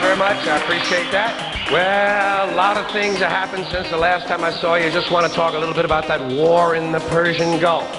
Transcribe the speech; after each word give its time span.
very 0.00 0.16
much. 0.16 0.46
I 0.46 0.58
appreciate 0.58 1.10
that. 1.12 1.68
Well, 1.70 2.50
a 2.52 2.54
lot 2.54 2.76
of 2.76 2.90
things 2.92 3.18
have 3.18 3.30
happened 3.30 3.66
since 3.70 3.90
the 3.90 3.96
last 3.96 4.26
time 4.26 4.44
I 4.44 4.50
saw 4.50 4.76
you. 4.76 4.90
Just 4.90 5.10
want 5.10 5.26
to 5.26 5.32
talk 5.32 5.54
a 5.54 5.58
little 5.58 5.74
bit 5.74 5.84
about 5.84 6.06
that 6.08 6.20
war 6.32 6.74
in 6.74 6.92
the 6.92 7.00
Persian 7.00 7.60
Gulf. 7.60 7.90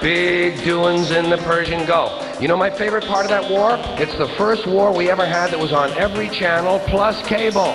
Big 0.00 0.62
doings 0.64 1.10
in 1.10 1.30
the 1.30 1.38
Persian 1.38 1.86
Gulf. 1.86 2.40
You 2.40 2.48
know 2.48 2.56
my 2.56 2.70
favorite 2.70 3.04
part 3.04 3.24
of 3.24 3.30
that 3.30 3.50
war? 3.50 3.78
It's 4.00 4.16
the 4.16 4.28
first 4.36 4.66
war 4.66 4.92
we 4.92 5.10
ever 5.10 5.24
had 5.24 5.50
that 5.50 5.58
was 5.58 5.72
on 5.72 5.90
every 5.92 6.28
channel 6.28 6.80
plus 6.80 7.20
cable. 7.26 7.74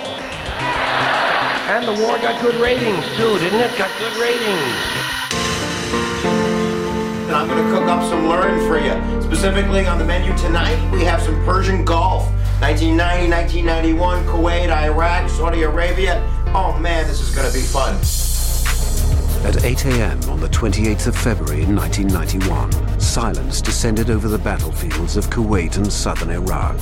And 1.72 1.86
the 1.86 2.04
war 2.04 2.18
got 2.18 2.40
good 2.42 2.54
ratings 2.56 3.04
too, 3.16 3.38
didn't 3.38 3.60
it? 3.60 3.76
Got 3.78 3.90
good 3.98 4.16
ratings. 4.20 4.76
And 7.26 7.34
I'm 7.34 7.48
going 7.48 7.64
to 7.64 7.70
cook 7.72 7.88
up 7.88 8.02
some 8.10 8.28
learning 8.28 8.66
for 8.68 8.78
you. 8.78 9.22
Specifically 9.22 9.86
on 9.86 9.98
the 9.98 10.04
menu 10.04 10.36
tonight, 10.36 10.78
we 10.92 11.02
have 11.04 11.22
some 11.22 11.42
Persian 11.44 11.84
Gulf. 11.84 12.28
1990, 12.62 13.28
1991, 13.28 14.24
Kuwait, 14.26 14.70
Iraq, 14.70 15.28
Saudi 15.28 15.64
Arabia. 15.64 16.22
Oh 16.54 16.78
man, 16.78 17.08
this 17.08 17.20
is 17.20 17.34
going 17.34 17.50
to 17.50 17.52
be 17.52 17.60
fun. 17.60 17.96
At 19.44 19.64
8 19.64 19.84
a.m. 19.86 20.30
on 20.30 20.38
the 20.38 20.46
28th 20.46 21.08
of 21.08 21.16
February 21.16 21.64
1991, 21.66 23.00
silence 23.00 23.60
descended 23.60 24.10
over 24.10 24.28
the 24.28 24.38
battlefields 24.38 25.16
of 25.16 25.28
Kuwait 25.28 25.76
and 25.76 25.92
southern 25.92 26.30
Iraq 26.30 26.76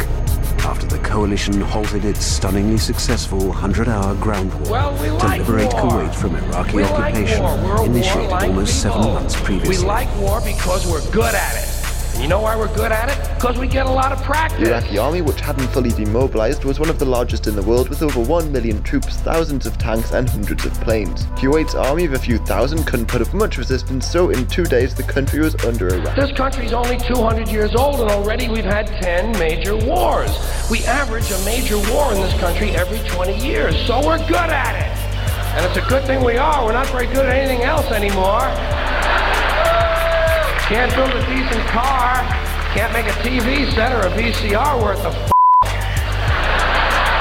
after 0.66 0.87
the 0.87 0.98
coalition 0.98 1.59
halted 1.62 2.05
its 2.05 2.27
stunningly 2.27 2.77
successful 2.77 3.41
100-hour 3.41 4.17
ground 4.17 4.53
war 4.53 4.73
Well, 4.73 4.92
we 5.03 5.09
to 5.09 5.28
liberate 5.28 5.73
war. 5.73 5.83
Kuwait 5.83 6.15
from 6.15 6.37
Iraqi 6.37 6.77
We 6.77 6.83
occupation 6.84 7.42
war. 7.42 7.87
Initiated 7.87 8.20
warlike 8.28 8.48
almost 8.51 8.83
seven 8.83 9.01
months 9.01 9.41
previously. 9.41 9.78
We 9.78 9.83
like 9.83 10.15
war 10.20 10.42
because 10.45 10.87
we're 10.87 11.11
good 11.11 11.34
at 11.34 11.56
it. 11.56 11.70
You 12.20 12.29
know 12.29 12.42
why 12.42 12.55
we're 12.55 12.73
good 12.74 12.92
at 12.92 13.09
it? 13.09 13.34
Because 13.37 13.56
we 13.56 13.66
get 13.66 13.87
a 13.87 13.91
lot 13.91 14.12
of 14.12 14.23
practice. 14.23 14.61
The 14.61 14.69
Iraqi 14.69 14.98
army, 14.98 15.23
which 15.23 15.41
hadn't 15.41 15.66
fully 15.69 15.89
demobilized, 15.89 16.64
was 16.64 16.78
one 16.78 16.91
of 16.91 16.98
the 16.98 17.06
largest 17.06 17.47
in 17.47 17.56
the 17.56 17.62
world 17.62 17.89
with 17.89 18.03
over 18.03 18.20
1 18.20 18.53
million 18.53 18.83
troops, 18.83 19.17
thousands 19.17 19.64
of 19.64 19.78
tanks, 19.78 20.12
and 20.12 20.28
hundreds 20.28 20.67
of 20.67 20.75
planes. 20.83 21.25
Kuwait's 21.39 21.75
army 21.75 22.05
of 22.05 22.12
a 22.12 22.19
few 22.19 22.36
thousand 22.36 22.84
couldn't 22.84 23.06
put 23.06 23.22
up 23.22 23.33
much 23.33 23.56
resistance, 23.56 24.06
so 24.06 24.28
in 24.28 24.47
two 24.48 24.64
days 24.64 24.95
the 24.95 25.03
country 25.03 25.41
was 25.41 25.55
under 25.64 25.89
arrest. 25.89 26.14
This 26.14 26.33
country's 26.33 26.75
only 26.75 26.98
200 26.98 27.48
years 27.48 27.75
old, 27.75 28.00
and 28.00 28.11
already 28.11 28.48
we've 28.50 28.64
had 28.64 28.86
10 28.86 29.33
major 29.39 29.75
wars. 29.75 30.30
We 30.70 30.84
average 30.84 31.30
a 31.30 31.39
major 31.47 31.78
war 31.91 32.12
in 32.12 32.20
this 32.20 32.39
country 32.39 32.73
every 32.73 32.98
20 33.08 33.39
years, 33.39 33.75
so 33.86 34.06
we're 34.06 34.19
good 34.28 34.36
at 34.36 34.77
it. 34.77 35.11
And 35.56 35.64
it's 35.64 35.84
a 35.84 35.89
good 35.89 36.05
thing 36.05 36.23
we 36.23 36.36
are. 36.36 36.67
We're 36.67 36.75
not 36.75 36.86
very 36.89 37.06
good 37.06 37.25
at 37.25 37.34
anything 37.34 37.62
else 37.62 37.91
anymore. 37.91 38.42
Can't 40.71 40.95
build 40.95 41.11
a 41.11 41.27
decent 41.27 41.67
car. 41.67 42.23
Can't 42.79 42.93
make 42.93 43.07
a 43.07 43.17
TV 43.27 43.69
set 43.75 43.91
or 43.91 44.07
a 44.07 44.11
VCR 44.11 44.81
worth 44.81 45.05
f- 45.05 45.33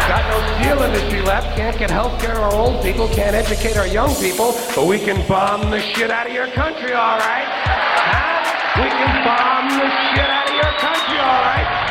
Got 0.07 0.21
no 0.29 0.37
steel 0.61 0.79
industry 0.83 1.21
left. 1.23 1.57
Can't 1.57 1.75
get 1.75 1.89
health 1.89 2.21
care 2.21 2.35
to 2.35 2.41
our 2.41 2.53
old 2.53 2.83
people. 2.83 3.07
Can't 3.07 3.35
educate 3.35 3.75
our 3.75 3.87
young 3.87 4.13
people. 4.17 4.53
But 4.75 4.85
we 4.85 4.99
can 4.99 5.27
bomb 5.27 5.71
the 5.71 5.79
shit 5.79 6.11
out 6.11 6.27
of 6.27 6.33
your 6.33 6.45
country, 6.53 6.93
all 6.93 7.17
right? 7.17 7.49
Huh? 7.49 8.83
We 8.83 8.87
can 8.87 9.25
bomb 9.25 9.65
the 9.81 9.89
shit 10.13 10.29
out 10.29 10.47
of 10.47 10.53
your 10.53 10.73
country, 10.77 11.17
all 11.17 11.41
right? 11.41 11.88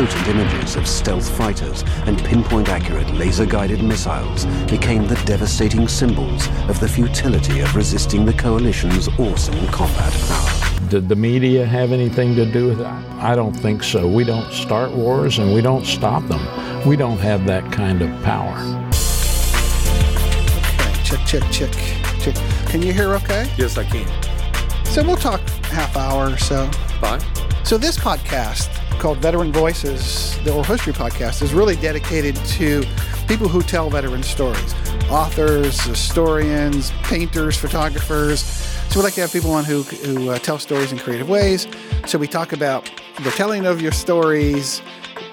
The 0.00 0.06
potent 0.06 0.28
images 0.28 0.76
of 0.76 0.88
stealth 0.88 1.28
fighters 1.36 1.84
and 2.06 2.18
pinpoint-accurate 2.24 3.10
laser-guided 3.16 3.84
missiles 3.84 4.46
became 4.70 5.06
the 5.06 5.16
devastating 5.26 5.86
symbols 5.88 6.48
of 6.70 6.80
the 6.80 6.88
futility 6.88 7.60
of 7.60 7.76
resisting 7.76 8.24
the 8.24 8.32
coalition's 8.32 9.08
awesome 9.18 9.66
combat 9.68 10.10
power. 10.26 10.88
Did 10.88 11.10
the 11.10 11.16
media 11.16 11.66
have 11.66 11.92
anything 11.92 12.34
to 12.36 12.50
do 12.50 12.68
with 12.68 12.78
that? 12.78 13.04
I 13.22 13.34
don't 13.34 13.52
think 13.52 13.82
so. 13.82 14.08
We 14.08 14.24
don't 14.24 14.50
start 14.54 14.90
wars 14.90 15.38
and 15.38 15.52
we 15.52 15.60
don't 15.60 15.84
stop 15.84 16.26
them. 16.28 16.40
We 16.88 16.96
don't 16.96 17.18
have 17.18 17.44
that 17.44 17.70
kind 17.70 18.00
of 18.00 18.08
power. 18.22 18.56
Okay, 20.80 21.02
check, 21.04 21.26
check, 21.26 21.52
check, 21.52 21.72
check. 22.20 22.36
Can 22.68 22.80
you 22.80 22.94
hear 22.94 23.14
okay? 23.16 23.52
Yes, 23.58 23.76
I 23.76 23.84
can. 23.84 24.08
So 24.86 25.02
we'll 25.02 25.16
talk 25.16 25.42
half 25.64 25.94
hour 25.94 26.30
or 26.30 26.38
so. 26.38 26.70
Fine. 27.02 27.20
So 27.66 27.76
this 27.76 27.98
podcast 27.98 28.79
called 29.00 29.18
Veteran 29.18 29.50
Voices, 29.50 30.38
the 30.44 30.50
oral 30.50 30.62
history 30.62 30.92
podcast, 30.92 31.40
is 31.42 31.54
really 31.54 31.74
dedicated 31.76 32.36
to 32.36 32.84
people 33.26 33.48
who 33.48 33.62
tell 33.62 33.88
veteran 33.88 34.22
stories. 34.22 34.74
Authors, 35.10 35.80
historians, 35.80 36.90
painters, 37.02 37.56
photographers. 37.56 38.40
So 38.90 39.00
we 39.00 39.04
like 39.04 39.14
to 39.14 39.22
have 39.22 39.32
people 39.32 39.52
on 39.52 39.64
who, 39.64 39.82
who 39.82 40.30
uh, 40.30 40.38
tell 40.38 40.58
stories 40.58 40.92
in 40.92 40.98
creative 40.98 41.30
ways. 41.30 41.66
So 42.06 42.18
we 42.18 42.28
talk 42.28 42.52
about 42.52 42.90
the 43.24 43.30
telling 43.30 43.64
of 43.64 43.80
your 43.80 43.92
stories, 43.92 44.82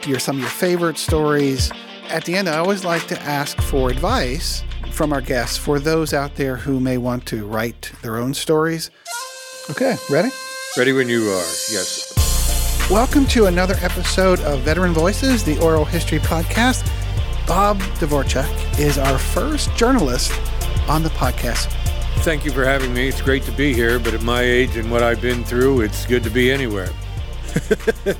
your 0.05 0.19
some 0.19 0.37
of 0.37 0.41
your 0.41 0.49
favorite 0.49 0.97
stories. 0.97 1.69
At 2.07 2.23
the 2.23 2.35
end, 2.35 2.47
I 2.47 2.57
always 2.57 2.85
like 2.85 3.05
to 3.07 3.21
ask 3.21 3.59
for 3.61 3.89
advice 3.89 4.63
from 4.91 5.11
our 5.11 5.21
guests 5.21 5.57
for 5.57 5.77
those 5.77 6.13
out 6.13 6.35
there 6.35 6.55
who 6.55 6.79
may 6.79 6.97
want 6.97 7.25
to 7.27 7.45
write 7.45 7.91
their 8.01 8.15
own 8.15 8.33
stories. 8.33 8.89
Okay, 9.69 9.97
ready? 10.09 10.29
Ready 10.77 10.93
when 10.93 11.09
you 11.09 11.23
are. 11.23 11.45
Yes. 11.69 12.06
Welcome 12.89 13.25
to 13.27 13.47
another 13.47 13.75
episode 13.81 14.39
of 14.39 14.61
Veteran 14.61 14.93
Voices, 14.93 15.43
the 15.43 15.59
oral 15.61 15.83
history 15.83 16.19
podcast. 16.19 16.87
Bob 17.45 17.77
Dvorchak 17.99 18.79
is 18.79 18.97
our 18.97 19.17
first 19.17 19.75
journalist 19.75 20.31
on 20.87 21.03
the 21.03 21.09
podcast. 21.09 21.69
Thank 22.23 22.45
you 22.45 22.51
for 22.51 22.63
having 22.63 22.93
me. 22.93 23.09
It's 23.09 23.21
great 23.21 23.43
to 23.43 23.51
be 23.51 23.73
here, 23.73 23.99
but 23.99 24.13
at 24.13 24.21
my 24.21 24.41
age 24.41 24.77
and 24.77 24.89
what 24.89 25.03
I've 25.03 25.21
been 25.21 25.43
through, 25.43 25.81
it's 25.81 26.05
good 26.05 26.23
to 26.23 26.29
be 26.29 26.49
anywhere. 26.49 26.89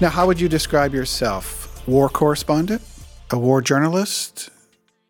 Now, 0.00 0.08
how 0.08 0.26
would 0.26 0.40
you 0.40 0.48
describe 0.48 0.92
yourself? 0.92 1.86
War 1.86 2.08
correspondent? 2.08 2.82
A 3.30 3.38
war 3.38 3.62
journalist? 3.62 4.50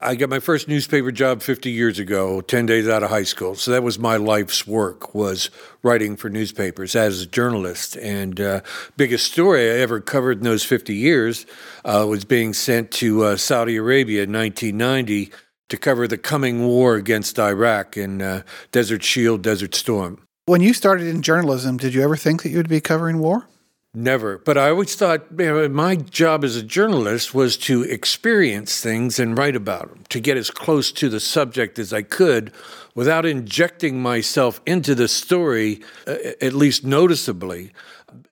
I 0.05 0.17
got 0.17 0.29
my 0.29 0.41
first 0.41 0.67
newspaper 0.67 1.13
job 1.13 1.43
50 1.43 1.71
years 1.71 2.01
ago, 2.01 2.41
10 2.41 2.67
days 2.67 2.89
out 2.89 3.05
of 3.05 3.11
high 3.11 3.23
school. 3.23 3.55
So 3.55 3.71
that 3.71 3.85
was 3.85 4.01
my 4.01 4.17
life's 4.17 4.67
work 4.67 5.15
was 5.15 5.49
writing 5.85 6.17
for 6.17 6.29
newspapers 6.29 6.97
as 6.97 7.23
a 7.23 7.27
journalist. 7.27 7.97
And 7.99 8.41
uh, 8.41 8.63
biggest 8.97 9.31
story 9.31 9.71
I 9.71 9.75
ever 9.75 10.01
covered 10.01 10.39
in 10.39 10.45
those 10.45 10.65
50 10.65 10.93
years 10.93 11.47
uh, 11.85 12.05
was 12.09 12.25
being 12.25 12.53
sent 12.53 12.91
to 12.93 13.23
uh, 13.23 13.37
Saudi 13.37 13.77
Arabia 13.77 14.25
in 14.25 14.33
1990 14.33 15.31
to 15.69 15.77
cover 15.77 16.09
the 16.09 16.19
coming 16.19 16.67
war 16.67 16.97
against 16.97 17.39
Iraq 17.39 17.97
in 17.97 18.21
uh, 18.21 18.43
Desert 18.73 19.05
Shield, 19.05 19.43
Desert 19.43 19.75
Storm. 19.75 20.19
When 20.47 20.61
you 20.61 20.75
started 20.75 21.07
in 21.07 21.23
journalism, 21.23 21.77
did 21.77 21.95
you 21.95 22.03
ever 22.03 22.17
think 22.17 22.43
that 22.43 22.51
you 22.51 22.57
would 22.57 22.69
be 22.69 22.81
covering 22.81 23.21
war? 23.21 23.47
Never. 23.95 24.39
But 24.39 24.57
I 24.57 24.71
always 24.71 24.95
thought 24.95 25.27
you 25.39 25.45
know, 25.45 25.69
my 25.69 25.97
job 25.97 26.45
as 26.45 26.57
a 26.57 26.63
journalist 26.63 27.35
was 27.35 27.59
to 27.59 27.83
experience 27.83 28.81
things 28.81 29.19
and 29.19 29.37
write 29.37 29.55
about 29.55 29.91
them, 29.91 30.05
to 30.09 30.19
get 30.19 30.39
as 30.39 30.51
close 30.51 30.91
to 30.93 31.11
the 31.11 31.21
subject 31.21 31.79
as 31.79 31.93
I 31.93 32.01
could 32.01 32.53
without 32.95 33.27
injecting 33.27 34.01
myself 34.01 34.63
into 34.65 34.95
the 34.95 35.09
story, 35.09 35.83
uh, 36.07 36.17
at 36.41 36.55
least 36.55 36.85
noticeably, 36.85 37.73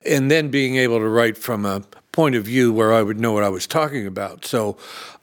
and 0.03 0.31
then 0.31 0.49
being 0.49 0.77
able 0.77 0.97
to 0.97 1.07
write 1.07 1.37
from 1.37 1.65
a 1.65 1.83
point 2.11 2.35
of 2.35 2.43
view 2.43 2.73
where 2.73 2.93
I 2.93 3.01
would 3.01 3.19
know 3.19 3.31
what 3.31 3.43
I 3.43 3.49
was 3.49 3.65
talking 3.65 4.05
about. 4.05 4.45
So 4.45 4.77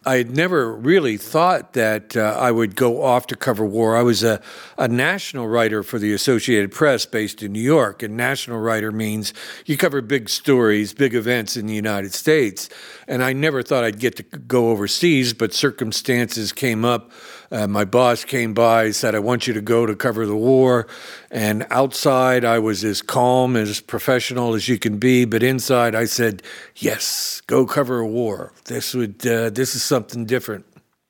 I 0.07 0.17
had 0.17 0.35
never 0.35 0.73
really 0.73 1.19
thought 1.19 1.75
that 1.75 2.17
uh, 2.17 2.37
I 2.39 2.51
would 2.51 2.77
go 2.77 3.03
off 3.03 3.27
to 3.27 3.37
cover 3.37 3.67
war. 3.67 3.95
I 3.95 4.03
was 4.03 4.23
a, 4.23 4.41
a 4.79 4.89
national 4.89 5.49
writer 5.49 5.83
for 5.83 5.99
the 5.99 6.15
Associated 6.15 6.73
Press 6.73 7.05
based 7.05 7.43
in 7.43 7.53
New 7.53 7.61
York, 7.61 8.03
and 8.03 8.17
national 8.17 8.59
writer 8.59 8.91
means 8.91 9.35
you 9.67 9.77
cover 9.77 10.01
big 10.01 10.31
stories, 10.31 10.95
big 10.95 11.15
events 11.15 11.59
in 11.59 11.67
the 11.67 11.75
United 11.75 12.15
States. 12.15 12.71
And 13.07 13.23
I 13.23 13.35
never 13.35 13.63
thought 13.63 13.85
I'd 13.85 13.99
get 13.99 14.17
to 14.17 14.23
go 14.23 14.71
overseas, 14.71 15.35
but 15.35 15.53
circumstances 15.53 16.53
came 16.53 16.87
up. 16.87 17.11
Uh, 17.51 17.67
my 17.67 17.85
boss 17.85 18.25
came 18.25 18.53
by, 18.53 18.91
said, 18.91 19.15
I 19.15 19.21
want 19.21 19.47
you 19.47 19.55
to 19.55 19.61
go 19.61 19.87
to 19.87 19.97
cover 19.97 20.27
the 20.27 20.37
war. 20.37 20.87
And 21.31 21.67
outside, 21.71 22.45
I 22.45 22.59
was 22.59 22.85
as 22.85 23.01
calm, 23.01 23.57
as 23.57 23.81
professional 23.81 24.55
as 24.55 24.69
you 24.69 24.79
can 24.79 24.99
be. 24.99 25.25
But 25.25 25.43
inside, 25.43 25.95
I 25.95 26.05
said, 26.05 26.43
yes, 26.77 27.41
go 27.47 27.65
cover 27.65 28.01
a 28.01 28.07
war. 28.07 28.53
This, 28.67 28.95
would, 28.95 29.27
uh, 29.27 29.51
this 29.51 29.75
is 29.75 29.83
something 29.83 30.27
different. 30.27 30.67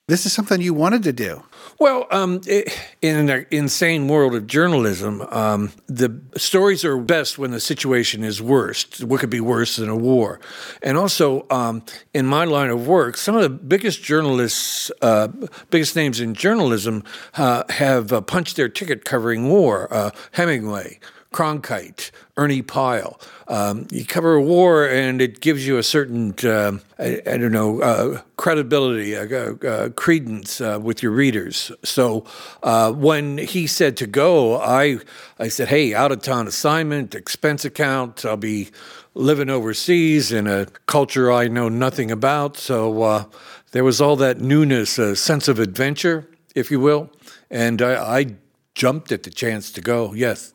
This 0.08 0.24
is 0.24 0.32
something 0.32 0.62
you 0.62 0.72
wanted 0.72 1.02
to 1.02 1.12
do. 1.12 1.42
Well, 1.78 2.06
um, 2.10 2.40
it, 2.46 2.74
in 3.02 3.28
an 3.28 3.46
insane 3.50 4.08
world 4.08 4.34
of 4.34 4.46
journalism, 4.46 5.20
um, 5.28 5.70
the 5.86 6.18
stories 6.34 6.82
are 6.82 6.96
best 6.96 7.36
when 7.36 7.50
the 7.50 7.60
situation 7.60 8.24
is 8.24 8.40
worst. 8.40 9.04
What 9.04 9.20
could 9.20 9.28
be 9.28 9.42
worse 9.42 9.76
than 9.76 9.90
a 9.90 9.96
war? 9.96 10.40
And 10.82 10.96
also, 10.96 11.46
um, 11.50 11.82
in 12.14 12.24
my 12.24 12.46
line 12.46 12.70
of 12.70 12.86
work, 12.86 13.18
some 13.18 13.36
of 13.36 13.42
the 13.42 13.50
biggest 13.50 14.02
journalists, 14.02 14.90
uh, 15.02 15.28
biggest 15.68 15.94
names 15.94 16.20
in 16.20 16.32
journalism, 16.32 17.04
uh, 17.34 17.64
have 17.68 18.10
uh, 18.10 18.22
punched 18.22 18.56
their 18.56 18.70
ticket 18.70 19.04
covering 19.04 19.50
war. 19.50 19.92
Uh, 19.92 20.10
Hemingway, 20.32 21.00
Cronkite, 21.32 22.10
Ernie 22.36 22.62
Pyle. 22.62 23.20
Um, 23.48 23.86
you 23.90 24.04
cover 24.04 24.34
a 24.34 24.42
war, 24.42 24.88
and 24.88 25.20
it 25.20 25.40
gives 25.40 25.66
you 25.66 25.76
a 25.76 25.82
certain, 25.82 26.34
uh, 26.42 26.78
I, 26.98 27.20
don't 27.24 27.52
know, 27.52 27.82
uh, 27.82 28.22
credibility, 28.36 29.14
uh, 29.14 29.54
uh 29.54 29.88
credence 29.90 30.60
uh, 30.60 30.78
with 30.82 31.02
your 31.02 31.12
readers. 31.12 31.70
So 31.84 32.20
when 32.94 33.38
he 33.38 33.66
said 33.66 33.96
to 33.98 34.06
go, 34.06 34.58
I, 34.58 34.98
I 35.38 35.48
said, 35.48 35.68
hey, 35.68 35.94
out 35.94 36.12
of 36.12 36.22
town 36.22 36.48
assignment, 36.48 37.14
expense 37.14 37.64
account, 37.64 38.24
I'll 38.24 38.36
be 38.36 38.70
living 39.14 39.50
overseas 39.50 40.32
in 40.32 40.46
a 40.46 40.66
culture 40.86 41.30
I 41.30 41.48
know 41.48 41.68
nothing 41.68 42.10
about. 42.10 42.56
So 42.56 43.28
there 43.72 43.84
was 43.84 44.00
all 44.00 44.16
that 44.16 44.40
newness, 44.40 44.98
a 44.98 45.14
sense 45.14 45.46
of 45.46 45.58
adventure, 45.58 46.26
if 46.54 46.70
you 46.70 46.80
will. 46.80 47.10
And 47.50 47.82
I, 47.82 48.18
I 48.18 48.26
jumped 48.74 49.12
at 49.12 49.24
the 49.24 49.30
chance 49.30 49.70
to 49.72 49.80
go, 49.80 50.14
yes. 50.14 50.54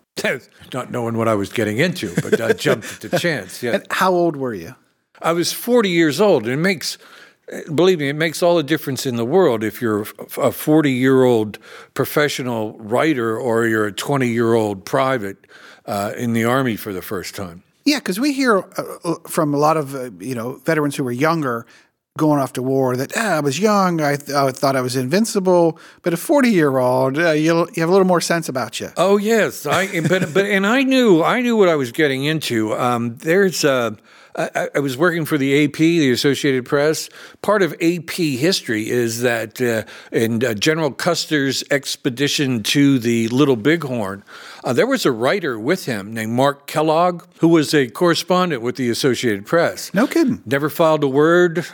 Not 0.74 0.92
knowing 0.92 1.18
what 1.18 1.28
I 1.28 1.36
was 1.36 1.52
getting 1.52 1.80
into, 1.80 2.14
but 2.16 2.40
I 2.40 2.54
jumped 2.68 3.04
at 3.04 3.12
the 3.12 3.20
chance. 3.20 3.62
Yeah. 3.62 3.76
And 3.76 3.88
how 3.90 4.14
old 4.14 4.36
were 4.36 4.54
you? 4.54 4.76
I 5.22 5.34
was 5.34 5.52
40 5.54 5.90
years 5.90 6.20
old, 6.20 6.48
it 6.48 6.58
makes, 6.58 6.98
believe 7.74 8.00
me, 8.00 8.10
it 8.10 8.16
makes 8.16 8.44
all 8.44 8.58
the 8.58 8.64
difference 8.64 9.06
in 9.06 9.16
the 9.16 9.26
world 9.26 9.64
if 9.64 9.82
you're 9.82 10.06
a 10.38 10.52
40 10.52 10.92
year 10.92 11.24
old 11.24 11.60
professional 11.94 12.78
writer 12.80 13.38
or 13.38 13.66
you're 13.66 13.88
a 13.88 13.92
20 13.92 14.28
year 14.28 14.54
old 14.54 14.86
private 14.86 15.38
uh, 15.86 16.14
in 16.18 16.34
the 16.34 16.44
Army 16.44 16.76
for 16.76 16.94
the 16.94 17.02
first 17.02 17.36
time. 17.36 17.64
Yeah, 17.86 18.00
because 18.00 18.20
we 18.20 18.32
hear 18.32 18.60
uh, 18.60 18.84
uh, 19.04 19.16
from 19.28 19.54
a 19.54 19.58
lot 19.58 19.76
of 19.76 19.94
uh, 19.94 20.10
you 20.20 20.36
know 20.36 20.54
veterans 20.66 20.96
who 20.96 21.04
were 21.04 21.12
younger 21.12 21.66
going 22.18 22.40
off 22.40 22.54
to 22.54 22.62
war 22.62 22.96
that 22.96 23.12
ah, 23.18 23.38
I 23.38 23.40
was 23.40 23.60
young, 23.60 24.00
I, 24.00 24.16
th- 24.18 24.30
I, 24.30 24.52
thought 24.52 24.76
I 24.76 24.82
was 24.82 24.96
invincible, 24.96 25.80
but 26.04 26.14
a 26.14 26.18
forty 26.18 26.50
year 26.50 26.78
old, 26.78 27.18
uh, 27.18 27.32
you 27.32 27.66
have 27.76 27.90
a 27.90 27.92
little 27.92 28.06
more 28.06 28.22
sense 28.22 28.48
about 28.48 28.80
you. 28.80 28.92
Oh 28.98 29.18
yes, 29.18 29.66
I 29.66 30.02
but 30.02 30.34
but 30.34 30.46
and 30.46 30.68
I 30.68 30.84
knew 30.84 31.24
I 31.24 31.42
knew 31.42 31.58
what 31.58 31.70
I 31.70 31.76
was 31.76 31.92
getting 31.92 32.24
into. 32.24 32.74
Um, 32.76 33.16
there's 33.18 33.66
uh, 33.66 33.96
I, 34.36 34.70
I, 34.76 34.80
was 34.80 34.98
working 34.98 35.26
for 35.26 35.38
the 35.38 35.66
AP, 35.66 35.78
the 35.78 36.12
Associated 36.12 36.66
Press. 36.66 37.10
Part 37.42 37.62
of 37.62 37.74
AP 37.82 38.12
history 38.12 38.90
is 38.90 39.22
that 39.22 39.62
uh, 39.62 39.84
in 40.12 40.44
uh, 40.44 40.54
General 40.56 40.92
Custer's 40.92 41.64
expedition 41.70 42.64
to 42.64 43.00
the 43.00 43.28
Little 43.28 43.56
Bighorn, 43.56 44.24
uh, 44.64 44.74
there 44.74 44.88
was 44.88 45.06
a 45.06 45.12
writer 45.12 45.60
with 45.60 45.86
him 45.86 46.14
named 46.14 46.32
Mark 46.32 46.68
Kellogg, 46.68 47.26
who 47.40 47.48
was 47.48 47.74
a 47.74 47.88
correspondent 47.90 48.62
with 48.62 48.76
the 48.76 48.90
Associated 48.90 49.46
Press. 49.46 49.94
No 49.94 50.08
kidding. 50.08 50.42
Never 50.46 50.70
filed 50.70 51.04
a 51.04 51.08
word 51.08 51.66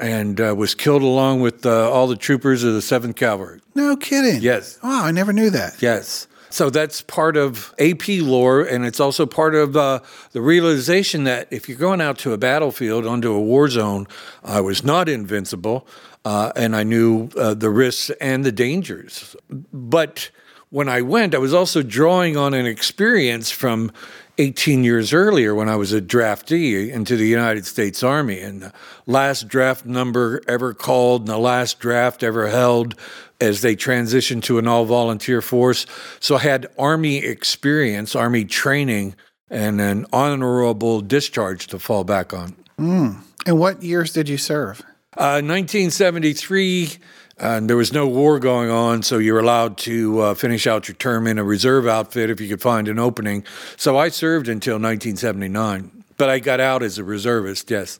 and 0.00 0.40
uh, 0.40 0.54
was 0.56 0.74
killed 0.74 1.02
along 1.02 1.40
with 1.40 1.64
uh, 1.64 1.90
all 1.90 2.06
the 2.06 2.16
troopers 2.16 2.64
of 2.64 2.74
the 2.74 2.80
7th 2.80 3.16
Cavalry. 3.16 3.60
No 3.74 3.96
kidding. 3.96 4.42
Yes. 4.42 4.78
Wow, 4.82 5.04
I 5.04 5.12
never 5.12 5.32
knew 5.32 5.50
that. 5.50 5.80
Yes. 5.80 6.26
So 6.52 6.68
that's 6.68 7.00
part 7.00 7.38
of 7.38 7.74
AP 7.78 8.08
lore, 8.08 8.60
and 8.60 8.84
it's 8.84 9.00
also 9.00 9.24
part 9.24 9.54
of 9.54 9.74
uh, 9.74 10.00
the 10.32 10.42
realization 10.42 11.24
that 11.24 11.48
if 11.50 11.66
you're 11.66 11.78
going 11.78 12.02
out 12.02 12.18
to 12.18 12.34
a 12.34 12.38
battlefield, 12.38 13.06
onto 13.06 13.32
a 13.32 13.40
war 13.40 13.70
zone, 13.70 14.06
I 14.44 14.60
was 14.60 14.84
not 14.84 15.08
invincible, 15.08 15.86
uh, 16.26 16.52
and 16.54 16.76
I 16.76 16.82
knew 16.82 17.30
uh, 17.38 17.54
the 17.54 17.70
risks 17.70 18.10
and 18.20 18.44
the 18.44 18.52
dangers. 18.52 19.34
But 19.72 20.30
when 20.68 20.90
I 20.90 21.00
went, 21.00 21.34
I 21.34 21.38
was 21.38 21.54
also 21.54 21.82
drawing 21.82 22.36
on 22.36 22.52
an 22.52 22.66
experience 22.66 23.50
from 23.50 23.90
18 24.38 24.82
years 24.84 25.12
earlier 25.12 25.54
when 25.54 25.68
I 25.68 25.76
was 25.76 25.92
a 25.92 26.00
draftee 26.00 26.90
into 26.90 27.16
the 27.16 27.26
United 27.26 27.66
States 27.66 28.02
Army. 28.02 28.40
And 28.40 28.62
the 28.62 28.72
last 29.06 29.48
draft 29.48 29.84
number 29.84 30.40
ever 30.48 30.72
called 30.74 31.22
and 31.22 31.28
the 31.28 31.38
last 31.38 31.78
draft 31.78 32.22
ever 32.22 32.48
held 32.48 32.94
as 33.40 33.60
they 33.60 33.76
transitioned 33.76 34.42
to 34.44 34.58
an 34.58 34.66
all 34.66 34.84
volunteer 34.84 35.42
force. 35.42 35.86
So 36.20 36.36
I 36.36 36.40
had 36.40 36.66
Army 36.78 37.18
experience, 37.18 38.14
Army 38.14 38.44
training, 38.44 39.16
and 39.50 39.80
an 39.80 40.06
honorable 40.12 41.00
discharge 41.00 41.66
to 41.68 41.78
fall 41.78 42.04
back 42.04 42.32
on. 42.32 42.56
Mm. 42.78 43.18
And 43.46 43.58
what 43.58 43.82
years 43.82 44.12
did 44.12 44.28
you 44.28 44.38
serve? 44.38 44.80
Uh, 45.16 45.42
1973. 45.44 46.98
And 47.42 47.68
there 47.68 47.76
was 47.76 47.92
no 47.92 48.06
war 48.06 48.38
going 48.38 48.70
on, 48.70 49.02
so 49.02 49.18
you're 49.18 49.40
allowed 49.40 49.76
to 49.78 50.20
uh, 50.20 50.34
finish 50.34 50.68
out 50.68 50.86
your 50.86 50.94
term 50.94 51.26
in 51.26 51.40
a 51.40 51.44
reserve 51.44 51.88
outfit 51.88 52.30
if 52.30 52.40
you 52.40 52.48
could 52.48 52.62
find 52.62 52.86
an 52.86 53.00
opening. 53.00 53.44
So 53.76 53.98
I 53.98 54.10
served 54.10 54.46
until 54.46 54.74
1979, 54.74 56.04
but 56.16 56.30
I 56.30 56.38
got 56.38 56.60
out 56.60 56.84
as 56.84 56.98
a 56.98 57.04
reservist, 57.04 57.68
yes. 57.68 57.98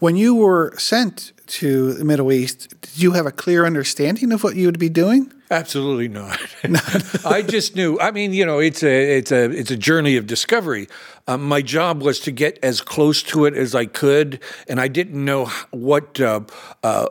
When 0.00 0.16
you 0.16 0.34
were 0.34 0.76
sent 0.76 1.32
to 1.46 1.94
the 1.94 2.04
Middle 2.04 2.30
East, 2.32 2.78
did 2.82 3.02
you 3.02 3.12
have 3.12 3.24
a 3.24 3.32
clear 3.32 3.64
understanding 3.64 4.30
of 4.30 4.44
what 4.44 4.56
you 4.56 4.66
would 4.66 4.78
be 4.78 4.90
doing? 4.90 5.32
Absolutely 5.50 6.08
not. 6.08 6.38
I 7.26 7.42
just 7.42 7.76
knew. 7.76 7.98
I 7.98 8.10
mean, 8.10 8.32
you 8.32 8.46
know, 8.46 8.58
it's 8.58 8.82
a 8.82 9.18
it's 9.18 9.30
a 9.30 9.50
it's 9.50 9.70
a 9.70 9.76
journey 9.76 10.16
of 10.16 10.26
discovery. 10.26 10.88
Um, 11.28 11.44
my 11.44 11.60
job 11.60 12.02
was 12.02 12.20
to 12.20 12.30
get 12.30 12.58
as 12.62 12.80
close 12.80 13.22
to 13.24 13.44
it 13.44 13.54
as 13.54 13.74
I 13.74 13.84
could, 13.84 14.40
and 14.66 14.80
I 14.80 14.88
didn't 14.88 15.22
know 15.22 15.46
what 15.70 16.18
uh, 16.20 16.40
uh, 16.82 17.06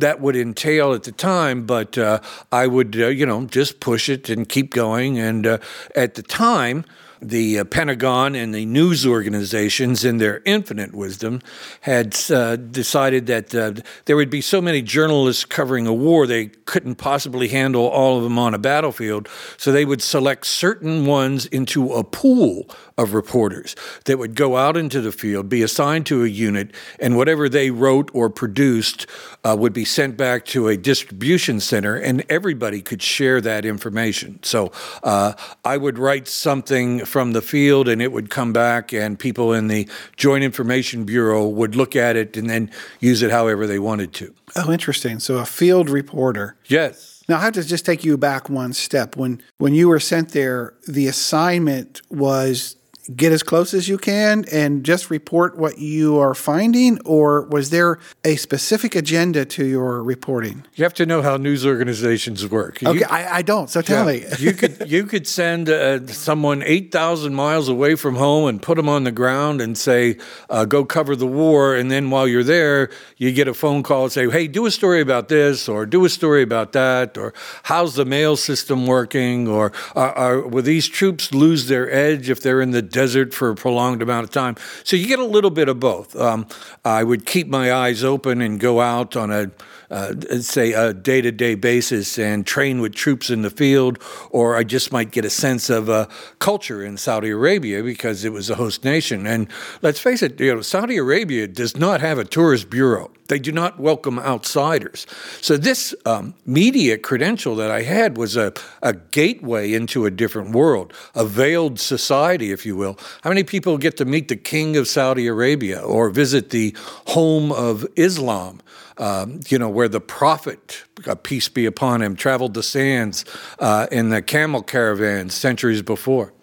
that 0.00 0.20
would 0.20 0.36
entail 0.36 0.92
at 0.92 1.04
the 1.04 1.12
time, 1.12 1.66
but 1.66 1.96
uh, 1.98 2.20
I 2.50 2.66
would, 2.66 2.96
uh, 2.96 3.08
you 3.08 3.26
know, 3.26 3.46
just 3.46 3.80
push 3.80 4.08
it 4.08 4.28
and 4.28 4.48
keep 4.48 4.72
going. 4.72 5.18
And 5.18 5.46
uh, 5.46 5.58
at 5.94 6.14
the 6.14 6.22
time, 6.22 6.84
the 7.22 7.60
uh, 7.60 7.64
Pentagon 7.64 8.34
and 8.34 8.54
the 8.54 8.66
news 8.66 9.06
organizations, 9.06 10.04
in 10.04 10.18
their 10.18 10.42
infinite 10.44 10.94
wisdom, 10.94 11.40
had 11.82 12.18
uh, 12.30 12.56
decided 12.56 13.26
that 13.26 13.54
uh, 13.54 13.72
there 14.06 14.16
would 14.16 14.30
be 14.30 14.40
so 14.40 14.60
many 14.60 14.82
journalists 14.82 15.44
covering 15.44 15.86
a 15.86 15.92
war 15.92 16.26
they 16.26 16.46
couldn't 16.46 16.96
possibly 16.96 17.48
handle 17.48 17.86
all 17.86 18.18
of 18.18 18.24
them 18.24 18.38
on 18.38 18.54
a 18.54 18.58
battlefield. 18.58 19.28
So 19.56 19.70
they 19.70 19.84
would 19.84 20.02
select 20.02 20.46
certain 20.46 21.06
ones 21.06 21.46
into 21.46 21.92
a 21.92 22.04
pool 22.04 22.68
of 22.98 23.14
reporters 23.14 23.74
that 24.04 24.18
would 24.18 24.34
go 24.34 24.56
out 24.56 24.76
into 24.76 25.00
the 25.00 25.12
field, 25.12 25.48
be 25.48 25.62
assigned 25.62 26.06
to 26.06 26.24
a 26.24 26.28
unit, 26.28 26.72
and 26.98 27.16
whatever 27.16 27.48
they 27.48 27.70
wrote 27.70 28.10
or 28.12 28.28
produced 28.28 29.06
uh, 29.44 29.56
would 29.58 29.72
be 29.72 29.84
sent 29.84 30.16
back 30.16 30.44
to 30.46 30.68
a 30.68 30.76
distribution 30.76 31.60
center, 31.60 31.96
and 31.96 32.24
everybody 32.28 32.80
could 32.80 33.02
share 33.02 33.40
that 33.40 33.64
information. 33.64 34.38
So 34.42 34.72
uh, 35.02 35.34
I 35.64 35.76
would 35.76 35.98
write 35.98 36.28
something 36.28 37.04
from 37.12 37.32
the 37.32 37.42
field 37.42 37.88
and 37.88 38.02
it 38.02 38.10
would 38.10 38.30
come 38.30 38.52
back, 38.52 38.92
and 38.92 39.18
people 39.18 39.52
in 39.52 39.68
the 39.68 39.88
Joint 40.16 40.42
Information 40.42 41.04
Bureau 41.04 41.46
would 41.46 41.76
look 41.76 41.94
at 41.94 42.16
it 42.16 42.36
and 42.36 42.50
then 42.50 42.70
use 42.98 43.22
it 43.22 43.30
however 43.30 43.66
they 43.66 43.78
wanted 43.78 44.12
to. 44.14 44.34
Oh, 44.56 44.72
interesting. 44.72 45.20
So 45.20 45.36
a 45.36 45.44
field 45.44 45.90
reporter. 45.90 46.56
Yes. 46.66 47.22
Now 47.28 47.36
I 47.36 47.42
have 47.42 47.52
to 47.52 47.62
just 47.62 47.86
take 47.86 48.02
you 48.02 48.16
back 48.16 48.48
one 48.48 48.72
step. 48.72 49.16
When 49.16 49.42
when 49.58 49.74
you 49.74 49.88
were 49.88 50.00
sent 50.00 50.30
there, 50.30 50.74
the 50.88 51.06
assignment 51.06 52.02
was 52.10 52.76
get 53.16 53.32
as 53.32 53.42
close 53.42 53.74
as 53.74 53.88
you 53.88 53.98
can 53.98 54.44
and 54.52 54.84
just 54.84 55.10
report 55.10 55.56
what 55.56 55.78
you 55.78 56.18
are 56.18 56.34
finding, 56.34 57.00
or 57.04 57.42
was 57.42 57.70
there 57.70 57.98
a 58.24 58.36
specific 58.36 58.94
agenda 58.94 59.44
to 59.44 59.64
your 59.64 60.02
reporting? 60.02 60.64
You 60.74 60.84
have 60.84 60.94
to 60.94 61.06
know 61.06 61.22
how 61.22 61.36
news 61.36 61.66
organizations 61.66 62.46
work. 62.48 62.82
Okay, 62.82 63.00
you, 63.00 63.06
I, 63.08 63.36
I, 63.36 63.42
don't. 63.42 63.68
So 63.68 63.82
tell 63.82 64.10
yeah, 64.12 64.28
me. 64.28 64.36
you 64.38 64.52
could 64.52 64.90
you 64.90 65.06
could 65.06 65.26
send 65.26 65.68
uh, 65.68 66.06
someone 66.06 66.62
eight 66.62 66.92
thousand 66.92 67.34
miles 67.34 67.68
away 67.68 67.96
from 67.96 68.16
home 68.16 68.48
and 68.48 68.62
put 68.62 68.76
them 68.76 68.88
on 68.88 69.04
the 69.04 69.12
ground 69.12 69.60
and 69.60 69.76
say, 69.76 70.18
uh, 70.48 70.64
"Go 70.64 70.84
cover 70.84 71.16
the 71.16 71.26
war," 71.26 71.74
and 71.74 71.90
then 71.90 72.10
while 72.10 72.28
you're 72.28 72.44
there, 72.44 72.90
you 73.16 73.32
get 73.32 73.48
a 73.48 73.54
phone 73.54 73.82
call 73.82 74.04
and 74.04 74.12
say, 74.12 74.30
"Hey, 74.30 74.46
do 74.46 74.66
a 74.66 74.70
story 74.70 75.00
about 75.00 75.28
this," 75.28 75.68
or 75.68 75.86
"Do 75.86 76.04
a 76.04 76.08
story 76.08 76.42
about 76.42 76.72
that," 76.72 77.18
or 77.18 77.34
"How's 77.64 77.94
the 77.94 78.04
mail 78.04 78.36
system 78.36 78.86
working?" 78.86 79.48
or 79.48 79.72
are, 79.96 80.40
"Will 80.40 80.62
these 80.62 80.86
troops 80.88 81.34
lose 81.34 81.66
their 81.66 81.92
edge 81.92 82.30
if 82.30 82.40
they're 82.40 82.60
in 82.60 82.70
the 82.70 82.91
desert 82.92 83.34
for 83.34 83.50
a 83.50 83.54
prolonged 83.54 84.02
amount 84.02 84.24
of 84.24 84.30
time. 84.30 84.54
So 84.84 84.96
you 84.96 85.06
get 85.06 85.18
a 85.18 85.24
little 85.24 85.50
bit 85.50 85.68
of 85.68 85.80
both. 85.80 86.14
Um, 86.14 86.46
I 86.84 87.02
would 87.02 87.26
keep 87.26 87.48
my 87.48 87.72
eyes 87.72 88.04
open 88.04 88.40
and 88.40 88.60
go 88.60 88.80
out 88.80 89.16
on 89.16 89.30
a 89.32 89.50
uh, 89.92 90.14
say 90.40 90.72
a 90.72 90.94
day-to-day 90.94 91.54
basis 91.54 92.18
and 92.18 92.46
train 92.46 92.80
with 92.80 92.94
troops 92.94 93.28
in 93.28 93.42
the 93.42 93.50
field, 93.50 93.98
or 94.30 94.56
I 94.56 94.64
just 94.64 94.90
might 94.90 95.10
get 95.10 95.26
a 95.26 95.30
sense 95.30 95.68
of 95.68 95.90
uh, 95.90 96.06
culture 96.38 96.82
in 96.82 96.96
Saudi 96.96 97.28
Arabia 97.28 97.82
because 97.82 98.24
it 98.24 98.32
was 98.32 98.48
a 98.48 98.54
host 98.54 98.84
nation. 98.84 99.26
And 99.26 99.48
let's 99.82 100.00
face 100.00 100.22
it, 100.22 100.40
you 100.40 100.54
know, 100.54 100.62
Saudi 100.62 100.96
Arabia 100.96 101.46
does 101.46 101.76
not 101.76 102.00
have 102.00 102.18
a 102.18 102.24
tourist 102.24 102.70
bureau. 102.70 103.10
They 103.32 103.38
do 103.38 103.50
not 103.50 103.80
welcome 103.80 104.18
outsiders. 104.18 105.06
So 105.40 105.56
this 105.56 105.94
um, 106.04 106.34
media 106.44 106.98
credential 106.98 107.56
that 107.56 107.70
I 107.70 107.80
had 107.80 108.18
was 108.18 108.36
a, 108.36 108.52
a 108.82 108.92
gateway 108.92 109.72
into 109.72 110.04
a 110.04 110.10
different 110.10 110.50
world, 110.50 110.92
a 111.14 111.24
veiled 111.24 111.80
society, 111.80 112.52
if 112.52 112.66
you 112.66 112.76
will. 112.76 112.98
How 113.22 113.30
many 113.30 113.42
people 113.42 113.78
get 113.78 113.96
to 113.96 114.04
meet 114.04 114.28
the 114.28 114.36
king 114.36 114.76
of 114.76 114.86
Saudi 114.86 115.26
Arabia 115.28 115.80
or 115.80 116.10
visit 116.10 116.50
the 116.50 116.76
home 117.06 117.52
of 117.52 117.86
Islam? 117.96 118.60
Um, 118.98 119.40
you 119.48 119.58
know, 119.58 119.70
where 119.70 119.88
the 119.88 120.02
prophet, 120.02 120.84
uh, 121.06 121.14
peace 121.14 121.48
be 121.48 121.64
upon 121.64 122.02
him, 122.02 122.14
traveled 122.14 122.52
the 122.52 122.62
sands 122.62 123.24
uh, 123.58 123.86
in 123.90 124.10
the 124.10 124.20
camel 124.20 124.62
caravans 124.62 125.32
centuries 125.32 125.80
before. 125.80 126.34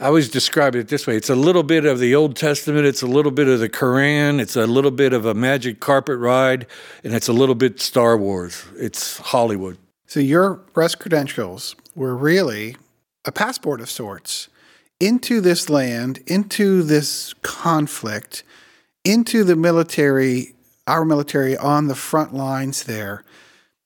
I 0.00 0.06
always 0.06 0.28
describe 0.28 0.76
it 0.76 0.86
this 0.86 1.08
way 1.08 1.16
it's 1.16 1.28
a 1.28 1.34
little 1.34 1.64
bit 1.64 1.84
of 1.84 1.98
the 1.98 2.14
Old 2.14 2.36
Testament, 2.36 2.86
it's 2.86 3.02
a 3.02 3.06
little 3.06 3.32
bit 3.32 3.48
of 3.48 3.58
the 3.58 3.68
Quran, 3.68 4.40
it's 4.40 4.54
a 4.54 4.66
little 4.66 4.92
bit 4.92 5.12
of 5.12 5.26
a 5.26 5.34
magic 5.34 5.80
carpet 5.80 6.18
ride, 6.18 6.66
and 7.02 7.12
it's 7.14 7.26
a 7.26 7.32
little 7.32 7.56
bit 7.56 7.80
Star 7.80 8.16
Wars. 8.16 8.64
It's 8.76 9.18
Hollywood. 9.18 9.76
So 10.06 10.20
your 10.20 10.54
press 10.54 10.94
credentials 10.94 11.74
were 11.96 12.16
really 12.16 12.76
a 13.24 13.32
passport 13.32 13.80
of 13.80 13.90
sorts 13.90 14.48
into 15.00 15.40
this 15.40 15.68
land, 15.68 16.20
into 16.28 16.84
this 16.84 17.34
conflict, 17.42 18.44
into 19.04 19.42
the 19.42 19.56
military, 19.56 20.54
our 20.86 21.04
military 21.04 21.56
on 21.56 21.88
the 21.88 21.96
front 21.96 22.32
lines 22.32 22.84
there. 22.84 23.24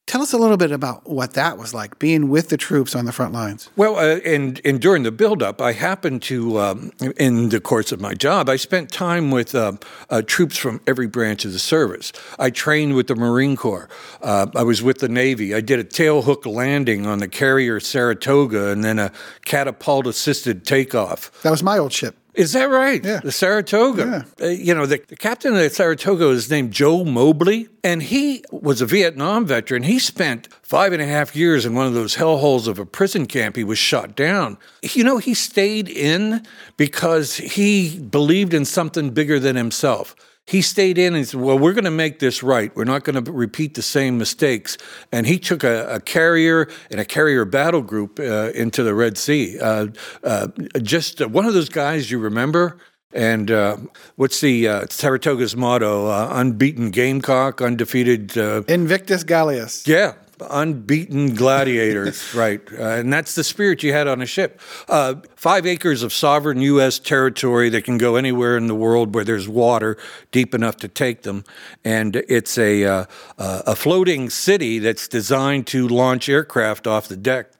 Tell 0.06 0.20
us 0.20 0.32
a 0.32 0.38
little 0.38 0.56
bit 0.56 0.72
about 0.72 1.08
what 1.08 1.34
that 1.34 1.56
was 1.56 1.72
like, 1.72 1.98
being 1.98 2.28
with 2.28 2.48
the 2.48 2.56
troops 2.56 2.94
on 2.94 3.04
the 3.04 3.12
front 3.12 3.32
lines. 3.32 3.70
Well, 3.76 3.96
uh, 3.96 4.18
and, 4.26 4.60
and 4.64 4.80
during 4.80 5.04
the 5.04 5.12
buildup, 5.12 5.62
I 5.62 5.72
happened 5.72 6.22
to, 6.22 6.58
um, 6.58 6.92
in 7.16 7.48
the 7.48 7.60
course 7.60 7.92
of 7.92 8.00
my 8.00 8.12
job, 8.12 8.48
I 8.48 8.56
spent 8.56 8.90
time 8.90 9.30
with 9.30 9.54
uh, 9.54 9.74
uh, 10.10 10.22
troops 10.22 10.56
from 10.58 10.80
every 10.86 11.06
branch 11.06 11.44
of 11.44 11.52
the 11.52 11.58
service. 11.58 12.12
I 12.38 12.50
trained 12.50 12.94
with 12.94 13.06
the 13.06 13.14
Marine 13.14 13.56
Corps. 13.56 13.88
Uh, 14.20 14.48
I 14.54 14.64
was 14.64 14.82
with 14.82 14.98
the 14.98 15.08
Navy. 15.08 15.54
I 15.54 15.60
did 15.60 15.78
a 15.78 15.84
tailhook 15.84 16.44
landing 16.46 17.06
on 17.06 17.20
the 17.20 17.28
carrier 17.28 17.80
Saratoga 17.80 18.70
and 18.70 18.84
then 18.84 18.98
a 18.98 19.12
catapult 19.44 20.06
assisted 20.06 20.66
takeoff. 20.66 21.30
That 21.42 21.50
was 21.50 21.62
my 21.62 21.78
old 21.78 21.92
ship. 21.92 22.16
Is 22.34 22.52
that 22.54 22.64
right? 22.64 23.04
Yeah. 23.04 23.20
The 23.20 23.32
Saratoga. 23.32 24.26
Uh, 24.40 24.46
you 24.46 24.74
know, 24.74 24.86
the, 24.86 25.02
the, 25.06 25.16
captain 25.16 25.52
of 25.52 25.58
the 25.58 25.68
Saratoga 25.68 26.30
is 26.30 26.50
named 26.50 26.72
Joe 26.72 27.04
Mobley, 27.04 27.68
and 27.84 28.02
he 28.02 28.42
was 28.50 28.80
a 28.80 28.86
Vietnam 28.86 29.44
veteran. 29.44 29.82
He 29.82 29.98
spent 29.98 30.48
five 30.62 30.94
and 30.94 31.02
a 31.02 31.06
half 31.06 31.36
years 31.36 31.66
in 31.66 31.74
one 31.74 31.86
of 31.86 31.92
those 31.92 32.16
hellholes 32.16 32.66
of 32.66 32.78
a 32.78 32.86
prison 32.86 33.26
camp. 33.26 33.56
He 33.56 33.64
was 33.64 33.78
shot 33.78 34.16
down. 34.16 34.56
You 34.82 35.04
know, 35.04 35.18
he 35.18 35.34
stayed 35.34 35.90
in 35.90 36.46
because 36.78 37.36
he 37.36 37.98
believed 37.98 38.54
in 38.54 38.64
something 38.64 39.10
bigger 39.10 39.38
than 39.38 39.56
himself 39.56 40.16
he 40.46 40.60
stayed 40.60 40.98
in 40.98 41.14
and 41.14 41.26
said, 41.26 41.40
Well, 41.40 41.58
we're 41.58 41.72
going 41.72 41.84
to 41.84 41.90
make 41.90 42.18
this 42.18 42.42
right. 42.42 42.74
We're 42.74 42.84
not 42.84 43.04
going 43.04 43.22
to 43.22 43.32
repeat 43.32 43.74
the 43.74 43.82
same 43.82 44.18
mistakes. 44.18 44.76
And 45.10 45.26
he 45.26 45.38
took 45.38 45.62
a, 45.64 45.86
a 45.94 46.00
carrier 46.00 46.68
and 46.90 47.00
a 47.00 47.04
carrier 47.04 47.44
battle 47.44 47.82
group 47.82 48.18
uh, 48.18 48.50
into 48.54 48.82
the 48.82 48.94
Red 48.94 49.16
Sea. 49.18 49.58
Uh, 49.60 49.88
uh, 50.24 50.48
just 50.82 51.24
one 51.26 51.46
of 51.46 51.54
those 51.54 51.68
guys 51.68 52.10
you 52.10 52.18
remember. 52.18 52.78
And 53.14 53.50
uh, 53.50 53.76
what's 54.16 54.40
the 54.40 54.66
uh, 54.66 54.86
Saratoga's 54.88 55.54
motto? 55.54 56.06
Uh, 56.06 56.30
unbeaten 56.32 56.90
gamecock, 56.90 57.60
undefeated. 57.60 58.36
Invictus 58.36 59.22
Gallus. 59.22 59.86
Yeah, 59.86 60.14
unbeaten 60.50 61.34
gladiators, 61.34 62.34
right? 62.34 62.60
Uh, 62.72 62.82
and 62.82 63.12
that's 63.12 63.34
the 63.34 63.44
spirit 63.44 63.82
you 63.82 63.92
had 63.92 64.06
on 64.06 64.22
a 64.22 64.26
ship. 64.26 64.60
Uh, 64.88 65.16
five 65.36 65.66
acres 65.66 66.02
of 66.02 66.12
sovereign 66.12 66.60
U.S. 66.60 66.98
territory 66.98 67.68
that 67.70 67.84
can 67.84 67.98
go 67.98 68.16
anywhere 68.16 68.56
in 68.56 68.66
the 68.66 68.74
world 68.74 69.14
where 69.14 69.24
there's 69.24 69.48
water 69.48 69.96
deep 70.30 70.54
enough 70.54 70.76
to 70.76 70.88
take 70.88 71.22
them, 71.22 71.44
and 71.84 72.16
it's 72.16 72.58
a 72.58 72.84
uh, 72.84 73.04
a 73.38 73.76
floating 73.76 74.30
city 74.30 74.78
that's 74.78 75.08
designed 75.08 75.66
to 75.68 75.86
launch 75.88 76.28
aircraft 76.28 76.86
off 76.86 77.08
the 77.08 77.16
deck. 77.16 77.50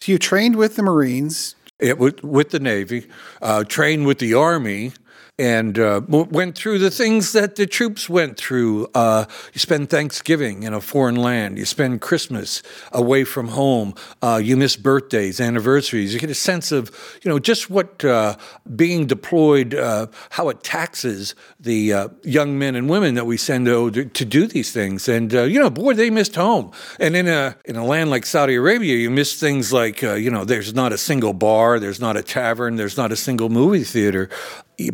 So 0.00 0.12
you 0.12 0.18
trained 0.18 0.56
with 0.56 0.76
the 0.76 0.82
Marines. 0.82 1.54
It 1.78 1.98
with, 1.98 2.22
with 2.22 2.50
the 2.50 2.60
Navy, 2.60 3.06
uh, 3.42 3.64
trained 3.64 4.06
with 4.06 4.18
the 4.18 4.34
Army, 4.34 4.92
and 5.38 5.80
uh, 5.80 6.00
went 6.06 6.56
through 6.56 6.78
the 6.78 6.90
things 6.90 7.32
that 7.32 7.56
the 7.56 7.66
troops 7.66 8.08
went 8.08 8.36
through. 8.36 8.86
Uh, 8.94 9.24
you 9.52 9.58
spend 9.58 9.90
Thanksgiving 9.90 10.62
in 10.62 10.72
a 10.72 10.80
foreign 10.80 11.16
land. 11.16 11.58
You 11.58 11.64
spend 11.64 12.00
Christmas 12.00 12.62
away 12.92 13.24
from 13.24 13.48
home. 13.48 13.94
Uh, 14.22 14.40
you 14.42 14.56
miss 14.56 14.76
birthdays, 14.76 15.40
anniversaries. 15.40 16.14
You 16.14 16.20
get 16.20 16.30
a 16.30 16.34
sense 16.34 16.70
of, 16.70 16.90
you 17.22 17.28
know, 17.28 17.40
just 17.40 17.68
what 17.68 18.04
uh, 18.04 18.36
being 18.76 19.06
deployed, 19.06 19.74
uh, 19.74 20.06
how 20.30 20.50
it 20.50 20.62
taxes 20.62 21.34
the 21.58 21.92
uh, 21.92 22.08
young 22.22 22.56
men 22.56 22.76
and 22.76 22.88
women 22.88 23.14
that 23.14 23.26
we 23.26 23.36
send 23.36 23.66
to, 23.66 23.90
to 23.90 24.24
do 24.24 24.46
these 24.46 24.72
things. 24.72 25.08
And 25.08 25.32
you 25.32 25.58
know, 25.58 25.70
boy, 25.70 25.94
they 25.94 26.10
missed 26.10 26.36
home. 26.36 26.70
And 27.00 27.16
in 27.16 27.26
a 27.26 27.56
in 27.64 27.76
a 27.76 27.84
land 27.84 28.10
like 28.10 28.24
Saudi 28.24 28.54
Arabia, 28.54 28.96
you 28.96 29.10
miss 29.10 29.38
things 29.40 29.72
like, 29.72 30.02
you 30.02 30.30
know, 30.30 30.44
there's 30.44 30.74
not 30.74 30.92
a 30.92 30.98
single 30.98 31.32
bar, 31.32 31.80
there's 31.80 32.00
not 32.00 32.16
a 32.16 32.22
tavern, 32.22 32.76
there's 32.76 32.96
not 32.96 33.10
a 33.10 33.16
single 33.16 33.48
movie 33.48 33.84
theater 33.84 34.28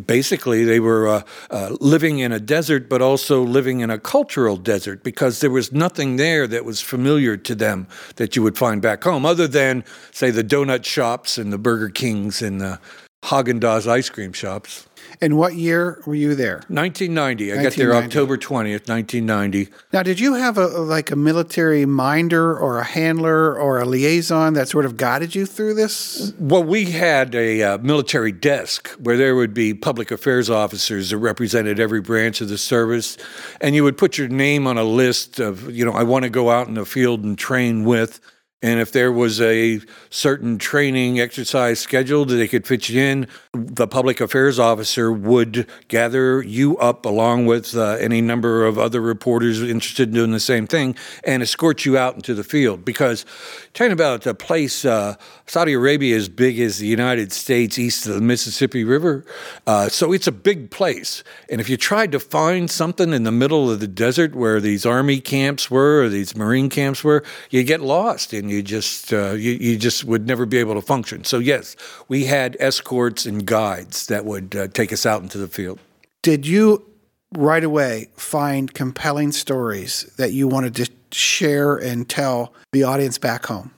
basically 0.07 0.65
they 0.65 0.81
were 0.81 1.09
uh, 1.09 1.23
uh, 1.51 1.77
living 1.81 2.19
in 2.19 2.33
a 2.33 2.41
desert 2.41 2.89
but 2.89 3.03
also 3.03 3.43
living 3.43 3.81
in 3.81 3.91
a 3.91 3.99
cultural 3.99 4.57
desert 4.57 5.03
because 5.03 5.41
there 5.41 5.51
was 5.51 5.73
nothing 5.73 6.17
there 6.17 6.47
that 6.47 6.65
was 6.65 6.81
familiar 6.81 7.37
to 7.37 7.55
them 7.55 7.87
that 8.17 8.37
you 8.37 8.43
would 8.43 8.59
find 8.59 8.83
back 8.83 9.03
home 9.05 9.25
other 9.25 9.49
than 9.49 9.85
say 10.11 10.31
the 10.31 10.45
donut 10.45 10.85
shops 10.85 11.39
and 11.39 11.53
the 11.53 11.59
burger 11.59 11.89
kings 11.89 12.43
and 12.43 12.61
the 12.61 12.79
haagen-dazs 13.23 13.87
ice 13.87 14.09
cream 14.09 14.33
shops 14.33 14.87
and 15.21 15.37
what 15.37 15.55
year 15.55 16.03
were 16.07 16.15
you 16.15 16.35
there? 16.35 16.63
1990. 16.69 17.53
I 17.53 17.63
got 17.63 17.73
there 17.75 17.95
October 17.95 18.37
20th, 18.37 18.89
1990. 18.89 19.69
Now, 19.93 20.03
did 20.03 20.21
you 20.21 20.35
have 20.35 20.57
a 20.57 20.67
like 20.67 21.11
a 21.11 21.17
military 21.17 21.87
minder 21.87 22.57
or 22.57 22.79
a 22.79 22.85
handler 22.85 23.59
or 23.59 23.81
a 23.81 23.85
liaison 23.85 24.55
that 24.55 24.69
sort 24.69 24.85
of 24.85 24.97
guided 24.97 25.35
you 25.35 25.47
through 25.47 25.75
this? 25.75 26.33
Well, 26.39 26.65
we 26.65 26.87
had 26.87 27.35
a 27.35 27.63
uh, 27.63 27.79
military 27.79 28.33
desk 28.33 28.89
where 28.99 29.17
there 29.17 29.35
would 29.37 29.55
be 29.55 29.75
public 29.75 30.11
affairs 30.11 30.49
officers 30.49 31.11
that 31.11 31.19
represented 31.19 31.81
every 31.81 32.01
branch 32.01 32.41
of 32.41 32.49
the 32.49 32.59
service, 32.59 33.17
and 33.61 33.75
you 33.75 33.85
would 33.85 33.99
put 33.99 34.19
your 34.19 34.29
name 34.29 34.67
on 34.67 34.79
a 34.79 34.85
list 34.85 35.39
of, 35.39 35.71
you 35.71 35.85
know, 35.85 35.93
I 35.93 36.03
want 36.03 36.25
to 36.25 36.31
go 36.31 36.51
out 36.51 36.69
in 36.69 36.75
the 36.75 36.87
field 36.87 37.25
and 37.25 37.37
train 37.37 37.85
with 37.85 38.21
and 38.63 38.79
if 38.79 38.93
there 38.93 39.11
was 39.11 39.41
a 39.41 39.81
certain 40.11 40.59
training 40.59 41.19
exercise 41.19 41.81
scheduled 41.81 42.29
that 42.29 42.37
they 42.37 42.49
could 42.49 42.67
fit 42.67 42.91
you 42.91 43.01
in, 43.01 43.27
the 43.55 43.89
public 43.89 44.21
affairs 44.21 44.59
officer 44.59 45.11
would 45.11 45.67
gather 45.89 46.43
you 46.43 46.77
up 46.77 47.07
along 47.07 47.47
with 47.47 47.75
uh, 47.75 47.93
any 47.93 48.21
number 48.21 48.67
of 48.67 48.79
other 48.79 49.01
reporters 49.01 49.63
interested 49.63 50.09
in 50.09 50.15
doing 50.15 50.33
the 50.33 50.41
same 50.41 50.67
thing 50.67 50.95
and 51.25 51.43
escort 51.43 51.87
you 51.87 51.97
out 51.97 52.17
into 52.17 52.35
the 52.35 52.45
field. 52.45 52.85
Because 52.85 53.25
talking 53.73 53.93
about 53.93 54.27
a 54.27 54.35
place, 54.35 54.85
uh, 54.85 55.17
Saudi 55.47 55.73
Arabia 55.73 56.15
is 56.15 56.29
big 56.29 56.61
as 56.61 56.79
the 56.79 56.87
United 56.87 57.33
States 57.33 57.79
east 57.79 58.07
of 58.07 58.15
the 58.15 58.21
Mississippi 58.21 58.85
River. 58.85 59.25
Uh, 59.67 59.89
so 59.89 60.13
it's 60.13 60.27
a 60.27 60.33
big 60.33 60.71
place. 60.71 61.25
And 61.49 61.63
if 61.63 61.71
you 61.71 61.79
tried 61.79 62.13
to 62.13 62.21
find 62.21 62.71
something 62.71 63.15
in 63.15 63.23
the 63.23 63.33
middle 63.33 63.71
of 63.71 63.81
the 63.81 63.89
desert 63.89 64.35
where 64.35 64.61
these 64.61 64.85
army 64.85 65.21
camps 65.21 65.71
were 65.71 66.03
or 66.03 66.09
these 66.11 66.37
marine 66.37 66.69
camps 66.69 67.03
were, 67.03 67.25
you 67.49 67.65
get 67.65 67.81
lost. 67.81 68.35
And 68.35 68.50
you 68.51 68.63
just 68.63 69.13
uh, 69.13 69.33
you, 69.33 69.53
you 69.53 69.77
just 69.77 70.05
would 70.05 70.27
never 70.27 70.47
be 70.47 70.59
able 70.59 70.75
to 70.75 70.83
function. 70.83 71.25
So 71.25 71.39
yes, 71.39 71.77
we 72.09 72.25
had 72.25 72.57
escorts 72.61 73.27
and 73.27 73.47
guides 73.47 74.07
that 74.07 74.25
would 74.25 74.57
uh, 74.57 74.69
take 74.69 74.93
us 74.93 75.07
out 75.07 75.23
into 75.23 75.39
the 75.39 75.49
field. 75.49 75.79
Did 76.23 76.47
you 76.47 76.85
right 77.37 77.65
away 77.65 78.09
find 78.17 78.73
compelling 78.75 79.33
stories 79.33 80.13
that 80.17 80.33
you 80.33 80.49
wanted 80.49 80.75
to 80.77 80.91
share 81.13 81.77
and 81.77 82.09
tell 82.09 82.53
the 82.73 82.83
audience 82.83 83.19
back 83.19 83.47
home? 83.47 83.73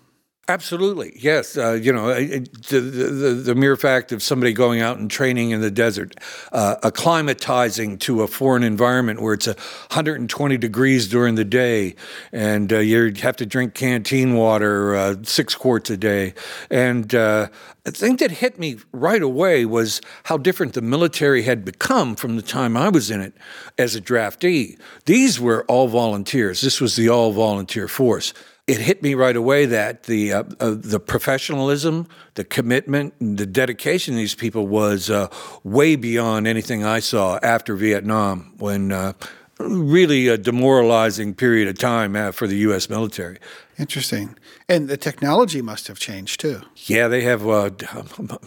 Absolutely, 0.48 1.12
yes. 1.14 1.56
Uh, 1.56 1.74
you 1.74 1.92
know, 1.92 2.12
the, 2.12 2.80
the, 2.80 3.30
the, 3.44 3.54
mere 3.54 3.76
fact 3.76 4.10
of 4.10 4.24
somebody 4.24 4.52
going 4.52 4.80
out 4.80 4.98
and 4.98 5.08
training 5.08 5.50
in 5.50 5.60
the 5.60 5.70
desert, 5.70 6.16
uh, 6.50 6.74
acclimatizing 6.82 8.00
to 8.00 8.22
a 8.22 8.26
foreign 8.26 8.64
environment 8.64 9.22
where 9.22 9.34
it's 9.34 9.46
120 9.46 10.56
degrees 10.58 11.06
during 11.06 11.36
the 11.36 11.44
day, 11.44 11.94
and 12.32 12.72
uh, 12.72 12.78
you 12.78 13.12
have 13.20 13.36
to 13.36 13.46
drink 13.46 13.74
canteen 13.74 14.34
water 14.34 14.96
uh, 14.96 15.14
six 15.22 15.54
quarts 15.54 15.90
a 15.90 15.96
day. 15.96 16.34
And 16.70 17.14
uh, 17.14 17.46
the 17.84 17.92
thing 17.92 18.16
that 18.16 18.32
hit 18.32 18.58
me 18.58 18.78
right 18.90 19.22
away 19.22 19.64
was 19.64 20.00
how 20.24 20.38
different 20.38 20.72
the 20.72 20.82
military 20.82 21.42
had 21.42 21.64
become 21.64 22.16
from 22.16 22.34
the 22.34 22.42
time 22.42 22.76
I 22.76 22.88
was 22.88 23.12
in 23.12 23.20
it 23.20 23.34
as 23.78 23.94
a 23.94 24.00
draftee. 24.00 24.76
These 25.04 25.38
were 25.38 25.64
all 25.66 25.86
volunteers. 25.86 26.62
This 26.62 26.80
was 26.80 26.96
the 26.96 27.08
all 27.08 27.30
volunteer 27.30 27.86
force 27.86 28.34
it 28.66 28.78
hit 28.78 29.02
me 29.02 29.14
right 29.14 29.34
away 29.34 29.66
that 29.66 30.04
the 30.04 30.32
uh, 30.32 30.44
uh, 30.60 30.74
the 30.76 31.00
professionalism, 31.00 32.06
the 32.34 32.44
commitment, 32.44 33.14
and 33.18 33.36
the 33.38 33.46
dedication 33.46 34.14
of 34.14 34.18
these 34.18 34.34
people 34.34 34.68
was 34.68 35.10
uh, 35.10 35.28
way 35.64 35.96
beyond 35.96 36.46
anything 36.46 36.84
I 36.84 37.00
saw 37.00 37.40
after 37.42 37.74
Vietnam, 37.74 38.54
when 38.58 38.92
uh, 38.92 39.14
really 39.58 40.28
a 40.28 40.38
demoralizing 40.38 41.34
period 41.34 41.68
of 41.68 41.78
time 41.78 42.14
uh, 42.14 42.30
for 42.30 42.46
the 42.46 42.56
U.S. 42.58 42.88
military. 42.88 43.38
Interesting, 43.78 44.36
and 44.68 44.88
the 44.88 44.96
technology 44.96 45.60
must 45.60 45.88
have 45.88 45.98
changed 45.98 46.40
too. 46.40 46.62
Yeah, 46.76 47.08
they 47.08 47.22
have 47.22 47.48
uh, 47.48 47.70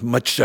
much 0.01 0.39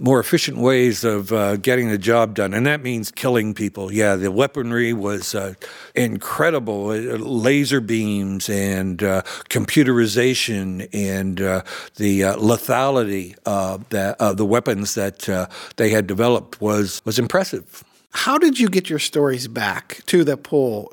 more 0.00 0.18
efficient 0.18 0.56
ways 0.56 1.04
of 1.04 1.30
uh, 1.32 1.56
getting 1.56 1.90
the 1.90 1.98
job 1.98 2.34
done, 2.34 2.54
and 2.54 2.66
that 2.66 2.82
means 2.82 3.10
killing 3.10 3.52
people. 3.52 3.92
Yeah, 3.92 4.16
the 4.16 4.32
weaponry 4.32 4.92
was 4.92 5.34
uh, 5.34 5.54
incredible 5.94 6.88
uh, 6.88 7.18
laser 7.18 7.80
beams 7.80 8.48
and 8.48 9.02
uh, 9.02 9.22
computerization 9.50 10.88
and 10.94 11.40
uh, 11.40 11.62
the 11.96 12.24
uh, 12.24 12.36
lethality 12.36 13.36
of 13.44 13.88
the, 13.90 14.16
the 14.36 14.46
weapons 14.46 14.94
that 14.94 15.50
they 15.76 15.90
had 15.90 16.06
developed 16.06 16.60
was, 16.60 17.02
was 17.04 17.18
impressive. 17.18 17.84
How 18.12 18.38
did 18.38 18.58
you 18.58 18.68
get 18.68 18.88
your 18.88 18.98
stories 18.98 19.48
back 19.48 20.00
to 20.06 20.24
the 20.24 20.36
pool? 20.36 20.92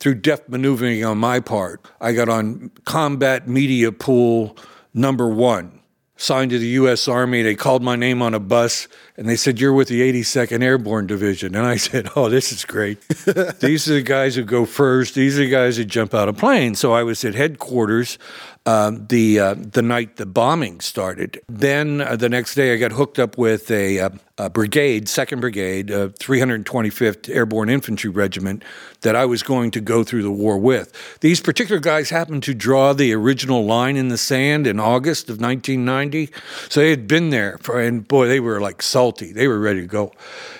Through 0.00 0.16
deft 0.16 0.48
maneuvering 0.48 1.04
on 1.04 1.18
my 1.18 1.38
part. 1.38 1.86
I 2.00 2.12
got 2.12 2.28
on 2.28 2.72
combat 2.84 3.48
media 3.48 3.92
pool 3.92 4.56
number 4.92 5.28
one 5.28 5.81
signed 6.22 6.52
to 6.52 6.58
the 6.58 6.68
U.S. 6.68 7.08
Army. 7.08 7.42
They 7.42 7.56
called 7.56 7.82
my 7.82 7.96
name 7.96 8.22
on 8.22 8.32
a 8.32 8.38
bus 8.38 8.86
and 9.16 9.28
they 9.28 9.34
said, 9.36 9.60
You're 9.60 9.72
with 9.72 9.88
the 9.88 10.00
82nd 10.12 10.62
Airborne 10.62 11.06
Division. 11.06 11.54
And 11.56 11.66
I 11.66 11.76
said, 11.76 12.08
Oh, 12.14 12.28
this 12.28 12.52
is 12.52 12.64
great. 12.64 13.00
These 13.60 13.90
are 13.90 13.94
the 13.94 14.02
guys 14.02 14.36
who 14.36 14.44
go 14.44 14.64
first. 14.64 15.14
These 15.14 15.38
are 15.38 15.42
the 15.42 15.50
guys 15.50 15.76
who 15.76 15.84
jump 15.84 16.14
out 16.14 16.28
of 16.28 16.38
planes. 16.38 16.78
So 16.78 16.92
I 16.92 17.02
was 17.02 17.24
at 17.24 17.34
headquarters 17.34 18.18
uh, 18.64 18.92
the 19.08 19.40
uh, 19.40 19.54
the 19.56 19.82
night 19.82 20.16
the 20.16 20.26
bombing 20.26 20.80
started. 20.80 21.40
Then 21.48 22.00
uh, 22.00 22.14
the 22.16 22.28
next 22.28 22.54
day, 22.54 22.72
I 22.72 22.76
got 22.76 22.92
hooked 22.92 23.18
up 23.18 23.36
with 23.36 23.70
a, 23.72 23.98
uh, 23.98 24.10
a 24.38 24.50
brigade, 24.50 25.08
Second 25.08 25.40
Brigade, 25.40 25.88
325th 25.88 27.28
uh, 27.28 27.32
Airborne 27.32 27.68
Infantry 27.68 28.10
Regiment, 28.10 28.62
that 29.00 29.16
I 29.16 29.24
was 29.24 29.42
going 29.42 29.72
to 29.72 29.80
go 29.80 30.04
through 30.04 30.22
the 30.22 30.30
war 30.30 30.58
with. 30.58 30.92
These 31.20 31.40
particular 31.40 31.80
guys 31.80 32.10
happened 32.10 32.44
to 32.44 32.54
draw 32.54 32.92
the 32.92 33.12
original 33.14 33.64
line 33.64 33.96
in 33.96 34.08
the 34.08 34.18
sand 34.18 34.68
in 34.68 34.78
August 34.78 35.28
of 35.28 35.40
1990, 35.40 36.32
so 36.68 36.80
they 36.80 36.90
had 36.90 37.08
been 37.08 37.30
there, 37.30 37.58
for, 37.58 37.80
and 37.80 38.06
boy, 38.06 38.28
they 38.28 38.40
were 38.40 38.60
like 38.60 38.80
salty. 38.80 39.32
They 39.32 39.48
were 39.48 39.58
ready 39.58 39.80
to 39.80 39.88
go, 39.88 40.12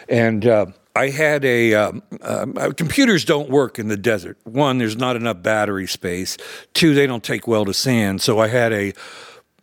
and. 0.09 0.75
I 0.95 1.09
had 1.09 1.45
a 1.45 1.75
um, 1.75 2.03
uh, 2.21 2.73
computers 2.77 3.25
don't 3.25 3.49
work 3.49 3.79
in 3.79 3.89
the 3.89 3.97
desert. 3.97 4.39
One, 4.45 4.79
there's 4.79 4.97
not 4.97 5.17
enough 5.17 5.43
battery 5.43 5.87
space. 5.87 6.37
Two, 6.75 6.95
they 6.95 7.07
don't 7.07 7.25
take 7.25 7.47
well 7.47 7.65
to 7.65 7.73
sand. 7.73 8.21
So 8.21 8.39
I 8.39 8.49
had 8.49 8.73
a 8.73 8.93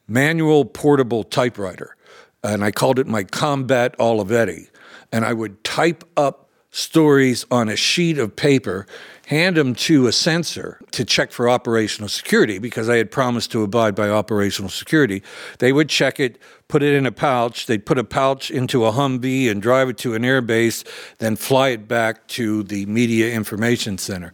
manual 0.07 0.65
portable 0.65 1.23
typewriter, 1.23 1.95
and 2.43 2.63
I 2.63 2.71
called 2.71 2.97
it 2.97 3.07
my 3.07 3.23
Combat 3.23 3.95
Olivetti. 3.99 4.69
And 5.11 5.23
I 5.23 5.33
would 5.33 5.63
type 5.63 6.03
up 6.17 6.49
stories 6.71 7.45
on 7.51 7.69
a 7.69 7.75
sheet 7.75 8.17
of 8.17 8.35
paper 8.35 8.85
hand 9.29 9.57
them 9.57 9.75
to 9.75 10.07
a 10.07 10.11
censor 10.11 10.79
to 10.89 11.05
check 11.05 11.31
for 11.31 11.47
operational 11.47 12.09
security 12.09 12.57
because 12.57 12.89
I 12.89 12.97
had 12.97 13.11
promised 13.11 13.51
to 13.51 13.61
abide 13.61 13.93
by 13.93 14.09
operational 14.09 14.69
security. 14.69 15.21
They 15.59 15.71
would 15.71 15.87
check 15.87 16.19
it, 16.19 16.39
put 16.67 16.81
it 16.81 16.95
in 16.95 17.05
a 17.05 17.11
pouch. 17.11 17.67
They'd 17.67 17.85
put 17.85 17.99
a 17.99 18.03
pouch 18.03 18.49
into 18.49 18.85
a 18.85 18.91
Humvee 18.91 19.47
and 19.47 19.61
drive 19.61 19.87
it 19.87 19.99
to 19.99 20.15
an 20.15 20.23
airbase, 20.23 20.83
then 21.19 21.35
fly 21.35 21.69
it 21.69 21.87
back 21.87 22.27
to 22.29 22.63
the 22.63 22.87
Media 22.87 23.31
Information 23.31 23.99
Center. 23.99 24.33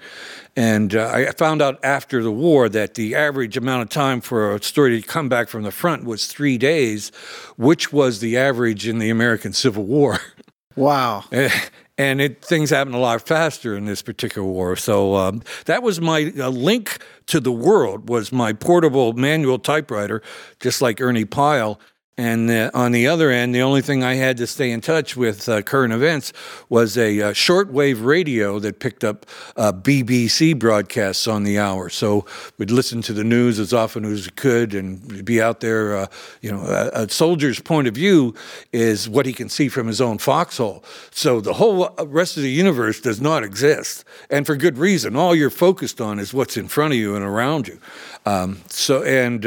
And 0.56 0.96
uh, 0.96 1.10
I 1.10 1.32
found 1.32 1.62
out 1.62 1.78
after 1.84 2.24
the 2.24 2.32
war 2.32 2.70
that 2.70 2.94
the 2.94 3.16
average 3.16 3.58
amount 3.58 3.82
of 3.82 3.90
time 3.90 4.22
for 4.22 4.56
a 4.56 4.64
story 4.64 5.02
to 5.02 5.06
come 5.06 5.28
back 5.28 5.50
from 5.50 5.64
the 5.64 5.72
front 5.72 6.06
was 6.06 6.28
three 6.28 6.58
days, 6.58 7.12
which 7.58 7.92
was 7.92 8.22
the 8.22 8.38
average 8.38 8.88
in 8.88 9.00
the 9.00 9.10
American 9.10 9.52
Civil 9.52 9.84
War. 9.84 10.20
Wow. 10.78 11.26
and 11.98 12.20
it, 12.20 12.44
things 12.44 12.70
happen 12.70 12.94
a 12.94 13.00
lot 13.00 13.26
faster 13.26 13.76
in 13.76 13.86
this 13.86 14.02
particular 14.02 14.48
war. 14.48 14.76
So 14.76 15.16
um, 15.16 15.42
that 15.66 15.82
was 15.82 16.02
my 16.02 16.34
uh, 16.38 16.50
link 16.50 17.02
to 17.28 17.40
the 17.40 17.52
world 17.52 18.10
was 18.10 18.32
my 18.32 18.54
portable 18.54 19.14
manual 19.14 19.60
typewriter, 19.60 20.22
just 20.60 20.82
like 20.82 21.00
Ernie 21.00 21.26
Pyle. 21.26 21.80
And 22.18 22.50
uh, 22.50 22.72
on 22.74 22.94
the 22.94 23.08
other 23.08 23.30
end, 23.30 23.54
the 23.54 23.62
only 23.62 23.82
thing 23.82 24.02
I 24.02 24.14
had 24.14 24.38
to 24.38 24.48
stay 24.48 24.72
in 24.72 24.80
touch 24.80 25.18
with 25.18 25.50
uh, 25.50 25.62
current 25.62 25.92
events 25.92 26.32
was 26.70 26.98
a 26.98 27.22
uh, 27.22 27.32
shortwave 27.32 28.06
radio 28.06 28.58
that 28.60 28.80
picked 28.80 29.04
up 29.04 29.26
uh, 29.58 29.74
BBC 29.74 30.58
broadcasts 30.58 31.28
on 31.28 31.44
the 31.44 31.60
hour. 31.60 31.90
So 31.90 32.26
we'd 32.58 32.72
listen 32.72 33.02
to 33.04 33.14
the 33.14 33.26
news 33.26 33.60
as 33.60 33.74
often 33.74 34.06
as 34.06 34.28
we 34.28 34.32
could 34.32 34.74
and 34.74 35.26
be 35.26 35.42
out 35.42 35.60
there. 35.60 35.98
Uh, 35.98 36.08
you 36.42 36.54
know, 36.54 36.62
a, 36.62 37.04
a, 37.04 37.10
soldier's 37.10 37.60
point 37.60 37.86
of 37.88 37.96
view 37.96 38.34
is 38.72 39.10
what 39.10 39.26
he 39.26 39.34
can 39.34 39.50
see 39.50 39.68
from 39.68 39.88
his 39.88 40.00
own 40.00 40.18
foxhole. 40.18 40.86
So 41.12 41.42
the 41.42 41.54
whole 41.54 41.94
uh, 42.00 42.08
rest 42.08 42.38
of 42.38 42.44
the 42.44 42.50
universe 42.50 43.02
does 43.02 43.20
not 43.20 43.44
exist, 43.44 44.06
and 44.30 44.46
for 44.46 44.56
good 44.56 44.78
reason. 44.78 45.18
All 45.18 45.36
you're 45.36 45.50
focused 45.50 46.00
on 46.00 46.20
is 46.20 46.34
what's 46.34 46.56
in 46.56 46.70
front 46.70 46.94
of 46.94 47.00
you 47.00 47.16
and 47.16 47.26
around 47.26 47.68
you. 47.68 47.78
Um, 48.26 48.62
so, 48.70 49.04
and 49.04 49.46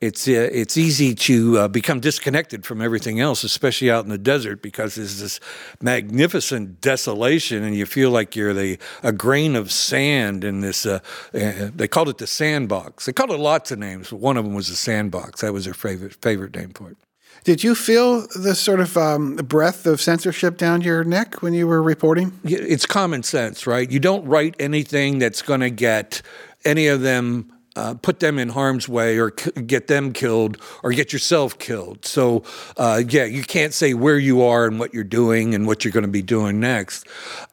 it's 0.00 0.26
it's 0.26 0.76
easy 0.76 1.14
to 1.14 1.68
become 1.68 1.97
become 1.98 2.00
disconnected 2.00 2.64
from 2.64 2.80
everything 2.80 3.20
else, 3.20 3.44
especially 3.44 3.90
out 3.90 4.04
in 4.04 4.10
the 4.10 4.18
desert, 4.18 4.62
because 4.62 4.94
there's 4.94 5.20
this 5.20 5.40
magnificent 5.80 6.80
desolation, 6.80 7.64
and 7.64 7.76
you 7.76 7.86
feel 7.86 8.10
like 8.10 8.36
you're 8.36 8.54
the 8.54 8.78
a 9.02 9.12
grain 9.12 9.56
of 9.56 9.70
sand 9.70 10.44
in 10.44 10.60
this. 10.60 10.86
Uh, 10.86 11.00
uh, 11.34 11.70
they 11.74 11.88
called 11.88 12.08
it 12.08 12.18
the 12.18 12.26
sandbox. 12.26 13.06
They 13.06 13.12
called 13.12 13.30
it 13.30 13.38
lots 13.38 13.70
of 13.70 13.78
names, 13.78 14.10
but 14.10 14.20
one 14.20 14.36
of 14.36 14.44
them 14.44 14.54
was 14.54 14.68
the 14.68 14.76
sandbox. 14.76 15.40
That 15.40 15.52
was 15.52 15.64
their 15.64 15.74
favorite 15.74 16.14
favorite 16.22 16.54
name 16.54 16.70
for 16.70 16.90
it. 16.90 16.96
Did 17.44 17.62
you 17.62 17.74
feel 17.74 18.26
the 18.36 18.54
sort 18.54 18.80
of 18.80 18.96
um, 18.96 19.36
breath 19.36 19.86
of 19.86 20.00
censorship 20.00 20.58
down 20.58 20.82
your 20.82 21.04
neck 21.04 21.40
when 21.40 21.54
you 21.54 21.66
were 21.66 21.82
reporting? 21.82 22.32
It's 22.44 22.84
common 22.84 23.22
sense, 23.22 23.66
right? 23.66 23.90
You 23.90 24.00
don't 24.00 24.24
write 24.26 24.56
anything 24.58 25.18
that's 25.18 25.42
going 25.42 25.60
to 25.60 25.70
get 25.70 26.20
any 26.64 26.88
of 26.88 27.00
them 27.00 27.52
uh, 27.76 27.94
put 27.94 28.20
them 28.20 28.38
in 28.38 28.48
harm's 28.50 28.88
way 28.88 29.18
or 29.18 29.32
c- 29.38 29.50
get 29.62 29.86
them 29.86 30.12
killed 30.12 30.58
or 30.82 30.90
get 30.92 31.12
yourself 31.12 31.58
killed. 31.58 32.04
So, 32.04 32.42
uh, 32.76 33.02
yeah, 33.08 33.24
you 33.24 33.42
can't 33.42 33.72
say 33.72 33.94
where 33.94 34.18
you 34.18 34.42
are 34.42 34.66
and 34.66 34.80
what 34.80 34.92
you're 34.92 35.04
doing 35.04 35.54
and 35.54 35.66
what 35.66 35.84
you're 35.84 35.92
going 35.92 36.02
to 36.02 36.08
be 36.10 36.22
doing 36.22 36.60
next. 36.60 37.06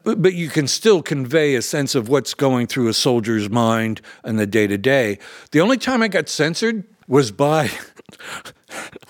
But, 0.04 0.22
but 0.22 0.34
you 0.34 0.50
can 0.50 0.68
still 0.68 1.02
convey 1.02 1.56
a 1.56 1.62
sense 1.62 1.96
of 1.96 2.10
what's 2.10 2.34
going 2.34 2.68
through 2.68 2.88
a 2.88 2.94
soldier's 2.94 3.50
mind 3.50 4.02
in 4.24 4.38
the 4.38 4.48
day 4.48 4.68
to 4.68 4.78
day. 4.78 5.20
The 5.52 5.62
only 5.62 5.78
time 5.78 6.02
I 6.02 6.08
got 6.08 6.30
censored 6.30 6.84
was 7.08 7.32
by. 7.32 7.70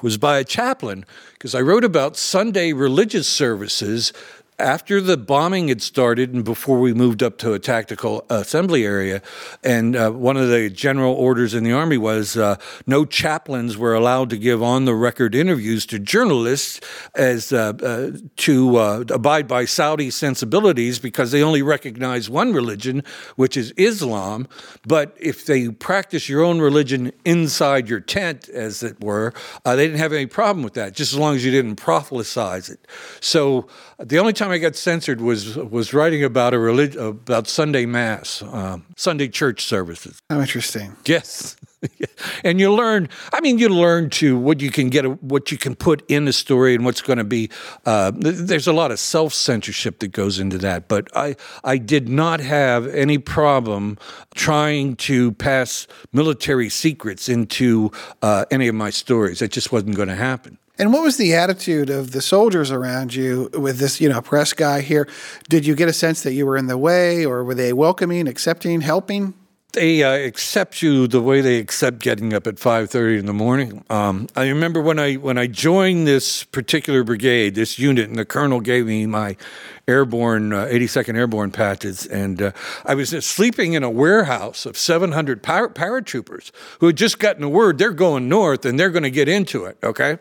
was 0.02 0.18
by 0.18 0.38
a 0.38 0.44
chaplain 0.44 1.06
because 1.34 1.56
I 1.56 1.62
wrote 1.62 1.84
about 1.84 2.18
Sunday 2.18 2.74
religious 2.74 3.28
services 3.28 4.14
after 4.58 5.02
the 5.02 5.18
bombing 5.18 5.68
had 5.68 5.82
started 5.82 6.34
and 6.34 6.46
before 6.46 6.80
we 6.80 6.94
moved 6.94 7.22
up 7.22 7.38
to 7.40 7.54
a 7.54 7.60
tactical 7.60 8.26
assembly 8.30 8.86
area, 8.86 9.22
and 9.64 9.96
uh, 9.96 10.10
one 10.12 10.38
of 10.38 10.50
the 10.50 10.70
general 10.70 11.14
orders 11.14 11.54
in 11.54 11.64
the 11.64 11.74
army 11.74 11.98
was 11.98 12.38
uh, 12.38 12.56
no 12.88 13.04
chaplains 13.04 13.78
were 13.78 13.94
allowed 13.94 14.30
to 14.30 14.38
give 14.38 14.64
on 14.64 14.86
the 14.86 14.96
record 14.96 15.36
interviews 15.36 15.86
to 15.86 16.00
journalists 16.00 16.80
as 17.16 17.52
uh, 17.52 17.74
uh 17.84 18.12
to 18.38 18.78
uh, 18.78 19.04
abide 19.10 19.48
by 19.48 19.66
Saudi 19.66 20.10
sensibilities 20.10 21.00
because 21.00 21.32
they 21.32 21.44
only 21.44 21.62
recognize 21.62 22.30
one 22.30 22.54
religion, 22.54 23.04
which 23.36 23.58
is 23.58 23.72
Islam. 23.72 24.48
But 24.88 25.16
if 25.20 25.46
they 25.46 25.70
practice 25.70 26.30
your 26.30 26.44
own 26.44 26.60
religion 26.60 27.12
inside 27.26 27.90
your 27.90 28.00
tent, 28.00 28.48
as 28.50 28.84
it 28.84 29.04
were, 29.04 29.34
uh, 29.66 29.76
they 29.76 29.86
didn't 29.86 30.00
have 30.00 30.14
any 30.14 30.26
problem 30.26 30.64
with 30.64 30.76
that, 30.76 30.94
just 30.94 31.14
as 31.14 31.20
long 31.20 31.36
as 31.36 31.44
you 31.44 31.52
didn't 31.52 31.76
proselytize 31.76 32.70
it. 32.70 32.88
So 33.20 33.68
the 34.00 34.20
only 34.20 34.34
time 34.34 34.45
I 34.52 34.58
got 34.58 34.76
censored 34.76 35.22
was 35.22 35.56
was 35.58 35.94
writing 35.94 36.24
about 36.24 36.54
a 36.54 36.60
relig- 36.60 36.96
about 36.96 37.48
Sunday 37.48 37.86
mass, 37.86 38.42
um, 38.42 38.86
Sunday 38.96 39.28
church 39.28 39.64
services. 39.64 40.20
How 40.30 40.40
interesting. 40.40 40.96
Yes. 41.06 41.56
and 42.44 42.60
you 42.60 42.74
learn. 42.74 43.10
I 43.34 43.42
mean, 43.42 43.58
you 43.58 43.70
learn 43.70 44.10
to 44.12 44.38
what 44.38 44.62
you 44.62 44.72
can 44.72 44.90
get, 44.90 45.22
what 45.24 45.52
you 45.52 45.58
can 45.58 45.76
put 45.76 46.04
in 46.10 46.26
the 46.26 46.34
story, 46.34 46.76
and 46.76 46.86
what's 46.86 47.02
going 47.02 47.18
to 47.18 47.24
be. 47.24 47.50
Uh, 47.86 48.12
there's 48.16 48.68
a 48.68 48.74
lot 48.74 48.92
of 48.92 49.00
self 49.00 49.34
censorship 49.34 50.00
that 50.00 50.10
goes 50.10 50.40
into 50.40 50.58
that, 50.60 50.88
but 50.88 51.16
I 51.16 51.36
I 51.64 51.78
did 51.78 52.10
not 52.10 52.40
have 52.40 52.88
any 52.88 53.18
problem 53.18 53.98
trying 54.34 54.96
to 54.98 55.32
pass 55.34 55.88
military 56.14 56.70
secrets 56.70 57.30
into 57.30 57.92
uh, 58.22 58.46
any 58.52 58.68
of 58.68 58.76
my 58.76 58.90
stories. 58.90 59.42
It 59.42 59.52
just 59.52 59.72
wasn't 59.72 59.96
going 59.96 60.10
to 60.10 60.16
happen. 60.16 60.58
And 60.78 60.92
what 60.92 61.04
was 61.04 61.18
the 61.18 61.34
attitude 61.34 61.90
of 61.90 62.12
the 62.12 62.22
soldiers 62.22 62.70
around 62.70 63.16
you 63.16 63.50
with 63.54 63.78
this, 63.78 64.02
you 64.02 64.10
know, 64.10 64.22
press 64.22 64.52
guy 64.52 64.82
here? 64.82 65.08
Did 65.48 65.66
you 65.66 65.74
get 65.74 65.88
a 65.88 65.94
sense 65.94 66.24
that 66.24 66.34
you 66.34 66.46
were 66.46 66.58
in 66.58 66.68
the 66.68 66.78
way, 66.78 67.26
or 67.26 67.44
were 67.44 67.56
they 67.56 67.72
welcoming, 67.72 68.28
accepting, 68.28 68.82
helping? 68.82 69.34
They 69.72 70.04
uh, 70.04 70.14
accept 70.14 70.82
you 70.82 71.06
the 71.08 71.22
way 71.22 71.42
they 71.42 71.58
accept 71.58 72.00
getting 72.00 72.34
up 72.34 72.48
at 72.48 72.60
five 72.60 72.90
thirty 72.90 73.18
in 73.18 73.26
the 73.26 73.34
morning. 73.34 73.84
Um, 73.90 74.28
I 74.34 74.48
remember 74.48 74.82
when 74.82 75.00
I 75.00 75.16
when 75.16 75.38
I 75.38 75.48
joined 75.48 76.08
this 76.08 76.46
particular 76.46 77.04
brigade, 77.04 77.56
this 77.56 77.78
unit, 77.78 78.08
and 78.08 78.18
the 78.18 78.24
colonel 78.24 78.62
gave 78.62 78.86
me 78.86 79.06
my 79.06 79.36
airborne, 79.88 80.52
uh, 80.52 80.66
82nd 80.66 81.16
Airborne 81.16 81.52
patches. 81.52 82.06
And 82.06 82.42
uh, 82.42 82.52
I 82.86 82.96
was 82.96 83.10
sleeping 83.26 83.74
in 83.74 83.84
a 83.84 83.90
warehouse 83.90 84.66
of 84.66 84.78
700 84.78 85.44
par- 85.44 85.70
paratroopers 85.70 86.52
who 86.80 86.88
had 86.88 86.98
just 86.98 87.20
gotten 87.20 87.42
the 87.42 87.50
word 87.50 87.78
they're 87.78 87.92
going 87.92 88.28
north 88.28 88.66
and 88.66 88.80
they're 88.80 88.90
going 88.90 89.04
to 89.04 89.12
get 89.12 89.30
into 89.30 89.66
it, 89.66 89.78
okay? 89.84 90.18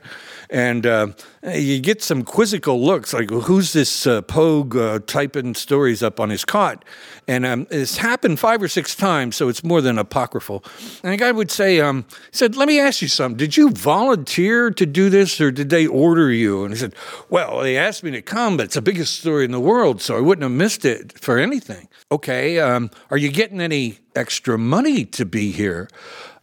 And 0.50 0.86
uh, 0.86 1.08
you 1.52 1.80
get 1.80 2.02
some 2.02 2.22
quizzical 2.22 2.82
looks 2.82 3.12
like, 3.12 3.30
who's 3.30 3.72
this 3.72 4.06
uh, 4.06 4.22
Pogue 4.22 4.76
uh, 4.76 5.00
typing 5.06 5.54
stories 5.54 6.02
up 6.02 6.20
on 6.20 6.30
his 6.30 6.44
cot? 6.44 6.84
And 7.26 7.46
um, 7.46 7.66
it's 7.70 7.96
happened 7.96 8.38
five 8.38 8.62
or 8.62 8.68
six 8.68 8.94
times, 8.94 9.36
so 9.36 9.48
it's 9.48 9.64
more 9.64 9.80
than 9.80 9.98
apocryphal. 9.98 10.64
And 11.02 11.12
the 11.12 11.16
guy 11.16 11.32
would 11.32 11.50
say, 11.50 11.80
um, 11.80 12.04
he 12.30 12.36
said, 12.36 12.56
let 12.56 12.68
me 12.68 12.78
ask 12.78 13.00
you 13.00 13.08
something. 13.08 13.36
Did 13.36 13.56
you 13.56 13.70
volunteer 13.70 14.70
to 14.70 14.86
do 14.86 15.08
this 15.08 15.40
or 15.40 15.50
did 15.50 15.70
they 15.70 15.86
order 15.86 16.30
you? 16.30 16.64
And 16.64 16.74
he 16.74 16.78
said, 16.78 16.94
well, 17.30 17.60
they 17.60 17.76
asked 17.76 18.02
me 18.02 18.10
to 18.12 18.22
come, 18.22 18.56
but 18.56 18.64
it's 18.66 18.74
the 18.74 18.82
biggest 18.82 19.18
story 19.20 19.44
in 19.44 19.50
the 19.52 19.60
world, 19.60 20.02
so 20.02 20.16
I 20.16 20.20
wouldn't 20.20 20.42
have 20.42 20.52
missed 20.52 20.84
it 20.84 21.18
for 21.18 21.38
anything. 21.38 21.88
Okay, 22.12 22.58
um, 22.60 22.90
are 23.10 23.16
you 23.16 23.30
getting 23.30 23.60
any 23.60 23.98
extra 24.14 24.58
money 24.58 25.04
to 25.06 25.24
be 25.24 25.50
here? 25.50 25.88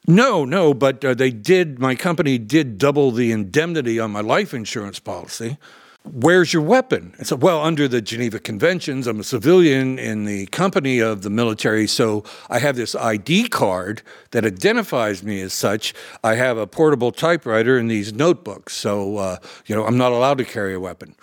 No, 0.08 0.46
no, 0.46 0.74
but 0.74 1.06
uh, 1.06 1.14
they 1.14 1.30
did, 1.30 1.80
my 1.80 1.96
company 1.96 2.38
did 2.38 2.78
double 2.78 3.12
the 3.12 3.32
indemnity 3.32 4.00
on 4.00 4.12
my 4.12 4.22
life 4.22 4.54
insurance 4.54 5.00
policy. 5.00 5.58
Where's 6.04 6.52
your 6.52 6.64
weapon? 6.64 7.14
I 7.20 7.24
said, 7.24 7.44
well, 7.44 7.62
under 7.62 7.88
the 7.88 8.02
Geneva 8.02 8.40
Conventions, 8.40 9.06
I'm 9.06 9.20
a 9.20 9.24
civilian 9.24 10.00
in 10.00 10.26
the 10.26 10.48
company 10.48 10.98
of 10.98 11.22
the 11.22 11.30
military, 11.30 11.86
so 11.86 12.24
I 12.50 12.58
have 12.58 12.76
this 12.76 12.96
ID 12.96 13.50
card 13.50 14.02
that 14.32 14.44
identifies 14.44 15.22
me 15.22 15.42
as 15.42 15.54
such. 15.54 15.94
I 16.24 16.34
have 16.34 16.58
a 16.58 16.66
portable 16.66 17.12
typewriter 17.12 17.78
and 17.78 17.90
these 17.90 18.14
notebooks, 18.14 18.76
so, 18.76 19.18
uh, 19.18 19.38
you 19.68 19.76
know, 19.76 19.86
I'm 19.86 19.98
not 19.98 20.12
allowed 20.12 20.40
to 20.40 20.46
carry 20.46 20.74
a 20.74 20.80
weapon. 20.80 21.16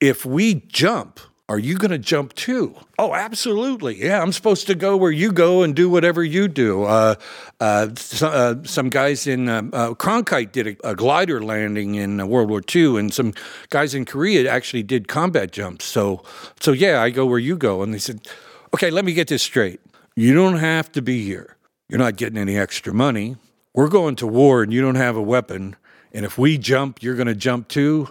If 0.00 0.26
we 0.26 0.54
jump, 0.66 1.20
Are 1.46 1.58
you 1.58 1.76
going 1.76 1.90
to 1.90 1.98
jump 1.98 2.32
too? 2.32 2.74
Oh, 2.98 3.12
absolutely. 3.12 4.02
Yeah, 4.02 4.22
I'm 4.22 4.32
supposed 4.32 4.66
to 4.68 4.74
go 4.74 4.96
where 4.96 5.10
you 5.10 5.30
go 5.30 5.62
and 5.62 5.76
do 5.76 5.90
whatever 5.90 6.24
you 6.24 6.48
do. 6.48 6.84
Uh, 6.84 7.16
uh, 7.60 7.88
so, 7.96 8.28
uh, 8.28 8.54
some 8.64 8.88
guys 8.88 9.26
in 9.26 9.50
uh, 9.50 9.62
uh, 9.74 9.90
Cronkite 9.92 10.52
did 10.52 10.66
a, 10.66 10.88
a, 10.88 10.94
glider 10.94 11.42
landing 11.42 11.96
in 11.96 12.18
uh, 12.18 12.24
World 12.24 12.48
War 12.48 12.62
II, 12.74 12.98
and 12.98 13.12
some 13.12 13.34
guys 13.68 13.94
in 13.94 14.06
Korea 14.06 14.50
actually 14.50 14.84
did 14.84 15.06
combat 15.06 15.52
jumps. 15.52 15.84
So, 15.84 16.22
so 16.60 16.72
yeah, 16.72 17.02
I 17.02 17.10
go 17.10 17.26
where 17.26 17.38
you 17.38 17.58
go. 17.58 17.82
And 17.82 17.92
they 17.92 17.98
said, 17.98 18.26
okay, 18.72 18.90
let 18.90 19.04
me 19.04 19.12
get 19.12 19.28
this 19.28 19.42
straight. 19.42 19.80
You 20.16 20.32
don't 20.32 20.56
have 20.56 20.90
to 20.92 21.02
be 21.02 21.24
here. 21.26 21.56
You're 21.90 21.98
not 21.98 22.16
getting 22.16 22.38
any 22.38 22.56
extra 22.56 22.94
money. 22.94 23.36
We're 23.74 23.88
going 23.88 24.16
to 24.16 24.26
war, 24.26 24.62
and 24.62 24.72
you 24.72 24.80
don't 24.80 24.94
have 24.94 25.14
a 25.14 25.22
weapon. 25.22 25.76
And 26.10 26.24
if 26.24 26.38
we 26.38 26.56
jump, 26.56 27.02
you're 27.02 27.16
going 27.16 27.26
to 27.26 27.34
jump 27.34 27.68
too 27.68 28.08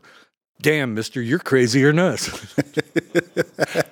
damn, 0.64 0.96
mister, 0.96 1.22
you're 1.22 1.38
crazier 1.38 1.92
than 1.92 2.00
us. 2.00 2.56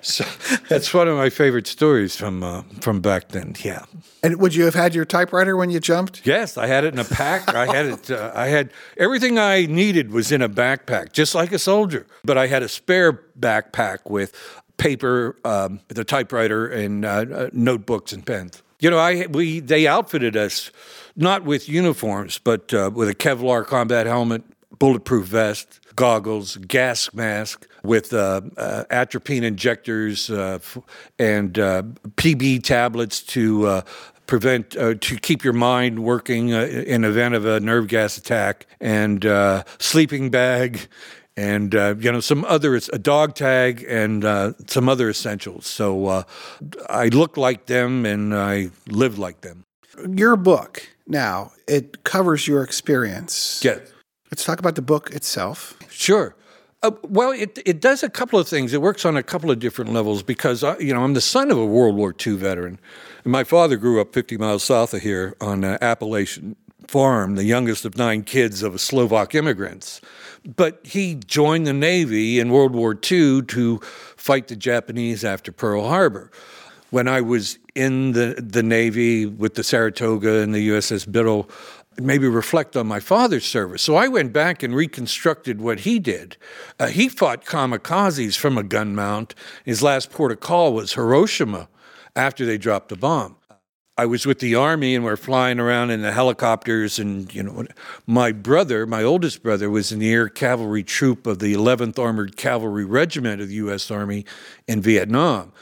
so 0.00 0.24
that's 0.68 0.92
one 0.92 1.06
of 1.06 1.16
my 1.16 1.30
favorite 1.30 1.68
stories 1.68 2.16
from 2.16 2.42
uh, 2.42 2.62
from 2.80 3.00
back 3.00 3.28
then. 3.28 3.54
Yeah. 3.62 3.84
And 4.24 4.40
would 4.40 4.54
you 4.54 4.64
have 4.64 4.74
had 4.74 4.94
your 4.94 5.04
typewriter 5.04 5.56
when 5.56 5.70
you 5.70 5.78
jumped? 5.78 6.26
Yes, 6.26 6.56
I 6.56 6.66
had 6.66 6.84
it 6.84 6.94
in 6.94 6.98
a 6.98 7.04
pack. 7.04 7.54
I 7.54 7.66
had 7.66 7.86
it. 7.86 8.10
Uh, 8.10 8.32
I 8.34 8.48
had 8.48 8.72
everything 8.96 9.38
I 9.38 9.66
needed 9.66 10.10
was 10.10 10.32
in 10.32 10.42
a 10.42 10.48
backpack, 10.48 11.12
just 11.12 11.34
like 11.34 11.52
a 11.52 11.58
soldier. 11.58 12.06
But 12.24 12.38
I 12.38 12.48
had 12.48 12.62
a 12.62 12.68
spare 12.68 13.12
backpack 13.38 14.10
with 14.10 14.34
paper, 14.78 15.36
um, 15.44 15.80
the 15.88 16.04
typewriter, 16.04 16.66
and 16.66 17.04
uh, 17.04 17.08
uh 17.08 17.50
notebooks 17.52 18.12
and 18.12 18.26
pens. 18.26 18.62
You 18.80 18.90
know, 18.90 18.98
I 18.98 19.26
we 19.26 19.60
they 19.60 19.86
outfitted 19.86 20.36
us 20.36 20.72
not 21.14 21.44
with 21.44 21.68
uniforms, 21.68 22.38
but 22.38 22.72
uh, 22.72 22.90
with 22.92 23.08
a 23.08 23.14
Kevlar 23.14 23.66
combat 23.66 24.06
helmet, 24.06 24.42
bulletproof 24.78 25.26
vest, 25.26 25.80
goggles, 25.96 26.56
gas 26.56 27.12
mask 27.14 27.68
with 27.82 28.12
uh, 28.12 28.42
uh, 28.56 28.84
atropine 28.90 29.44
injectors 29.44 30.30
uh, 30.30 30.58
and 31.18 31.58
uh, 31.58 31.82
PB 32.16 32.62
tablets 32.62 33.20
to 33.22 33.66
uh, 33.66 33.82
prevent 34.26 34.76
uh, 34.76 34.94
to 35.00 35.16
keep 35.16 35.44
your 35.44 35.52
mind 35.52 35.98
working 35.98 36.50
in 36.50 37.04
event 37.04 37.34
of 37.34 37.44
a 37.44 37.60
nerve 37.60 37.88
gas 37.88 38.16
attack, 38.16 38.66
and 38.80 39.24
sleeping 39.78 40.30
bag. 40.30 40.88
And 41.34 41.72
you 41.72 42.12
know 42.12 42.20
some 42.20 42.44
other 42.44 42.74
a 42.74 42.98
dog 42.98 43.34
tag 43.34 43.84
and 43.88 44.22
some 44.66 44.88
other 44.88 45.08
essentials. 45.08 45.66
So 45.66 46.24
I 46.90 47.08
look 47.08 47.38
like 47.38 47.66
them 47.66 48.04
and 48.04 48.34
I 48.34 48.68
live 48.86 49.18
like 49.18 49.40
them. 49.40 49.64
Your 50.10 50.36
book 50.36 50.86
now 51.06 51.52
it 51.66 52.04
covers 52.04 52.46
your 52.46 52.62
experience. 52.62 53.62
Yes 53.64 53.80
Let's 54.32 54.44
talk 54.44 54.58
about 54.58 54.76
the 54.76 54.82
book 54.82 55.10
itself. 55.10 55.76
Sure. 55.90 56.34
Uh, 56.82 56.92
well, 57.02 57.32
it 57.32 57.58
it 57.66 57.82
does 57.82 58.02
a 58.02 58.08
couple 58.08 58.38
of 58.38 58.48
things. 58.48 58.72
It 58.72 58.80
works 58.80 59.04
on 59.04 59.14
a 59.14 59.22
couple 59.22 59.50
of 59.50 59.58
different 59.58 59.92
levels 59.92 60.22
because 60.22 60.64
I, 60.64 60.78
you 60.78 60.94
know 60.94 61.04
I'm 61.04 61.12
the 61.12 61.20
son 61.20 61.50
of 61.50 61.58
a 61.58 61.66
World 61.66 61.96
War 61.96 62.14
II 62.26 62.36
veteran, 62.36 62.80
and 63.24 63.30
my 63.30 63.44
father 63.44 63.76
grew 63.76 64.00
up 64.00 64.14
50 64.14 64.38
miles 64.38 64.64
south 64.64 64.94
of 64.94 65.02
here 65.02 65.36
on 65.38 65.64
an 65.64 65.76
Appalachian 65.82 66.56
farm, 66.88 67.34
the 67.34 67.44
youngest 67.44 67.84
of 67.84 67.98
nine 67.98 68.22
kids 68.22 68.62
of 68.62 68.80
Slovak 68.80 69.34
immigrants. 69.34 70.00
But 70.56 70.80
he 70.82 71.16
joined 71.16 71.66
the 71.66 71.74
Navy 71.74 72.40
in 72.40 72.50
World 72.50 72.74
War 72.74 72.92
II 72.94 73.42
to 73.42 73.80
fight 74.16 74.48
the 74.48 74.56
Japanese 74.56 75.26
after 75.26 75.52
Pearl 75.52 75.86
Harbor. 75.86 76.30
When 76.88 77.06
I 77.06 77.20
was 77.20 77.58
in 77.74 78.12
the 78.12 78.34
the 78.38 78.62
Navy 78.62 79.26
with 79.26 79.56
the 79.56 79.62
Saratoga 79.62 80.40
and 80.40 80.54
the 80.54 80.70
USS 80.70 81.10
Biddle, 81.10 81.50
maybe 82.00 82.28
reflect 82.28 82.76
on 82.76 82.86
my 82.86 83.00
father's 83.00 83.46
service. 83.46 83.82
So 83.82 83.96
I 83.96 84.08
went 84.08 84.32
back 84.32 84.62
and 84.62 84.74
reconstructed 84.74 85.60
what 85.60 85.80
he 85.80 85.98
did. 85.98 86.36
Uh, 86.78 86.86
he 86.86 87.08
fought 87.08 87.44
kamikazes 87.44 88.36
from 88.36 88.58
a 88.58 88.62
gun 88.62 88.94
mount. 88.94 89.34
His 89.64 89.82
last 89.82 90.10
port 90.10 90.32
of 90.32 90.40
call 90.40 90.72
was 90.74 90.94
Hiroshima 90.94 91.68
after 92.16 92.44
they 92.44 92.58
dropped 92.58 92.88
the 92.88 92.96
bomb. 92.96 93.36
I 93.98 94.06
was 94.06 94.24
with 94.24 94.38
the 94.38 94.54
army 94.54 94.94
and 94.94 95.04
we're 95.04 95.16
flying 95.16 95.60
around 95.60 95.90
in 95.90 96.00
the 96.00 96.12
helicopters 96.12 96.98
and 96.98 97.32
you 97.34 97.42
know 97.42 97.66
my 98.06 98.32
brother, 98.32 98.86
my 98.86 99.02
oldest 99.02 99.42
brother 99.42 99.68
was 99.68 99.92
in 99.92 99.98
the 99.98 100.10
air 100.10 100.30
cavalry 100.30 100.82
troop 100.82 101.26
of 101.26 101.40
the 101.40 101.52
11th 101.52 101.98
Armored 101.98 102.38
Cavalry 102.38 102.86
Regiment 102.86 103.42
of 103.42 103.48
the 103.48 103.54
US 103.56 103.90
Army 103.90 104.24
in 104.66 104.80
Vietnam 104.80 105.52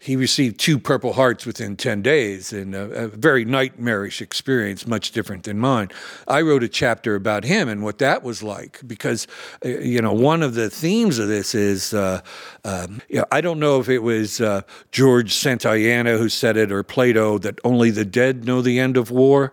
he 0.00 0.14
received 0.14 0.60
two 0.60 0.78
Purple 0.78 1.12
Hearts 1.12 1.44
within 1.44 1.76
10 1.76 2.02
days 2.02 2.52
and 2.52 2.74
a, 2.74 3.04
a, 3.04 3.08
very 3.08 3.44
nightmarish 3.44 4.22
experience, 4.22 4.86
much 4.86 5.10
different 5.10 5.42
than 5.42 5.58
mine. 5.58 5.88
I 6.28 6.42
wrote 6.42 6.62
a 6.62 6.68
chapter 6.68 7.16
about 7.16 7.42
him 7.42 7.68
and 7.68 7.82
what 7.82 7.98
that 7.98 8.22
was 8.22 8.40
like 8.40 8.80
because, 8.86 9.26
uh, 9.64 9.68
you 9.68 10.00
know, 10.00 10.12
one 10.12 10.42
of 10.44 10.54
the 10.54 10.70
themes 10.70 11.18
of 11.18 11.26
this 11.26 11.52
is 11.52 11.92
uh, 11.94 12.20
um, 12.64 13.00
you 13.08 13.16
know, 13.16 13.24
I 13.32 13.40
don't 13.40 13.58
know 13.58 13.80
if 13.80 13.88
it 13.88 13.98
was 13.98 14.40
uh, 14.40 14.62
George 14.92 15.32
Santayana 15.32 16.16
who 16.16 16.28
said 16.28 16.56
it 16.56 16.70
or 16.70 16.82
Plato 16.84 17.38
that 17.38 17.58
only 17.64 17.90
the 17.90 18.04
dead 18.04 18.44
know 18.44 18.62
the 18.62 18.78
end 18.78 18.96
of 18.96 19.10
war. 19.10 19.52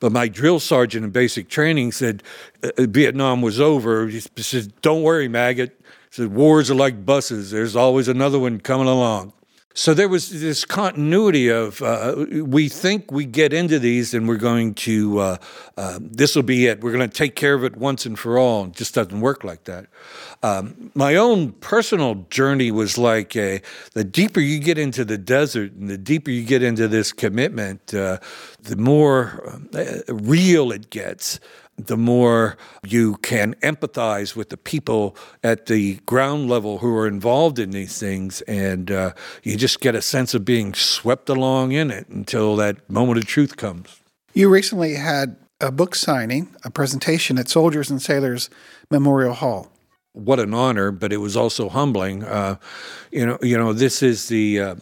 But 0.00 0.10
my 0.10 0.28
drill 0.28 0.60
sergeant 0.60 1.04
in 1.04 1.12
basic 1.12 1.48
training 1.48 1.92
said 1.92 2.22
uh, 2.62 2.70
uh, 2.76 2.86
Vietnam 2.88 3.42
was 3.42 3.60
over. 3.60 4.08
He 4.08 4.20
said, 4.20 4.72
Don't 4.82 5.02
worry, 5.02 5.28
maggot. 5.28 5.70
He 5.80 6.22
said, 6.22 6.34
Wars 6.34 6.70
are 6.70 6.74
like 6.74 7.06
buses, 7.06 7.52
there's 7.52 7.76
always 7.76 8.08
another 8.08 8.38
one 8.38 8.58
coming 8.58 8.88
along. 8.88 9.32
So 9.76 9.92
there 9.92 10.08
was 10.08 10.30
this 10.30 10.64
continuity 10.64 11.48
of 11.48 11.82
uh, 11.82 12.26
we 12.28 12.68
think 12.68 13.10
we 13.10 13.24
get 13.24 13.52
into 13.52 13.80
these 13.80 14.14
and 14.14 14.28
we're 14.28 14.36
going 14.36 14.74
to 14.74 15.18
uh, 15.18 15.36
uh, 15.76 15.98
this 16.00 16.36
will 16.36 16.44
be 16.44 16.68
it. 16.68 16.80
We're 16.80 16.92
going 16.92 17.10
to 17.10 17.12
take 17.12 17.34
care 17.34 17.54
of 17.54 17.64
it 17.64 17.76
once 17.76 18.06
and 18.06 18.16
for 18.16 18.38
all. 18.38 18.66
It 18.66 18.74
just 18.74 18.94
doesn't 18.94 19.20
work 19.20 19.42
like 19.42 19.64
that. 19.64 19.86
Um, 20.44 20.92
my 20.94 21.16
own 21.16 21.52
personal 21.54 22.24
journey 22.30 22.70
was 22.70 22.96
like 22.96 23.34
a, 23.34 23.62
the 23.94 24.04
deeper 24.04 24.38
you 24.38 24.60
get 24.60 24.78
into 24.78 25.04
the 25.04 25.18
desert 25.18 25.72
and 25.72 25.90
the 25.90 25.98
deeper 25.98 26.30
you 26.30 26.44
get 26.44 26.62
into 26.62 26.86
this 26.86 27.12
commitment, 27.12 27.92
uh, 27.92 28.18
the 28.62 28.76
more 28.76 29.58
uh, 29.74 30.02
real 30.08 30.70
it 30.70 30.90
gets 30.90 31.40
the 31.76 31.96
more 31.96 32.56
you 32.84 33.16
can 33.16 33.54
empathize 33.54 34.36
with 34.36 34.50
the 34.50 34.56
people 34.56 35.16
at 35.42 35.66
the 35.66 35.96
ground 36.06 36.48
level 36.48 36.78
who 36.78 36.96
are 36.96 37.06
involved 37.06 37.58
in 37.58 37.70
these 37.70 37.98
things, 37.98 38.40
and 38.42 38.90
uh, 38.90 39.12
you 39.42 39.56
just 39.56 39.80
get 39.80 39.94
a 39.94 40.02
sense 40.02 40.34
of 40.34 40.44
being 40.44 40.74
swept 40.74 41.28
along 41.28 41.72
in 41.72 41.90
it 41.90 42.08
until 42.08 42.56
that 42.56 42.88
moment 42.88 43.18
of 43.18 43.26
truth 43.26 43.56
comes. 43.56 44.00
You 44.34 44.48
recently 44.48 44.94
had 44.94 45.36
a 45.60 45.72
book 45.72 45.94
signing, 45.94 46.54
a 46.64 46.70
presentation 46.70 47.38
at 47.38 47.48
Soldiers 47.48 47.90
and 47.90 48.00
Sailors 48.00 48.50
Memorial 48.90 49.34
Hall. 49.34 49.70
What 50.12 50.38
an 50.38 50.54
honor, 50.54 50.92
but 50.92 51.12
it 51.12 51.16
was 51.16 51.36
also 51.36 51.68
humbling. 51.68 52.22
Uh, 52.22 52.56
you 53.10 53.26
know, 53.26 53.38
you 53.42 53.58
know, 53.58 53.72
this 53.72 54.02
is 54.02 54.28
the 54.28 54.60
uh, 54.60 54.74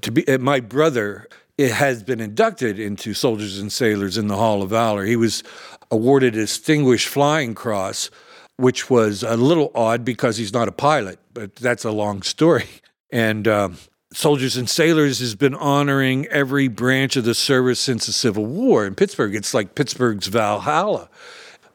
to 0.00 0.10
be 0.10 0.26
uh, 0.26 0.38
my 0.38 0.60
brother 0.60 1.28
it 1.56 1.70
has 1.70 2.02
been 2.02 2.20
inducted 2.20 2.78
into 2.78 3.14
Soldiers 3.14 3.58
and 3.58 3.72
Sailors 3.72 4.18
in 4.18 4.26
the 4.26 4.36
Hall 4.36 4.62
of 4.62 4.70
Valor. 4.70 5.04
He 5.04 5.16
was 5.16 5.42
awarded 5.90 6.34
a 6.34 6.38
Distinguished 6.38 7.08
Flying 7.08 7.54
Cross, 7.54 8.10
which 8.56 8.90
was 8.90 9.22
a 9.22 9.36
little 9.36 9.70
odd 9.74 10.04
because 10.04 10.36
he's 10.36 10.52
not 10.52 10.68
a 10.68 10.72
pilot, 10.72 11.18
but 11.32 11.54
that's 11.56 11.84
a 11.84 11.92
long 11.92 12.22
story. 12.22 12.66
And 13.12 13.46
um, 13.46 13.76
Soldiers 14.12 14.56
and 14.56 14.68
Sailors 14.68 15.20
has 15.20 15.36
been 15.36 15.54
honoring 15.54 16.26
every 16.26 16.66
branch 16.66 17.14
of 17.14 17.24
the 17.24 17.34
service 17.34 17.78
since 17.78 18.06
the 18.06 18.12
Civil 18.12 18.44
War 18.44 18.86
in 18.86 18.96
Pittsburgh. 18.96 19.36
It's 19.36 19.54
like 19.54 19.76
Pittsburgh's 19.76 20.26
Valhalla. 20.26 21.08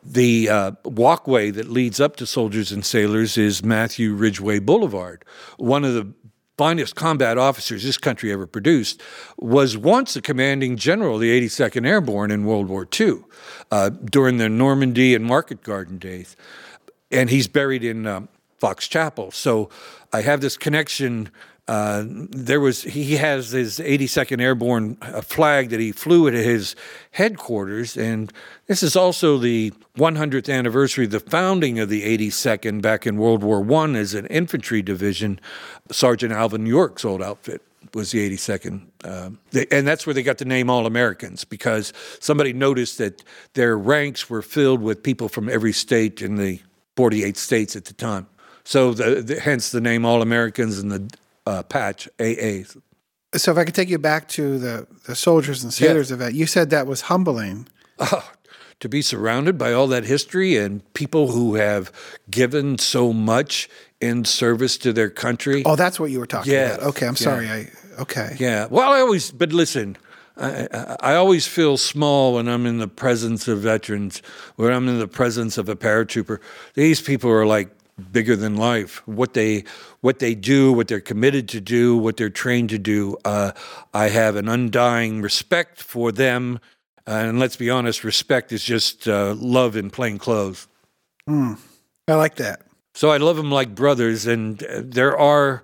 The 0.04 0.50
uh, 0.50 0.72
walkway 0.84 1.52
that 1.52 1.70
leads 1.70 2.02
up 2.02 2.18
to 2.18 2.26
Soldiers 2.26 2.74
and 2.74 2.84
Sailors 2.84 3.38
is 3.38 3.64
Matthew 3.64 4.14
Ridgway 4.14 4.60
Boulevard, 4.60 5.24
one 5.58 5.86
of 5.86 5.94
the 5.94 6.14
finest 6.60 6.94
combat 6.94 7.38
officers 7.38 7.84
this 7.86 7.98
country 7.98 8.34
ever 8.34 8.46
produced, 8.46 9.02
was 9.38 9.78
once 9.78 10.14
the 10.14 10.22
commanding 10.22 10.76
general 10.76 11.16
of 11.16 11.22
the 11.22 11.48
82nd 11.48 11.88
Airborne 11.88 12.32
in 12.32 12.44
World 12.44 12.68
War 12.68 12.86
II 13.00 13.20
uh, 13.72 13.88
during 13.88 14.40
the 14.40 14.50
Normandy 14.50 15.16
and 15.16 15.24
Market 15.24 15.64
Garden 15.64 15.98
days. 15.98 16.36
And 17.12 17.30
he's 17.30 17.48
buried 17.48 17.86
in 17.86 18.06
um, 18.06 18.28
Fox 18.58 18.90
Chapel. 18.90 19.32
So 19.32 19.70
I 20.12 20.20
have 20.20 20.42
this 20.42 20.58
connection 20.58 21.30
uh, 21.70 22.04
there 22.08 22.60
was 22.60 22.82
he 22.82 23.18
has 23.18 23.52
his 23.52 23.78
82nd 23.78 24.42
Airborne 24.42 24.98
uh, 25.04 25.22
flag 25.22 25.70
that 25.70 25.80
he 25.80 25.92
flew 25.92 26.28
at 26.28 26.34
his 26.34 26.76
headquarters, 27.12 27.96
and 27.96 28.34
this 28.66 28.82
is 28.82 28.96
also 28.96 29.38
the 29.38 29.72
100th 29.96 30.52
anniversary 30.52 31.06
of 31.06 31.12
the 31.12 31.20
founding 31.20 31.78
of 31.78 31.88
the 31.88 32.18
82nd 32.18 32.82
back 32.82 33.06
in 33.06 33.18
World 33.18 33.44
War 33.44 33.62
One 33.62 33.96
as 33.96 34.16
an 34.16 34.26
infantry 34.28 34.82
division. 34.82 35.40
Sergeant 35.92 36.34
Alvin 36.34 36.66
York's 36.66 37.06
old 37.06 37.22
outfit 37.22 37.62
was 37.94 38.10
the 38.10 38.28
82nd, 38.28 38.88
uh, 39.04 39.30
they, 39.52 39.68
and 39.70 39.88
that's 39.88 40.08
where 40.08 40.16
they 40.16 40.24
got 40.24 40.40
the 40.40 40.46
name 40.46 40.72
All 40.72 40.88
Americans 40.88 41.46
because 41.46 41.94
somebody 42.20 42.52
noticed 42.52 42.98
that 42.98 43.24
their 43.54 43.78
ranks 43.78 44.28
were 44.28 44.42
filled 44.42 44.82
with 44.82 45.04
people 45.04 45.30
from 45.30 45.48
every 45.48 45.74
state 45.74 46.20
in 46.20 46.36
the 46.36 46.62
48 46.96 47.38
states 47.38 47.76
at 47.76 47.86
the 47.86 47.94
time. 47.94 48.26
So 48.64 48.96
the, 48.96 49.22
the, 49.22 49.40
hence 49.40 49.70
the 49.70 49.82
name 49.82 50.04
All 50.04 50.24
Americans 50.24 50.80
and 50.80 50.92
the 50.92 51.08
uh, 51.50 51.64
patch 51.64 52.08
AA. 52.20 52.64
So 53.36 53.52
if 53.52 53.58
I 53.58 53.66
could 53.66 53.76
take 53.76 53.90
you 53.90 53.98
back 53.98 54.28
to 54.30 54.58
the, 54.60 54.88
the 55.06 55.16
soldiers 55.16 55.64
and 55.64 55.74
sailors 55.74 56.12
event, 56.12 56.36
you 56.36 56.46
said 56.46 56.70
that 56.70 56.88
was 56.88 57.02
humbling. 57.02 57.68
Oh, 58.00 58.30
to 58.80 58.90
be 58.90 59.02
surrounded 59.02 59.58
by 59.58 59.74
all 59.74 59.88
that 59.88 60.06
history 60.06 60.56
and 60.58 60.82
people 60.94 61.32
who 61.32 61.56
have 61.56 61.92
given 62.30 62.78
so 62.78 63.12
much 63.12 63.70
in 64.00 64.26
service 64.26 64.78
to 64.78 64.94
their 64.94 65.10
country. 65.10 65.64
Oh, 65.66 65.76
that's 65.76 66.00
what 66.00 66.12
you 66.12 66.20
were 66.20 66.28
talking 66.28 66.54
about. 66.54 66.80
Okay, 66.82 67.06
I'm 67.06 67.14
yeah. 67.14 67.18
sorry. 67.18 67.50
I 67.50 67.70
okay. 68.00 68.36
Yeah. 68.40 68.68
Well, 68.70 68.92
I 68.92 69.02
always, 69.02 69.32
but 69.32 69.52
listen, 69.52 69.98
I, 70.38 70.68
I, 70.72 70.96
I 71.02 71.16
always 71.16 71.46
feel 71.46 71.78
small 71.78 72.36
when 72.36 72.48
I'm 72.48 72.66
in 72.66 72.78
the 72.78 72.88
presence 72.88 73.48
of 73.48 73.60
veterans, 73.60 74.22
when 74.56 74.72
I'm 74.72 74.88
in 74.88 75.00
the 75.00 75.08
presence 75.08 75.58
of 75.58 75.68
a 75.68 75.76
paratrooper. 75.76 76.40
These 76.76 77.02
people 77.02 77.30
are 77.30 77.46
like 77.46 77.70
bigger 78.00 78.36
than 78.36 78.58
life. 78.58 79.06
What 79.08 79.34
they, 79.34 79.66
what 80.02 80.20
they 80.20 80.36
do, 80.36 80.74
what 80.74 80.88
they're 80.88 81.00
committed 81.00 81.50
to 81.50 81.62
do, 81.62 81.98
what 81.98 82.18
they're 82.18 82.30
trained 82.30 82.70
to 82.70 82.80
do. 82.80 83.18
Uh, 83.24 83.52
I 83.94 84.10
have 84.10 84.36
an 84.36 84.50
undying 84.50 85.22
respect 85.22 85.82
for 85.82 86.12
them. 86.12 86.60
and 87.06 87.40
let's 87.40 87.56
be 87.56 87.70
honest, 87.70 88.04
respect 88.04 88.52
is 88.52 88.64
just 88.64 89.08
uh, 89.08 89.36
love 89.38 89.76
in 89.76 89.90
plain 89.90 90.18
clothes. 90.18 90.68
I 91.28 91.56
like 92.08 92.36
that. 92.36 92.62
So 92.94 93.12
I 93.12 93.18
love 93.18 93.38
them 93.38 93.52
like 93.52 93.76
brothers, 93.76 94.26
and 94.26 94.62
uh, 94.64 94.82
there 94.84 95.18
are 95.18 95.64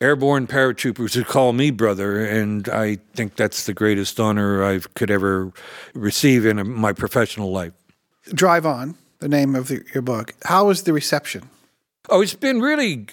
airborne 0.00 0.46
paratroopers 0.46 1.14
who 1.14 1.24
call 1.24 1.52
me 1.52 1.70
brother, 1.70 2.24
and 2.24 2.68
I 2.68 2.96
think 3.14 3.36
that's 3.36 3.66
the 3.66 3.74
greatest 3.74 4.18
honor 4.18 4.64
I 4.64 4.80
could 4.94 5.10
ever 5.10 5.52
receive 5.94 6.46
in 6.46 6.70
my 6.70 6.92
professional 6.92 7.52
life. 7.52 7.72
Drive 8.32 8.64
on. 8.64 8.96
The 9.18 9.28
name 9.28 9.54
of 9.54 9.68
the, 9.68 9.84
your 9.92 10.00
book. 10.00 10.34
How 10.44 10.66
was 10.66 10.84
the 10.84 10.94
reception? 10.94 11.50
Oh, 12.08 12.22
it's 12.22 12.34
been 12.34 12.60
really 12.60 13.06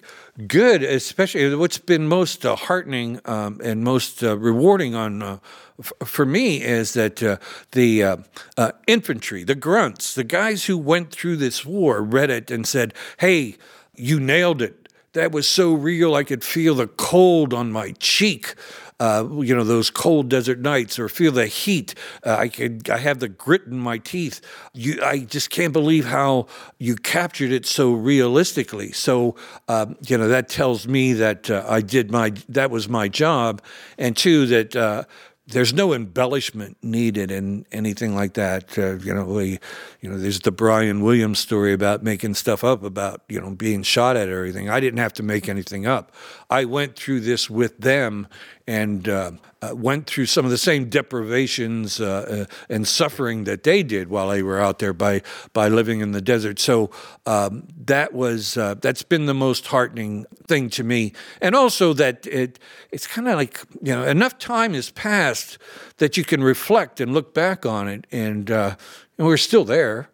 good, 0.47 0.81
especially 0.81 1.53
what's 1.55 1.77
been 1.77 2.07
most 2.07 2.45
uh, 2.45 2.55
heartening 2.55 3.19
um, 3.25 3.59
and 3.63 3.83
most 3.83 4.23
uh, 4.23 4.37
rewarding 4.37 4.95
on 4.95 5.21
uh, 5.21 5.39
f- 5.79 5.91
for 6.05 6.25
me 6.25 6.61
is 6.63 6.93
that 6.93 7.21
uh, 7.21 7.37
the 7.73 8.03
uh, 8.03 8.17
uh, 8.57 8.71
infantry, 8.87 9.43
the 9.43 9.55
grunts, 9.55 10.15
the 10.15 10.23
guys 10.23 10.65
who 10.65 10.77
went 10.77 11.11
through 11.11 11.35
this 11.35 11.65
war 11.65 12.01
read 12.01 12.29
it 12.29 12.49
and 12.49 12.65
said, 12.65 12.93
"Hey, 13.19 13.57
you 13.93 14.19
nailed 14.21 14.61
it. 14.61 14.87
That 15.13 15.31
was 15.33 15.47
so 15.47 15.73
real. 15.73 16.15
I 16.15 16.23
could 16.23 16.43
feel 16.43 16.73
the 16.75 16.87
cold 16.87 17.53
on 17.53 17.71
my 17.71 17.91
cheek." 17.99 18.55
Uh, 18.99 19.27
you 19.41 19.55
know 19.55 19.63
those 19.63 19.91
cold 19.91 20.27
desert 20.27 20.59
nights, 20.59 20.97
or 20.97 21.07
feel 21.07 21.31
the 21.31 21.45
heat. 21.45 21.93
Uh, 22.25 22.35
I 22.35 22.47
could, 22.47 22.89
I 22.89 22.97
have 22.97 23.19
the 23.19 23.27
grit 23.27 23.65
in 23.67 23.77
my 23.77 23.99
teeth. 23.99 24.41
You, 24.73 24.99
I 25.03 25.19
just 25.19 25.51
can't 25.51 25.71
believe 25.71 26.05
how 26.05 26.47
you 26.79 26.95
captured 26.95 27.51
it 27.51 27.67
so 27.67 27.93
realistically. 27.93 28.91
So, 28.93 29.35
um, 29.67 29.97
you 30.07 30.17
know 30.17 30.27
that 30.27 30.49
tells 30.49 30.87
me 30.87 31.13
that 31.13 31.49
uh, 31.51 31.63
I 31.67 31.81
did 31.81 32.09
my, 32.09 32.33
that 32.49 32.71
was 32.71 32.89
my 32.89 33.07
job, 33.07 33.61
and 33.99 34.17
two 34.17 34.47
that 34.47 34.75
uh, 34.75 35.03
there's 35.47 35.73
no 35.73 35.93
embellishment 35.93 36.77
needed 36.83 37.31
in 37.31 37.65
anything 37.71 38.15
like 38.15 38.33
that. 38.33 38.77
Uh, 38.77 38.95
you 38.97 39.13
know, 39.13 39.23
we, 39.23 39.59
you 40.01 40.09
know, 40.09 40.17
there's 40.17 40.41
the 40.41 40.51
Brian 40.51 41.01
Williams 41.01 41.39
story 41.39 41.71
about 41.71 42.03
making 42.03 42.33
stuff 42.33 42.63
up 42.63 42.83
about 42.83 43.21
you 43.29 43.39
know 43.39 43.51
being 43.51 43.83
shot 43.83 44.17
at 44.17 44.27
or 44.27 44.39
everything. 44.39 44.69
I 44.69 44.79
didn't 44.79 44.99
have 44.99 45.13
to 45.13 45.23
make 45.23 45.47
anything 45.47 45.85
up. 45.85 46.11
I 46.49 46.65
went 46.65 46.97
through 46.97 47.21
this 47.21 47.49
with 47.49 47.77
them 47.77 48.27
and 48.67 49.07
uh, 49.07 49.31
uh, 49.61 49.75
went 49.75 50.07
through 50.07 50.25
some 50.25 50.45
of 50.45 50.51
the 50.51 50.57
same 50.57 50.89
deprivations 50.89 51.99
uh, 51.99 52.45
uh, 52.49 52.53
and 52.69 52.87
suffering 52.87 53.45
that 53.45 53.63
they 53.63 53.83
did 53.83 54.09
while 54.09 54.29
they 54.29 54.43
were 54.43 54.59
out 54.59 54.79
there 54.79 54.93
by 54.93 55.21
by 55.53 55.67
living 55.67 56.01
in 56.01 56.11
the 56.11 56.21
desert. 56.21 56.59
So 56.59 56.91
um, 57.25 57.67
that 57.85 58.13
was 58.13 58.57
uh, 58.57 58.75
that's 58.75 59.03
been 59.03 59.25
the 59.25 59.33
most 59.33 59.67
heartening 59.67 60.25
thing 60.47 60.69
to 60.71 60.83
me, 60.83 61.13
and 61.41 61.55
also 61.55 61.93
that 61.93 62.27
it 62.27 62.59
it's 62.91 63.07
kind 63.07 63.27
of 63.27 63.35
like 63.35 63.61
you 63.81 63.93
know 63.93 64.03
enough 64.03 64.37
time 64.37 64.73
has 64.73 64.91
passed 64.91 65.57
that 65.97 66.17
you 66.17 66.23
can 66.23 66.43
reflect 66.43 66.99
and 67.01 67.13
look 67.13 67.33
back 67.33 67.65
on 67.65 67.87
it, 67.87 68.05
and, 68.11 68.51
uh, 68.51 68.75
and 69.17 69.27
we're 69.27 69.37
still 69.37 69.65
there. 69.65 70.09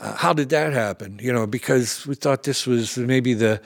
Uh, 0.00 0.14
how 0.14 0.32
did 0.32 0.48
that 0.50 0.72
happen? 0.72 1.18
You 1.20 1.32
know, 1.32 1.46
because 1.46 2.06
we 2.06 2.14
thought 2.14 2.44
this 2.44 2.66
was 2.66 2.96
maybe 2.96 3.34
the 3.34 3.60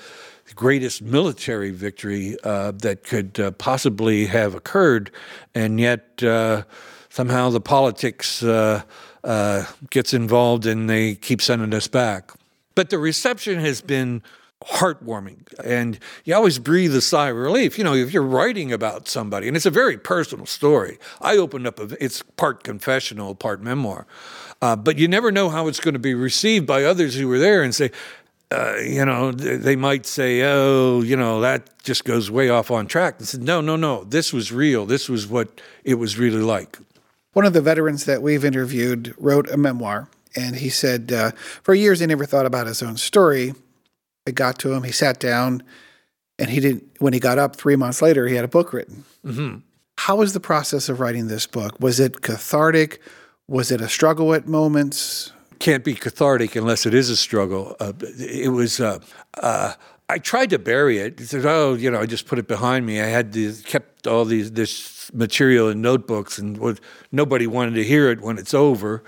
greatest 0.54 1.02
military 1.02 1.70
victory 1.70 2.36
uh, 2.44 2.72
that 2.72 3.04
could 3.04 3.38
uh, 3.38 3.50
possibly 3.52 4.26
have 4.26 4.54
occurred, 4.54 5.10
and 5.54 5.80
yet 5.80 6.22
uh, 6.22 6.62
somehow 7.08 7.50
the 7.50 7.60
politics 7.60 8.42
uh, 8.42 8.82
uh, 9.24 9.64
gets 9.90 10.14
involved 10.14 10.66
and 10.66 10.88
they 10.88 11.14
keep 11.14 11.40
sending 11.42 11.74
us 11.74 11.88
back. 11.88 12.32
But 12.74 12.90
the 12.90 12.98
reception 12.98 13.60
has 13.60 13.80
been 13.80 14.22
heartwarming, 14.64 15.40
and 15.64 15.98
you 16.24 16.34
always 16.34 16.58
breathe 16.58 16.94
a 16.94 17.00
sigh 17.00 17.30
of 17.30 17.36
relief. 17.36 17.76
You 17.78 17.84
know, 17.84 17.94
if 17.94 18.12
you're 18.12 18.22
writing 18.22 18.72
about 18.72 19.08
somebody, 19.08 19.48
and 19.48 19.56
it's 19.56 19.66
a 19.66 19.70
very 19.70 19.98
personal 19.98 20.46
story. 20.46 20.98
I 21.20 21.36
opened 21.36 21.66
up 21.66 21.78
a, 21.78 22.02
it's 22.02 22.22
part 22.36 22.62
confessional, 22.62 23.34
part 23.34 23.60
memoir, 23.60 24.06
uh, 24.62 24.76
but 24.76 24.98
you 24.98 25.08
never 25.08 25.32
know 25.32 25.50
how 25.50 25.68
it's 25.68 25.80
going 25.80 25.94
to 25.94 26.00
be 26.00 26.14
received 26.14 26.66
by 26.66 26.84
others 26.84 27.14
who 27.14 27.28
were 27.28 27.38
there 27.38 27.62
and 27.62 27.74
say. 27.74 27.90
Uh, 28.52 28.76
you 28.76 29.04
know, 29.04 29.32
they 29.32 29.76
might 29.76 30.04
say, 30.04 30.42
"Oh, 30.42 31.00
you 31.00 31.16
know, 31.16 31.40
that 31.40 31.82
just 31.82 32.04
goes 32.04 32.30
way 32.30 32.50
off 32.50 32.70
on 32.70 32.86
track." 32.86 33.16
I 33.20 33.24
said, 33.24 33.42
"No, 33.42 33.60
no, 33.60 33.76
no. 33.76 34.04
This 34.04 34.32
was 34.32 34.52
real. 34.52 34.84
This 34.84 35.08
was 35.08 35.26
what 35.26 35.60
it 35.84 35.94
was 35.94 36.18
really 36.18 36.42
like." 36.42 36.78
One 37.32 37.46
of 37.46 37.54
the 37.54 37.62
veterans 37.62 38.04
that 38.04 38.20
we've 38.20 38.44
interviewed 38.44 39.14
wrote 39.16 39.48
a 39.48 39.56
memoir, 39.56 40.08
and 40.36 40.56
he 40.56 40.68
said 40.68 41.12
uh, 41.12 41.30
for 41.62 41.74
years 41.74 42.00
he 42.00 42.06
never 42.06 42.26
thought 42.26 42.44
about 42.46 42.66
his 42.66 42.82
own 42.82 42.96
story. 42.98 43.54
It 44.26 44.34
got 44.34 44.58
to 44.60 44.72
him. 44.72 44.82
He 44.82 44.92
sat 44.92 45.18
down, 45.18 45.62
and 46.38 46.50
he 46.50 46.60
didn't. 46.60 46.84
When 46.98 47.14
he 47.14 47.20
got 47.20 47.38
up 47.38 47.56
three 47.56 47.76
months 47.76 48.02
later, 48.02 48.28
he 48.28 48.34
had 48.34 48.44
a 48.44 48.48
book 48.48 48.72
written. 48.72 49.04
How 49.98 50.16
was 50.16 50.32
the 50.32 50.40
process 50.40 50.88
of 50.88 51.00
writing 51.00 51.28
this 51.28 51.46
book? 51.46 51.78
Was 51.80 52.00
it 52.00 52.20
cathartic? 52.20 53.00
Was 53.48 53.70
it 53.70 53.80
a 53.80 53.88
struggle 53.88 54.34
at 54.34 54.46
moments? 54.46 55.32
Can't 55.62 55.84
be 55.84 55.94
cathartic 55.94 56.56
unless 56.56 56.86
it 56.86 56.92
is 56.92 57.08
a 57.08 57.16
struggle. 57.16 57.76
Uh, 57.78 57.92
it 58.18 58.50
was. 58.50 58.80
Uh, 58.80 58.98
uh, 59.40 59.74
I 60.08 60.18
tried 60.18 60.50
to 60.50 60.58
bury 60.58 60.98
it. 60.98 61.20
I 61.20 61.24
said, 61.24 61.46
"Oh, 61.46 61.74
you 61.74 61.88
know, 61.88 62.00
I 62.00 62.06
just 62.06 62.26
put 62.26 62.40
it 62.40 62.48
behind 62.48 62.84
me." 62.84 63.00
I 63.00 63.06
had 63.06 63.32
these, 63.32 63.62
kept 63.62 64.08
all 64.08 64.24
these 64.24 64.50
this 64.50 65.10
material 65.14 65.68
in 65.68 65.80
notebooks, 65.80 66.36
and 66.36 66.80
nobody 67.12 67.46
wanted 67.46 67.74
to 67.74 67.84
hear 67.84 68.10
it 68.10 68.20
when 68.20 68.38
it's 68.38 68.52
over. 68.52 69.04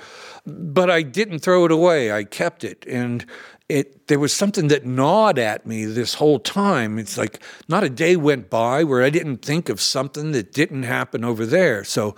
But 0.47 0.91
I 0.91 1.03
didn't 1.03 1.41
throw 1.41 1.65
it 1.65 1.73
away. 1.73 2.13
I 2.13 2.23
kept 2.23 2.63
it, 2.63 2.87
and 2.87 3.27
it 3.69 4.07
there 4.07 4.21
was 4.21 4.33
something 4.33 4.69
that 4.69 4.87
gnawed 4.87 5.41
at 5.41 5.67
me 5.67 5.87
this 5.87 6.15
whole 6.15 6.39
time. 6.39 7.01
It's 7.01 7.19
like 7.19 7.43
not 7.67 7.83
a 7.83 7.91
day 7.91 8.15
went 8.15 8.49
by 8.49 8.85
where 8.85 9.03
I 9.03 9.11
didn't 9.11 9.39
think 9.39 9.69
of 9.69 9.81
something 9.81 10.31
that 10.33 10.53
didn't 10.53 10.85
happen 10.85 11.25
over 11.25 11.45
there. 11.45 11.83
So 11.83 12.15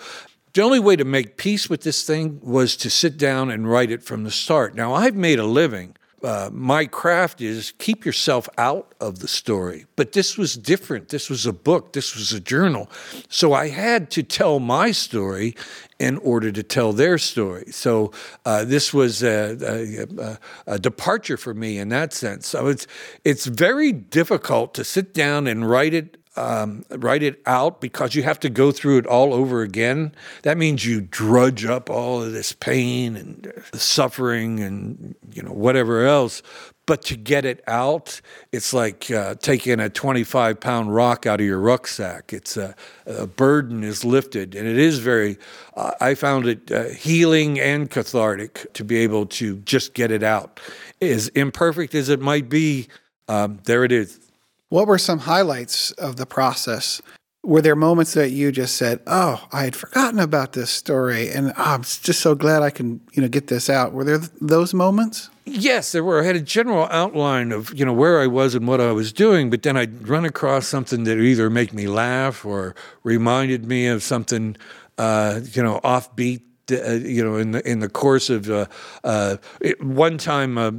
the 0.56 0.62
only 0.62 0.80
way 0.80 0.96
to 0.96 1.04
make 1.04 1.36
peace 1.36 1.68
with 1.68 1.82
this 1.82 2.06
thing 2.06 2.40
was 2.42 2.78
to 2.78 2.88
sit 2.88 3.18
down 3.18 3.50
and 3.50 3.70
write 3.70 3.90
it 3.90 4.02
from 4.02 4.24
the 4.24 4.30
start. 4.30 4.74
Now, 4.74 4.94
I've 4.94 5.14
made 5.14 5.38
a 5.38 5.44
living. 5.44 5.94
Uh, 6.22 6.48
my 6.50 6.86
craft 6.86 7.42
is 7.42 7.74
keep 7.76 8.06
yourself 8.06 8.48
out 8.56 8.94
of 8.98 9.18
the 9.18 9.28
story. 9.28 9.84
But 9.96 10.12
this 10.12 10.38
was 10.38 10.54
different. 10.54 11.10
This 11.10 11.28
was 11.28 11.44
a 11.44 11.52
book, 11.52 11.92
this 11.92 12.16
was 12.16 12.32
a 12.32 12.40
journal. 12.40 12.90
So 13.28 13.52
I 13.52 13.68
had 13.68 14.10
to 14.12 14.22
tell 14.22 14.58
my 14.58 14.92
story 14.92 15.54
in 15.98 16.16
order 16.18 16.50
to 16.50 16.62
tell 16.62 16.94
their 16.94 17.18
story. 17.18 17.66
So 17.70 18.12
uh, 18.46 18.64
this 18.64 18.94
was 18.94 19.22
a, 19.22 20.06
a, 20.16 20.38
a, 20.66 20.78
departure 20.78 21.36
for 21.36 21.52
me 21.52 21.78
in 21.78 21.90
that 21.90 22.14
sense. 22.14 22.46
So 22.46 22.68
it's, 22.68 22.86
it's 23.24 23.44
very 23.44 23.92
difficult 23.92 24.72
to 24.74 24.84
sit 24.84 25.12
down 25.12 25.46
and 25.46 25.68
write 25.68 25.92
it 25.92 26.16
um, 26.36 26.84
write 26.90 27.22
it 27.22 27.40
out 27.46 27.80
because 27.80 28.14
you 28.14 28.22
have 28.22 28.40
to 28.40 28.50
go 28.50 28.72
through 28.72 28.98
it 28.98 29.06
all 29.06 29.32
over 29.32 29.62
again. 29.62 30.12
That 30.42 30.58
means 30.58 30.84
you 30.84 31.00
drudge 31.00 31.64
up 31.64 31.90
all 31.90 32.22
of 32.22 32.32
this 32.32 32.52
pain 32.52 33.16
and 33.16 33.52
suffering 33.74 34.60
and 34.60 35.14
you 35.32 35.42
know 35.42 35.52
whatever 35.52 36.04
else. 36.04 36.42
But 36.86 37.02
to 37.06 37.16
get 37.16 37.44
it 37.44 37.64
out, 37.66 38.20
it's 38.52 38.72
like 38.72 39.10
uh, 39.10 39.34
taking 39.34 39.80
a 39.80 39.90
25 39.90 40.60
pound 40.60 40.94
rock 40.94 41.26
out 41.26 41.40
of 41.40 41.46
your 41.46 41.58
rucksack. 41.58 42.32
It's 42.32 42.56
a, 42.56 42.76
a 43.06 43.26
burden 43.26 43.82
is 43.82 44.04
lifted, 44.04 44.54
and 44.54 44.68
it 44.68 44.78
is 44.78 45.00
very. 45.00 45.36
Uh, 45.74 45.92
I 46.00 46.14
found 46.14 46.46
it 46.46 46.70
uh, 46.70 46.84
healing 46.90 47.58
and 47.58 47.90
cathartic 47.90 48.72
to 48.74 48.84
be 48.84 48.98
able 48.98 49.26
to 49.26 49.56
just 49.58 49.94
get 49.94 50.12
it 50.12 50.22
out. 50.22 50.60
As 51.02 51.26
imperfect 51.28 51.92
as 51.96 52.08
it 52.08 52.20
might 52.20 52.48
be, 52.48 52.86
um, 53.26 53.58
there 53.64 53.82
it 53.82 53.90
is. 53.90 54.20
What 54.68 54.88
were 54.88 54.98
some 54.98 55.20
highlights 55.20 55.92
of 55.92 56.16
the 56.16 56.26
process? 56.26 57.00
Were 57.44 57.62
there 57.62 57.76
moments 57.76 58.14
that 58.14 58.32
you 58.32 58.50
just 58.50 58.76
said, 58.76 59.00
"Oh, 59.06 59.46
I 59.52 59.62
had 59.62 59.76
forgotten 59.76 60.18
about 60.18 60.54
this 60.54 60.70
story, 60.70 61.30
and 61.30 61.52
oh, 61.56 61.62
I'm 61.74 61.82
just 61.82 62.20
so 62.20 62.34
glad 62.34 62.62
I 62.62 62.70
can, 62.70 63.00
you 63.12 63.22
know, 63.22 63.28
get 63.28 63.46
this 63.46 63.70
out"? 63.70 63.92
Were 63.92 64.02
there 64.02 64.18
th- 64.18 64.30
those 64.40 64.74
moments? 64.74 65.30
Yes, 65.44 65.92
there 65.92 66.02
were. 66.02 66.20
I 66.20 66.26
had 66.26 66.34
a 66.34 66.40
general 66.40 66.88
outline 66.90 67.52
of 67.52 67.72
you 67.78 67.84
know 67.84 67.92
where 67.92 68.20
I 68.20 68.26
was 68.26 68.56
and 68.56 68.66
what 68.66 68.80
I 68.80 68.90
was 68.90 69.12
doing, 69.12 69.48
but 69.48 69.62
then 69.62 69.76
I'd 69.76 70.08
run 70.08 70.24
across 70.24 70.66
something 70.66 71.04
that 71.04 71.18
either 71.20 71.48
made 71.48 71.72
me 71.72 71.86
laugh 71.86 72.44
or 72.44 72.74
reminded 73.04 73.64
me 73.64 73.86
of 73.86 74.02
something 74.02 74.56
uh, 74.98 75.40
you 75.52 75.62
know 75.62 75.80
offbeat. 75.84 76.42
Uh, 76.68 76.94
you 76.94 77.22
know, 77.22 77.36
in 77.36 77.52
the 77.52 77.70
in 77.70 77.78
the 77.78 77.88
course 77.88 78.28
of 78.28 78.50
uh, 78.50 78.66
uh, 79.04 79.36
it, 79.60 79.80
one 79.84 80.18
time, 80.18 80.58
uh, 80.58 80.72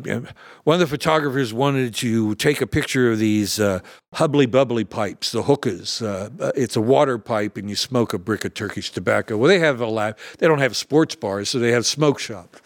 one 0.65 0.73
of 0.73 0.79
the 0.81 0.87
photographers 0.87 1.53
wanted 1.53 1.95
to 1.95 2.35
take 2.35 2.59
a 2.59 2.67
picture 2.67 3.09
of 3.09 3.19
these 3.19 3.57
uh, 3.57 3.79
hubbly 4.13 4.47
bubbly 4.47 4.83
pipes, 4.83 5.31
the 5.31 5.43
hookahs. 5.43 6.01
Uh, 6.01 6.29
it's 6.55 6.75
a 6.75 6.81
water 6.81 7.17
pipe, 7.17 7.55
and 7.55 7.69
you 7.69 7.75
smoke 7.77 8.13
a 8.13 8.19
brick 8.19 8.43
of 8.43 8.53
Turkish 8.53 8.91
tobacco. 8.91 9.37
Well, 9.37 9.47
they 9.47 9.59
have 9.59 9.79
a 9.79 9.87
lab. 9.87 10.17
They 10.39 10.47
don't 10.47 10.59
have 10.59 10.75
sports 10.75 11.15
bars, 11.15 11.47
so 11.47 11.57
they 11.57 11.71
have 11.71 11.85
smoke 11.85 12.19
shops. 12.19 12.59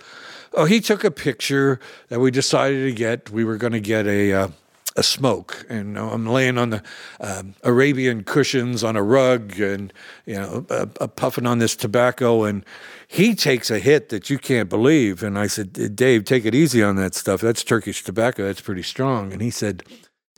Oh, 0.54 0.66
he 0.66 0.82
took 0.82 1.04
a 1.04 1.12
picture 1.12 1.80
that 2.10 2.20
we 2.20 2.32
decided 2.32 2.86
to 2.86 2.92
get. 2.92 3.30
We 3.30 3.44
were 3.44 3.58
going 3.58 3.74
to 3.74 3.80
get 3.80 4.08
a. 4.08 4.52
A 4.98 5.04
smoke, 5.04 5.66
and 5.70 5.98
I'm 5.98 6.28
laying 6.28 6.58
on 6.58 6.72
the 6.72 6.84
um, 7.22 7.56
Arabian 7.64 8.26
cushions 8.26 8.84
on 8.84 8.98
a 8.98 9.02
rug, 9.02 9.58
and 9.58 9.94
you 10.26 10.34
know, 10.34 10.66
uh, 10.70 10.88
uh, 11.00 11.08
puffing 11.08 11.48
on 11.48 11.60
this 11.60 11.78
tobacco, 11.78 12.44
and 12.44 12.66
he 13.12 13.36
takes 13.36 13.69
a 13.69 13.78
hit 13.78 14.08
that 14.08 14.30
you 14.30 14.38
can't 14.38 14.69
believe. 14.69 15.21
And 15.21 15.38
I 15.38 15.47
said, 15.47 15.97
Dave, 15.97 16.24
take 16.24 16.45
it 16.45 16.56
easy 16.56 16.82
on 16.82 16.95
that 16.95 17.13
stuff. 17.13 17.41
That's 17.41 17.62
Turkish 17.62 18.06
tobacco. 18.06 18.45
That's 18.45 18.62
pretty 18.62 18.84
strong. 18.84 19.34
And 19.34 19.41
he 19.41 19.50
said, 19.50 19.84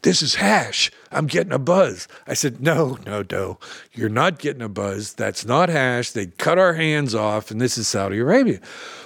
this 0.01 0.23
is 0.23 0.35
hash. 0.35 0.89
I'm 1.11 1.27
getting 1.27 1.53
a 1.53 1.59
buzz. 1.59 2.07
I 2.25 2.33
said, 2.33 2.61
No, 2.61 2.97
no, 3.05 3.23
no. 3.29 3.59
You're 3.93 4.09
not 4.09 4.39
getting 4.39 4.63
a 4.63 4.69
buzz. 4.69 5.13
That's 5.13 5.45
not 5.45 5.69
hash. 5.69 6.11
They'd 6.11 6.39
cut 6.39 6.57
our 6.57 6.73
hands 6.73 7.13
off, 7.13 7.51
and 7.51 7.61
this 7.61 7.77
is 7.77 7.87
Saudi 7.87 8.17
Arabia. 8.17 8.59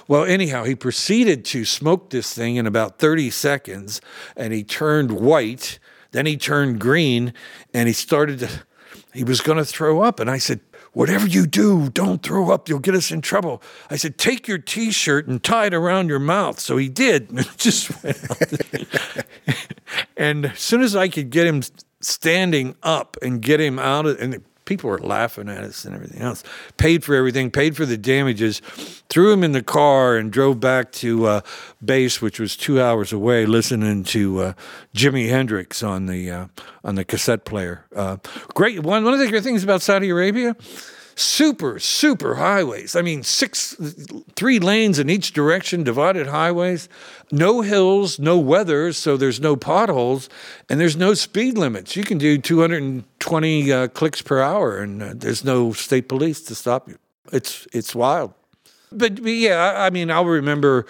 Well, 0.08 0.24
anyhow, 0.24 0.64
he 0.64 0.74
proceeded 0.74 1.44
to 1.46 1.66
smoke 1.66 2.08
this 2.08 2.32
thing 2.32 2.56
in 2.56 2.66
about 2.66 2.98
30 2.98 3.28
seconds, 3.28 4.00
and 4.34 4.54
he 4.54 4.64
turned 4.64 5.12
white. 5.12 5.78
Then 6.12 6.24
he 6.24 6.38
turned 6.38 6.80
green, 6.80 7.34
and 7.74 7.86
he 7.86 7.92
started 7.92 8.38
to, 8.38 8.48
he 9.12 9.24
was 9.24 9.42
going 9.42 9.58
to 9.58 9.64
throw 9.66 10.00
up. 10.00 10.20
And 10.20 10.30
I 10.30 10.38
said, 10.38 10.60
Whatever 10.92 11.26
you 11.26 11.46
do, 11.46 11.90
don't 11.90 12.22
throw 12.22 12.50
up. 12.50 12.68
You'll 12.68 12.78
get 12.78 12.94
us 12.94 13.10
in 13.10 13.20
trouble. 13.20 13.62
I 13.90 13.96
said, 13.96 14.18
Take 14.18 14.48
your 14.48 14.58
t 14.58 14.90
shirt 14.90 15.28
and 15.28 15.42
tie 15.42 15.66
it 15.66 15.74
around 15.74 16.08
your 16.08 16.18
mouth. 16.18 16.60
So 16.60 16.76
he 16.76 16.88
did. 16.88 17.30
And 17.38 17.58
just 17.58 17.90
and 20.16 20.46
as 20.46 20.58
soon 20.58 20.82
as 20.82 20.96
I 20.96 21.08
could 21.08 21.30
get 21.30 21.46
him 21.46 21.62
standing 22.00 22.74
up 22.82 23.16
and 23.22 23.42
get 23.42 23.60
him 23.60 23.78
out 23.78 24.06
of, 24.06 24.20
and 24.20 24.42
people 24.68 24.90
were 24.90 24.98
laughing 24.98 25.48
at 25.48 25.64
us 25.64 25.84
and 25.84 25.94
everything 25.94 26.20
else. 26.20 26.44
Paid 26.76 27.02
for 27.02 27.14
everything, 27.14 27.50
paid 27.50 27.74
for 27.74 27.86
the 27.86 27.96
damages, 27.96 28.60
threw 29.08 29.32
him 29.32 29.42
in 29.42 29.52
the 29.52 29.62
car 29.62 30.16
and 30.16 30.30
drove 30.30 30.60
back 30.60 30.92
to 30.92 31.26
uh, 31.26 31.40
base, 31.82 32.20
which 32.20 32.38
was 32.38 32.56
two 32.56 32.80
hours 32.80 33.12
away, 33.12 33.46
listening 33.46 34.04
to 34.04 34.40
uh, 34.40 34.52
Jimi 34.94 35.30
Hendrix 35.30 35.82
on 35.82 36.06
the 36.06 36.30
uh, 36.30 36.46
on 36.84 36.94
the 36.94 37.04
cassette 37.04 37.44
player. 37.44 37.84
Uh, 37.96 38.18
great. 38.54 38.80
One 38.80 39.04
one 39.04 39.14
of 39.14 39.18
the 39.18 39.28
great 39.28 39.42
things 39.42 39.64
about 39.64 39.80
Saudi 39.82 40.10
Arabia 40.10 40.54
super, 41.18 41.78
super 41.78 42.36
highways. 42.36 42.94
I 42.94 43.02
mean, 43.02 43.22
six, 43.22 43.76
three 44.36 44.58
lanes 44.58 44.98
in 44.98 45.10
each 45.10 45.32
direction, 45.32 45.82
divided 45.82 46.28
highways, 46.28 46.88
no 47.30 47.60
hills, 47.60 48.18
no 48.18 48.38
weather, 48.38 48.92
so 48.92 49.16
there's 49.16 49.40
no 49.40 49.56
potholes, 49.56 50.28
and 50.68 50.80
there's 50.80 50.96
no 50.96 51.14
speed 51.14 51.58
limits. 51.58 51.96
You 51.96 52.04
can 52.04 52.18
do 52.18 52.38
220 52.38 53.72
uh, 53.72 53.88
clicks 53.88 54.22
per 54.22 54.40
hour, 54.40 54.78
and 54.78 55.02
uh, 55.02 55.12
there's 55.14 55.44
no 55.44 55.72
state 55.72 56.08
police 56.08 56.40
to 56.42 56.54
stop 56.54 56.88
you. 56.88 56.98
It's 57.32 57.66
it's 57.72 57.94
wild. 57.94 58.32
But, 58.90 59.22
but 59.22 59.32
yeah, 59.32 59.56
I, 59.56 59.86
I, 59.86 59.90
mean, 59.90 60.10
I'll 60.10 60.24
remember 60.24 60.86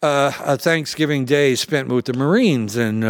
uh, 0.00 0.32
a 0.44 0.56
Thanksgiving 0.56 1.24
day 1.24 1.56
spent 1.56 1.88
with 1.88 2.04
the 2.04 2.12
Marines, 2.12 2.76
and 2.76 3.04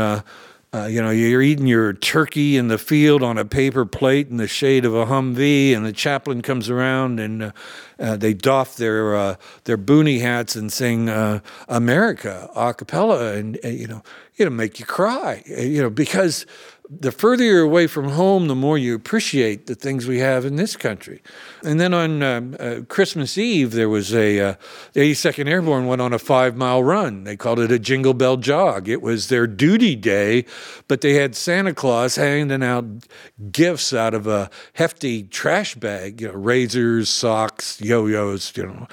uh, 0.74 0.86
you 0.86 1.02
know, 1.02 1.10
you're 1.10 1.42
eating 1.42 1.66
your 1.66 1.92
turkey 1.92 2.56
in 2.56 2.68
the 2.68 2.78
field 2.78 3.22
on 3.22 3.36
a 3.36 3.44
paper 3.44 3.84
plate 3.84 4.28
in 4.28 4.38
the 4.38 4.48
shade 4.48 4.86
of 4.86 4.94
a 4.94 5.04
Humvee, 5.04 5.76
and 5.76 5.84
the 5.84 5.92
chaplain 5.92 6.40
comes 6.40 6.70
around 6.70 7.20
and 7.20 7.42
uh, 7.42 7.52
uh, 7.98 8.16
they 8.16 8.34
doff 8.34 8.76
their 8.76 9.16
uh, 9.16 9.36
their 9.64 9.76
boonie 9.76 10.18
hats 10.18 10.56
and 10.56 10.72
sing 10.72 11.08
uh, 11.08 11.40
"America" 11.68 12.50
a 12.54 12.74
cappella, 12.74 13.34
and 13.34 13.58
uh, 13.64 13.68
you 13.68 13.86
know, 13.86 14.02
it'll 14.36 14.52
make 14.52 14.78
you 14.78 14.86
cry, 14.86 15.42
you 15.46 15.82
know, 15.82 15.90
because 15.90 16.46
the 17.00 17.12
further 17.12 17.44
you're 17.44 17.62
away 17.62 17.86
from 17.86 18.10
home, 18.10 18.48
the 18.48 18.54
more 18.54 18.76
you 18.76 18.94
appreciate 18.94 19.66
the 19.66 19.74
things 19.74 20.06
we 20.06 20.18
have 20.18 20.44
in 20.44 20.56
this 20.56 20.76
country. 20.76 21.22
And 21.62 21.80
then 21.80 21.94
on 21.94 22.22
um, 22.22 22.56
uh, 22.58 22.80
Christmas 22.88 23.38
Eve, 23.38 23.72
there 23.72 23.88
was 23.88 24.12
a 24.14 24.40
uh, 24.40 24.54
the 24.92 25.00
82nd 25.12 25.48
Airborne 25.48 25.86
went 25.86 26.02
on 26.02 26.12
a 26.12 26.18
five 26.18 26.56
mile 26.56 26.82
run. 26.82 27.24
They 27.24 27.36
called 27.36 27.60
it 27.60 27.72
a 27.72 27.78
Jingle 27.78 28.14
Bell 28.14 28.36
Jog. 28.36 28.88
It 28.88 29.00
was 29.00 29.28
their 29.28 29.46
duty 29.46 29.96
day, 29.96 30.44
but 30.88 31.00
they 31.00 31.14
had 31.14 31.34
Santa 31.34 31.72
Claus 31.72 32.16
handing 32.16 32.62
out 32.62 32.84
gifts 33.50 33.94
out 33.94 34.12
of 34.12 34.26
a 34.26 34.50
hefty 34.74 35.22
trash 35.22 35.74
bag. 35.74 36.20
You 36.20 36.28
know, 36.28 36.34
razors, 36.34 37.08
socks, 37.08 37.80
yo-yos. 37.84 38.56
You 38.56 38.66
know, 38.66 38.88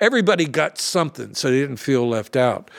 everybody 0.00 0.46
got 0.46 0.78
something, 0.78 1.34
so 1.34 1.50
they 1.50 1.60
didn't 1.60 1.76
feel 1.76 2.08
left 2.08 2.36
out. 2.36 2.70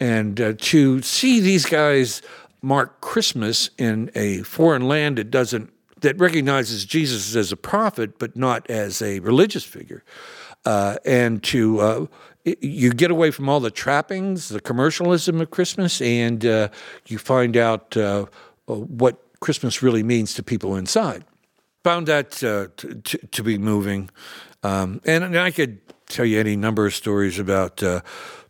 And 0.00 0.40
uh, 0.40 0.54
to 0.58 1.02
see 1.02 1.40
these 1.40 1.64
guys 1.64 2.22
mark 2.60 3.00
Christmas 3.00 3.70
in 3.78 4.10
a 4.14 4.42
foreign 4.42 4.88
land 4.88 5.18
that 5.18 5.30
doesn't 5.30 5.72
that 6.00 6.18
recognizes 6.18 6.84
Jesus 6.84 7.36
as 7.36 7.52
a 7.52 7.56
prophet 7.56 8.18
but 8.18 8.36
not 8.36 8.68
as 8.68 9.00
a 9.00 9.20
religious 9.20 9.62
figure, 9.62 10.02
uh, 10.64 10.96
and 11.04 11.42
to 11.44 11.80
uh, 11.80 12.06
you 12.44 12.92
get 12.92 13.10
away 13.10 13.30
from 13.30 13.48
all 13.48 13.60
the 13.60 13.70
trappings, 13.70 14.48
the 14.48 14.60
commercialism 14.60 15.40
of 15.40 15.50
Christmas, 15.50 16.00
and 16.00 16.44
uh, 16.44 16.68
you 17.06 17.18
find 17.18 17.56
out 17.56 17.96
uh, 17.96 18.26
what 18.66 19.18
Christmas 19.40 19.82
really 19.82 20.02
means 20.02 20.34
to 20.34 20.42
people 20.42 20.76
inside. 20.76 21.24
Found 21.84 22.06
that 22.08 22.42
uh, 22.44 22.68
to, 23.32 23.42
be 23.42 23.58
moving, 23.58 24.08
um, 24.62 25.00
and, 25.04 25.24
and, 25.24 25.38
I 25.38 25.50
could 25.50 25.80
tell 26.06 26.24
you 26.24 26.38
any 26.38 26.56
number 26.56 26.86
of 26.86 26.94
stories 26.94 27.38
about 27.38 27.82
uh, 27.82 28.00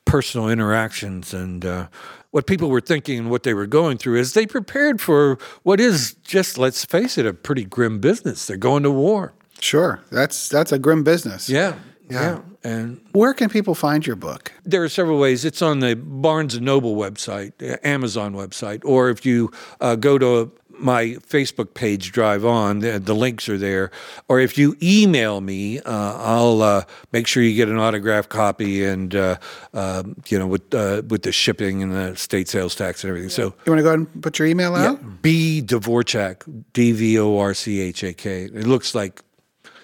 personal 0.05 0.48
interactions 0.48 1.33
and 1.33 1.88
what 2.33 2.46
people 2.46 2.70
were 2.70 2.81
thinking 2.81 3.18
and 3.18 3.31
what 3.31 3.44
they 3.44 3.55
were 3.55 3.66
going 3.66 3.98
through 3.98 4.18
as 4.18 4.33
they 4.33 4.46
prepared 4.46 5.01
for 5.01 5.38
what 5.62 5.79
is 5.79 6.14
just, 6.25 6.59
let's 6.59 6.85
face 6.85 7.16
it, 7.16 7.27
a 7.27 7.33
pretty 7.33 7.64
grim 7.64 8.01
business. 8.01 8.46
They're 8.46 8.57
going 8.57 8.83
to 8.83 8.90
war. 8.90 9.33
Sure, 9.61 10.03
that's 10.11 10.48
that's 10.48 10.72
a 10.72 10.79
grim 10.79 11.05
business. 11.05 11.48
Yeah, 11.48 11.79
yeah. 12.11 12.20
yeah. 12.20 12.40
And 12.64 13.01
where 13.12 13.35
can 13.35 13.48
people 13.48 13.75
find 13.75 14.05
your 14.07 14.16
book? 14.16 14.53
There 14.64 14.83
are 14.83 14.88
several 14.88 15.18
ways. 15.18 15.44
It's 15.44 15.62
on 15.62 15.81
the 15.81 15.94
Barnes 15.94 16.55
and 16.55 16.64
Noble 16.64 16.96
website, 16.96 17.53
Amazon 17.85 18.35
website, 18.35 18.85
or 18.85 19.09
if 19.09 19.25
you 19.27 19.53
uh, 19.81 19.96
go 19.96 20.18
to 20.18 20.51
my 20.78 21.16
Facebook 21.28 21.74
page, 21.74 22.12
Drive 22.12 22.44
On. 22.44 22.80
The, 22.80 22.98
the, 22.98 23.14
links 23.14 23.48
are 23.48 23.58
there. 23.58 23.90
Or 24.28 24.40
if 24.40 24.58
you 24.58 24.76
email 24.82 25.40
me, 25.40 25.80
uh, 25.80 26.16
I'll 26.18 26.62
uh, 26.62 26.85
make 27.12 27.26
sure 27.26 27.42
you 27.42 27.54
get 27.54 27.68
an 27.68 27.78
autographed 27.78 28.28
copy, 28.28 28.85
and 28.85 29.14
uh, 29.14 29.37
um, 29.74 30.16
you 30.28 30.38
know 30.38 30.46
with 30.46 30.74
uh, 30.74 31.02
with 31.08 31.22
the 31.22 31.32
shipping 31.32 31.82
and 31.82 31.92
the 31.92 32.16
state 32.16 32.48
sales 32.48 32.74
tax 32.74 33.04
and 33.04 33.08
everything. 33.08 33.30
So 33.30 33.54
you 33.64 33.72
want 33.72 33.78
to 33.78 33.82
go 33.82 33.88
ahead 33.88 33.98
and 34.00 34.22
put 34.22 34.38
your 34.38 34.48
email 34.48 34.74
out? 34.74 35.00
Yeah, 35.00 35.08
B 35.22 35.62
Dvorchak, 35.64 36.64
D 36.72 36.92
V 36.92 37.18
O 37.18 37.38
R 37.38 37.54
C 37.54 37.80
H 37.80 38.02
A 38.04 38.12
K. 38.12 38.44
It 38.44 38.66
looks 38.66 38.94
like 38.94 39.22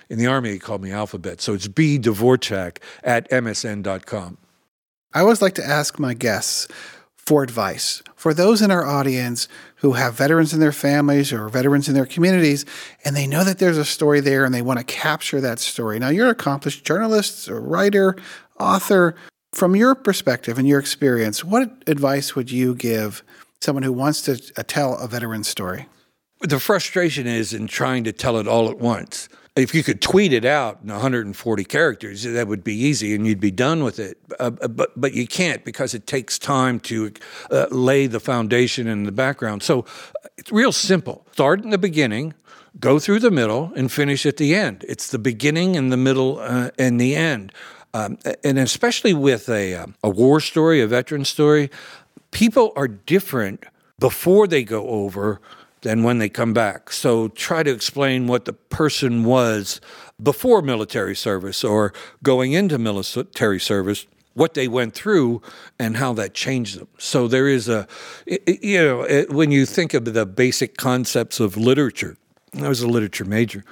in 0.08 0.18
the 0.18 0.26
army 0.26 0.50
they 0.50 0.58
called 0.58 0.82
me 0.82 0.92
alphabet, 0.92 1.40
so 1.40 1.54
it's 1.54 1.68
B 1.68 1.98
Dvorchak 1.98 2.78
at 3.02 3.30
msn.com. 3.30 4.38
I 5.14 5.20
always 5.20 5.40
like 5.40 5.54
to 5.54 5.64
ask 5.64 5.98
my 5.98 6.14
guests 6.14 6.68
for 7.16 7.42
advice 7.42 8.02
for 8.18 8.34
those 8.34 8.60
in 8.60 8.72
our 8.72 8.84
audience 8.84 9.46
who 9.76 9.92
have 9.92 10.14
veterans 10.14 10.52
in 10.52 10.58
their 10.58 10.72
families 10.72 11.32
or 11.32 11.48
veterans 11.48 11.88
in 11.88 11.94
their 11.94 12.04
communities, 12.04 12.66
and 13.04 13.14
they 13.14 13.28
know 13.28 13.44
that 13.44 13.60
there's 13.60 13.78
a 13.78 13.84
story 13.84 14.20
there 14.20 14.44
and 14.44 14.52
they 14.52 14.60
want 14.60 14.80
to 14.80 14.84
capture 14.84 15.40
that 15.40 15.60
story. 15.60 16.00
Now, 16.00 16.08
you're 16.08 16.26
an 16.26 16.32
accomplished 16.32 16.84
journalist, 16.84 17.48
writer, 17.48 18.16
author. 18.58 19.14
From 19.52 19.76
your 19.76 19.94
perspective 19.94 20.58
and 20.58 20.66
your 20.66 20.80
experience, 20.80 21.44
what 21.44 21.70
advice 21.86 22.34
would 22.34 22.50
you 22.50 22.74
give 22.74 23.22
someone 23.60 23.84
who 23.84 23.92
wants 23.92 24.20
to 24.22 24.42
uh, 24.56 24.64
tell 24.66 24.98
a 24.98 25.06
veteran 25.06 25.44
story? 25.44 25.86
The 26.40 26.58
frustration 26.58 27.26
is 27.26 27.54
in 27.54 27.68
trying 27.68 28.04
to 28.04 28.12
tell 28.12 28.36
it 28.38 28.48
all 28.48 28.68
at 28.68 28.78
once 28.78 29.28
if 29.58 29.74
you 29.74 29.82
could 29.82 30.00
tweet 30.00 30.32
it 30.32 30.44
out 30.44 30.78
in 30.82 30.90
140 30.90 31.64
characters, 31.64 32.22
that 32.22 32.46
would 32.46 32.62
be 32.62 32.74
easy 32.74 33.14
and 33.14 33.26
you'd 33.26 33.40
be 33.40 33.50
done 33.50 33.82
with 33.82 33.98
it. 33.98 34.16
Uh, 34.38 34.52
uh, 34.62 34.68
but 34.68 34.98
but 34.98 35.12
you 35.14 35.26
can't 35.26 35.64
because 35.64 35.94
it 35.94 36.06
takes 36.06 36.38
time 36.38 36.78
to 36.80 37.12
uh, 37.50 37.66
lay 37.70 38.06
the 38.06 38.20
foundation 38.20 38.86
in 38.86 39.02
the 39.02 39.12
background. 39.12 39.62
So 39.62 39.84
it's 40.36 40.52
real 40.52 40.72
simple. 40.72 41.26
Start 41.32 41.64
in 41.64 41.70
the 41.70 41.78
beginning, 41.78 42.34
go 42.78 42.98
through 42.98 43.18
the 43.18 43.30
middle, 43.30 43.72
and 43.74 43.90
finish 43.90 44.24
at 44.24 44.36
the 44.36 44.54
end. 44.54 44.84
It's 44.88 45.10
the 45.10 45.18
beginning 45.18 45.76
and 45.76 45.90
the 45.90 45.96
middle 45.96 46.38
uh, 46.38 46.70
and 46.78 47.00
the 47.00 47.16
end. 47.16 47.52
Um, 47.94 48.18
and 48.44 48.58
especially 48.58 49.14
with 49.14 49.48
a, 49.48 49.74
um, 49.74 49.94
a 50.04 50.10
war 50.10 50.40
story, 50.40 50.80
a 50.80 50.86
veteran 50.86 51.24
story, 51.24 51.70
people 52.30 52.72
are 52.76 52.86
different 52.86 53.64
before 53.98 54.46
they 54.46 54.62
go 54.62 54.86
over 54.86 55.40
than 55.82 56.02
when 56.02 56.18
they 56.18 56.28
come 56.28 56.52
back. 56.52 56.92
So 56.92 57.28
try 57.28 57.62
to 57.62 57.70
explain 57.70 58.26
what 58.26 58.44
the 58.44 58.52
person 58.52 59.24
was 59.24 59.80
before 60.22 60.62
military 60.62 61.16
service 61.16 61.62
or 61.62 61.92
going 62.22 62.52
into 62.52 62.78
military 62.78 63.60
service, 63.60 64.06
what 64.34 64.54
they 64.54 64.68
went 64.68 64.94
through, 64.94 65.42
and 65.78 65.96
how 65.96 66.12
that 66.14 66.34
changed 66.34 66.78
them. 66.78 66.88
So 66.98 67.28
there 67.28 67.48
is 67.48 67.68
a, 67.68 67.86
you 68.26 68.78
know, 68.78 69.24
when 69.30 69.50
you 69.50 69.66
think 69.66 69.94
of 69.94 70.04
the 70.04 70.26
basic 70.26 70.76
concepts 70.76 71.40
of 71.40 71.56
literature, 71.56 72.16
I 72.60 72.68
was 72.68 72.80
a 72.80 72.88
literature 72.88 73.24
major. 73.24 73.64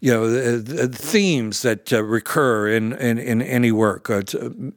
You 0.00 0.12
know, 0.12 0.30
the, 0.30 0.86
the 0.86 0.88
themes 0.88 1.62
that 1.62 1.92
uh, 1.92 2.02
recur 2.02 2.68
in, 2.68 2.92
in, 2.94 3.18
in 3.18 3.40
any 3.40 3.70
work 3.70 4.10
uh, 4.10 4.22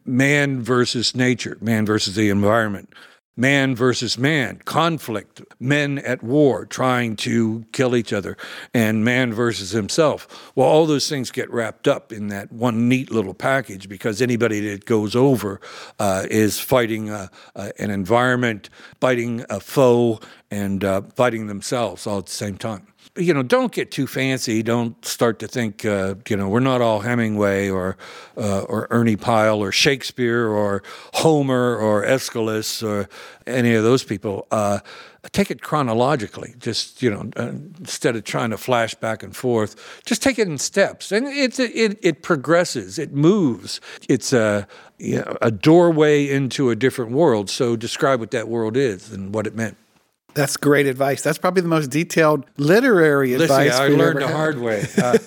man 0.05 0.61
versus 0.61 1.15
nature, 1.15 1.57
man 1.61 1.83
versus 1.83 2.13
the 2.13 2.29
environment 2.29 2.93
man 3.37 3.75
versus 3.75 4.17
man, 4.17 4.61
conflict, 4.65 5.41
men 5.59 5.97
at 5.99 6.23
war 6.23 6.65
trying 6.65 7.15
to 7.15 7.65
kill 7.71 7.95
each 7.95 8.13
other, 8.13 8.37
and 8.73 9.03
man 9.03 9.33
versus 9.33 9.71
himself. 9.71 10.51
Well, 10.55 10.67
all 10.67 10.85
those 10.85 11.09
things 11.09 11.31
get 11.31 11.51
wrapped 11.51 11.87
up 11.87 12.11
in 12.11 12.27
that 12.29 12.51
one 12.51 12.87
neat 12.87 13.11
little 13.11 13.33
package 13.33 13.89
because 13.89 14.21
anybody 14.21 14.61
that 14.69 14.85
goes 14.85 15.15
over 15.15 15.59
uh, 15.99 16.25
is 16.29 16.59
fighting 16.59 17.09
a, 17.09 17.29
a, 17.55 17.71
an 17.79 17.91
environment, 17.91 18.69
fighting 19.01 19.45
a 19.49 19.59
foe, 19.59 20.19
and 20.49 20.83
uh, 20.83 21.01
fighting 21.15 21.47
themselves 21.47 22.07
all 22.07 22.19
at 22.19 22.27
the 22.27 22.31
same 22.31 22.57
time 22.57 22.87
you 23.17 23.33
know, 23.33 23.43
don't 23.43 23.71
get 23.71 23.91
too 23.91 24.07
fancy. 24.07 24.61
Don't 24.61 25.03
start 25.05 25.39
to 25.39 25.47
think, 25.47 25.85
uh, 25.85 26.15
you 26.27 26.35
know, 26.35 26.49
we're 26.49 26.59
not 26.59 26.81
all 26.81 26.99
Hemingway 26.99 27.69
or 27.69 27.97
uh, 28.37 28.61
or 28.61 28.87
Ernie 28.89 29.15
Pyle 29.15 29.61
or 29.61 29.71
Shakespeare 29.71 30.47
or 30.47 30.83
Homer 31.13 31.77
or 31.77 32.03
Aeschylus 32.03 32.83
or 32.83 33.07
any 33.47 33.73
of 33.73 33.83
those 33.83 34.03
people. 34.03 34.47
Uh, 34.51 34.79
take 35.31 35.49
it 35.49 35.61
chronologically. 35.61 36.55
Just 36.59 37.01
you 37.01 37.09
know, 37.09 37.29
uh, 37.37 37.53
instead 37.79 38.15
of 38.17 38.25
trying 38.25 38.49
to 38.49 38.57
flash 38.57 38.93
back 38.95 39.23
and 39.23 39.35
forth, 39.35 40.01
just 40.05 40.21
take 40.21 40.37
it 40.37 40.47
in 40.47 40.57
steps, 40.57 41.11
and 41.11 41.25
it 41.27 41.57
it 41.59 41.97
it 42.01 42.21
progresses. 42.21 42.99
It 42.99 43.13
moves. 43.13 43.79
It's 44.09 44.33
a 44.33 44.67
you 44.97 45.17
know, 45.17 45.37
a 45.41 45.51
doorway 45.51 46.29
into 46.29 46.69
a 46.69 46.75
different 46.75 47.11
world. 47.11 47.49
So 47.49 47.75
describe 47.75 48.19
what 48.19 48.31
that 48.31 48.47
world 48.47 48.75
is 48.75 49.11
and 49.11 49.33
what 49.33 49.47
it 49.47 49.55
meant. 49.55 49.77
That's 50.35 50.57
great 50.57 50.85
advice. 50.85 51.21
That's 51.21 51.37
probably 51.37 51.61
the 51.61 51.69
most 51.69 51.89
detailed 51.89 52.45
literary 52.57 53.37
Listen, 53.37 53.61
advice. 53.61 53.79
I 53.79 53.87
learned 53.87 54.21
the 54.21 54.27
hard 54.27 54.59
way. 54.59 54.85
Uh, 55.05 55.17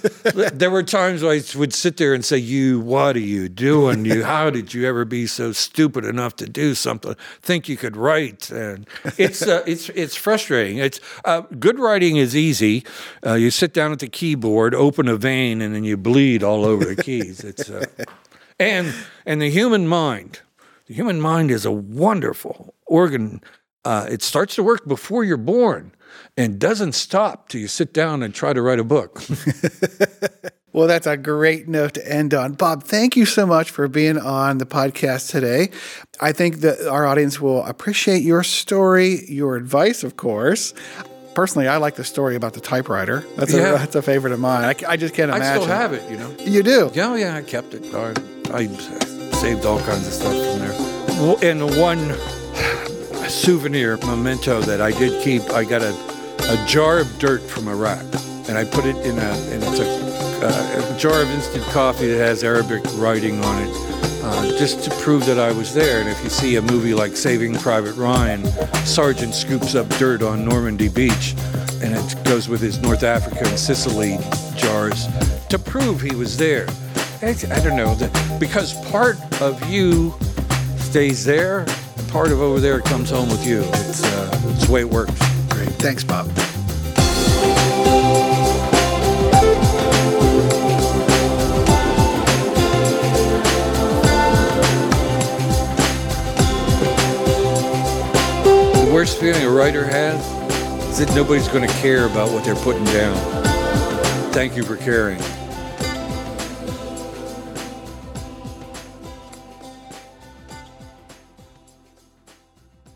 there 0.52 0.70
were 0.70 0.82
times 0.82 1.22
I 1.22 1.40
would 1.56 1.72
sit 1.72 1.98
there 1.98 2.12
and 2.12 2.24
say, 2.24 2.36
"You, 2.38 2.80
what 2.80 3.16
are 3.16 3.20
you 3.20 3.48
doing? 3.48 4.04
You, 4.04 4.24
how 4.24 4.50
did 4.58 4.74
you 4.74 4.86
ever 4.86 5.04
be 5.04 5.26
so 5.26 5.52
stupid 5.52 6.04
enough 6.04 6.34
to 6.36 6.48
do 6.48 6.74
something? 6.74 7.14
Think 7.42 7.68
you 7.68 7.76
could 7.76 7.96
write?" 7.96 8.50
And 8.50 8.86
it's 9.16 9.42
uh, 9.42 9.62
it's 9.66 9.88
it's 9.90 10.16
frustrating. 10.16 10.78
It's 10.78 11.00
uh, 11.24 11.42
good 11.58 11.78
writing 11.78 12.16
is 12.16 12.34
easy. 12.34 12.84
Uh, 13.24 13.34
you 13.34 13.50
sit 13.50 13.72
down 13.72 13.92
at 13.92 14.00
the 14.00 14.08
keyboard, 14.08 14.74
open 14.74 15.06
a 15.06 15.16
vein, 15.16 15.62
and 15.62 15.74
then 15.74 15.84
you 15.84 15.96
bleed 15.96 16.42
all 16.42 16.64
over 16.64 16.84
the 16.84 17.00
keys. 17.00 17.44
It's 17.44 17.70
uh, 17.70 17.86
and 18.58 18.92
and 19.24 19.40
the 19.40 19.50
human 19.50 19.86
mind. 19.86 20.40
The 20.86 20.94
human 20.94 21.20
mind 21.20 21.50
is 21.50 21.64
a 21.64 21.72
wonderful 21.72 22.74
organ 22.86 23.42
uh, 23.84 24.06
it 24.10 24.22
starts 24.22 24.54
to 24.56 24.62
work 24.62 24.86
before 24.86 25.24
you're 25.24 25.36
born 25.36 25.92
and 26.36 26.58
doesn't 26.58 26.92
stop 26.92 27.48
till 27.48 27.60
you 27.60 27.68
sit 27.68 27.92
down 27.92 28.22
and 28.22 28.34
try 28.34 28.52
to 28.52 28.62
write 28.62 28.78
a 28.78 28.84
book. 28.84 29.22
well, 30.72 30.86
that's 30.86 31.06
a 31.06 31.16
great 31.16 31.68
note 31.68 31.94
to 31.94 32.12
end 32.12 32.34
on. 32.34 32.52
Bob, 32.52 32.84
thank 32.84 33.16
you 33.16 33.26
so 33.26 33.46
much 33.46 33.70
for 33.70 33.88
being 33.88 34.18
on 34.18 34.58
the 34.58 34.66
podcast 34.66 35.30
today. 35.30 35.70
I 36.20 36.32
think 36.32 36.58
that 36.60 36.86
our 36.88 37.06
audience 37.06 37.40
will 37.40 37.64
appreciate 37.64 38.22
your 38.22 38.42
story, 38.42 39.24
your 39.28 39.56
advice, 39.56 40.04
of 40.04 40.16
course. 40.16 40.74
Personally, 41.34 41.68
I 41.68 41.76
like 41.76 41.94
the 41.94 42.04
story 42.04 42.34
about 42.34 42.54
the 42.54 42.60
typewriter. 42.60 43.24
That's, 43.36 43.52
yeah. 43.52 43.74
a, 43.74 43.78
that's 43.78 43.94
a 43.94 44.02
favorite 44.02 44.32
of 44.32 44.40
mine. 44.40 44.64
I, 44.64 44.74
I 44.92 44.96
just 44.96 45.14
can't 45.14 45.30
imagine. 45.30 45.46
I 45.46 45.54
still 45.54 45.66
have 45.66 45.92
it, 45.92 46.08
you 46.10 46.16
know. 46.16 46.34
You 46.40 46.62
do? 46.62 46.90
Yeah, 46.94 47.16
yeah, 47.16 47.36
I 47.36 47.42
kept 47.42 47.74
it. 47.74 47.94
I, 47.94 48.14
I 48.52 48.66
saved 49.36 49.64
all 49.64 49.78
kinds 49.80 50.06
of 50.06 50.12
stuff 50.12 50.32
from 50.32 50.58
there. 50.58 51.50
And 51.50 51.62
one 51.78 52.16
souvenir 53.28 53.96
memento 53.98 54.60
that 54.62 54.80
I 54.80 54.90
did 54.92 55.22
keep. 55.22 55.42
I 55.50 55.64
got 55.64 55.82
a, 55.82 55.94
a 56.50 56.66
jar 56.66 56.98
of 56.98 57.18
dirt 57.18 57.42
from 57.42 57.68
Iraq, 57.68 58.02
and 58.48 58.56
I 58.56 58.64
put 58.64 58.84
it 58.84 58.96
in 59.04 59.18
a, 59.18 59.30
and 59.52 59.62
it's 59.62 59.80
a, 59.80 60.44
uh, 60.44 60.94
a 60.94 60.98
jar 60.98 61.20
of 61.22 61.28
instant 61.30 61.64
coffee 61.66 62.08
that 62.08 62.18
has 62.18 62.42
Arabic 62.42 62.82
writing 62.94 63.42
on 63.44 63.62
it, 63.62 63.70
uh, 64.22 64.58
just 64.58 64.84
to 64.84 64.90
prove 65.02 65.26
that 65.26 65.38
I 65.38 65.52
was 65.52 65.74
there. 65.74 66.00
And 66.00 66.08
if 66.08 66.22
you 66.24 66.30
see 66.30 66.56
a 66.56 66.62
movie 66.62 66.94
like 66.94 67.16
Saving 67.16 67.54
Private 67.54 67.94
Ryan, 67.96 68.44
Sergeant 68.84 69.34
scoops 69.34 69.74
up 69.74 69.88
dirt 69.98 70.22
on 70.22 70.44
Normandy 70.44 70.88
Beach, 70.88 71.34
and 71.82 71.94
it 71.94 72.24
goes 72.24 72.48
with 72.48 72.60
his 72.60 72.78
North 72.80 73.02
Africa 73.02 73.46
and 73.46 73.58
Sicily 73.58 74.18
jars 74.56 75.06
to 75.48 75.58
prove 75.58 76.00
he 76.00 76.14
was 76.14 76.36
there. 76.36 76.66
I, 77.20 77.34
I 77.50 77.60
don't 77.60 77.76
know, 77.76 77.96
because 78.38 78.74
part 78.90 79.18
of 79.42 79.68
you 79.68 80.14
stays 80.78 81.24
there 81.24 81.66
part 82.08 82.32
of 82.32 82.40
over 82.40 82.58
there 82.58 82.80
comes 82.80 83.10
home 83.10 83.28
with 83.28 83.46
you. 83.46 83.60
It's, 83.60 84.02
uh, 84.02 84.40
it's 84.46 84.66
the 84.66 84.72
way 84.72 84.80
it 84.80 84.88
works. 84.88 85.12
Great. 85.50 85.68
Thanks, 85.76 86.02
Bob. 86.02 86.26
The 98.74 98.90
worst 98.92 99.20
feeling 99.20 99.44
a 99.44 99.50
writer 99.50 99.84
has 99.84 100.26
is 100.90 100.98
that 100.98 101.14
nobody's 101.14 101.48
going 101.48 101.66
to 101.68 101.74
care 101.74 102.06
about 102.06 102.30
what 102.32 102.44
they're 102.44 102.54
putting 102.56 102.84
down. 102.86 103.16
Thank 104.32 104.56
you 104.56 104.62
for 104.62 104.76
caring. 104.76 105.20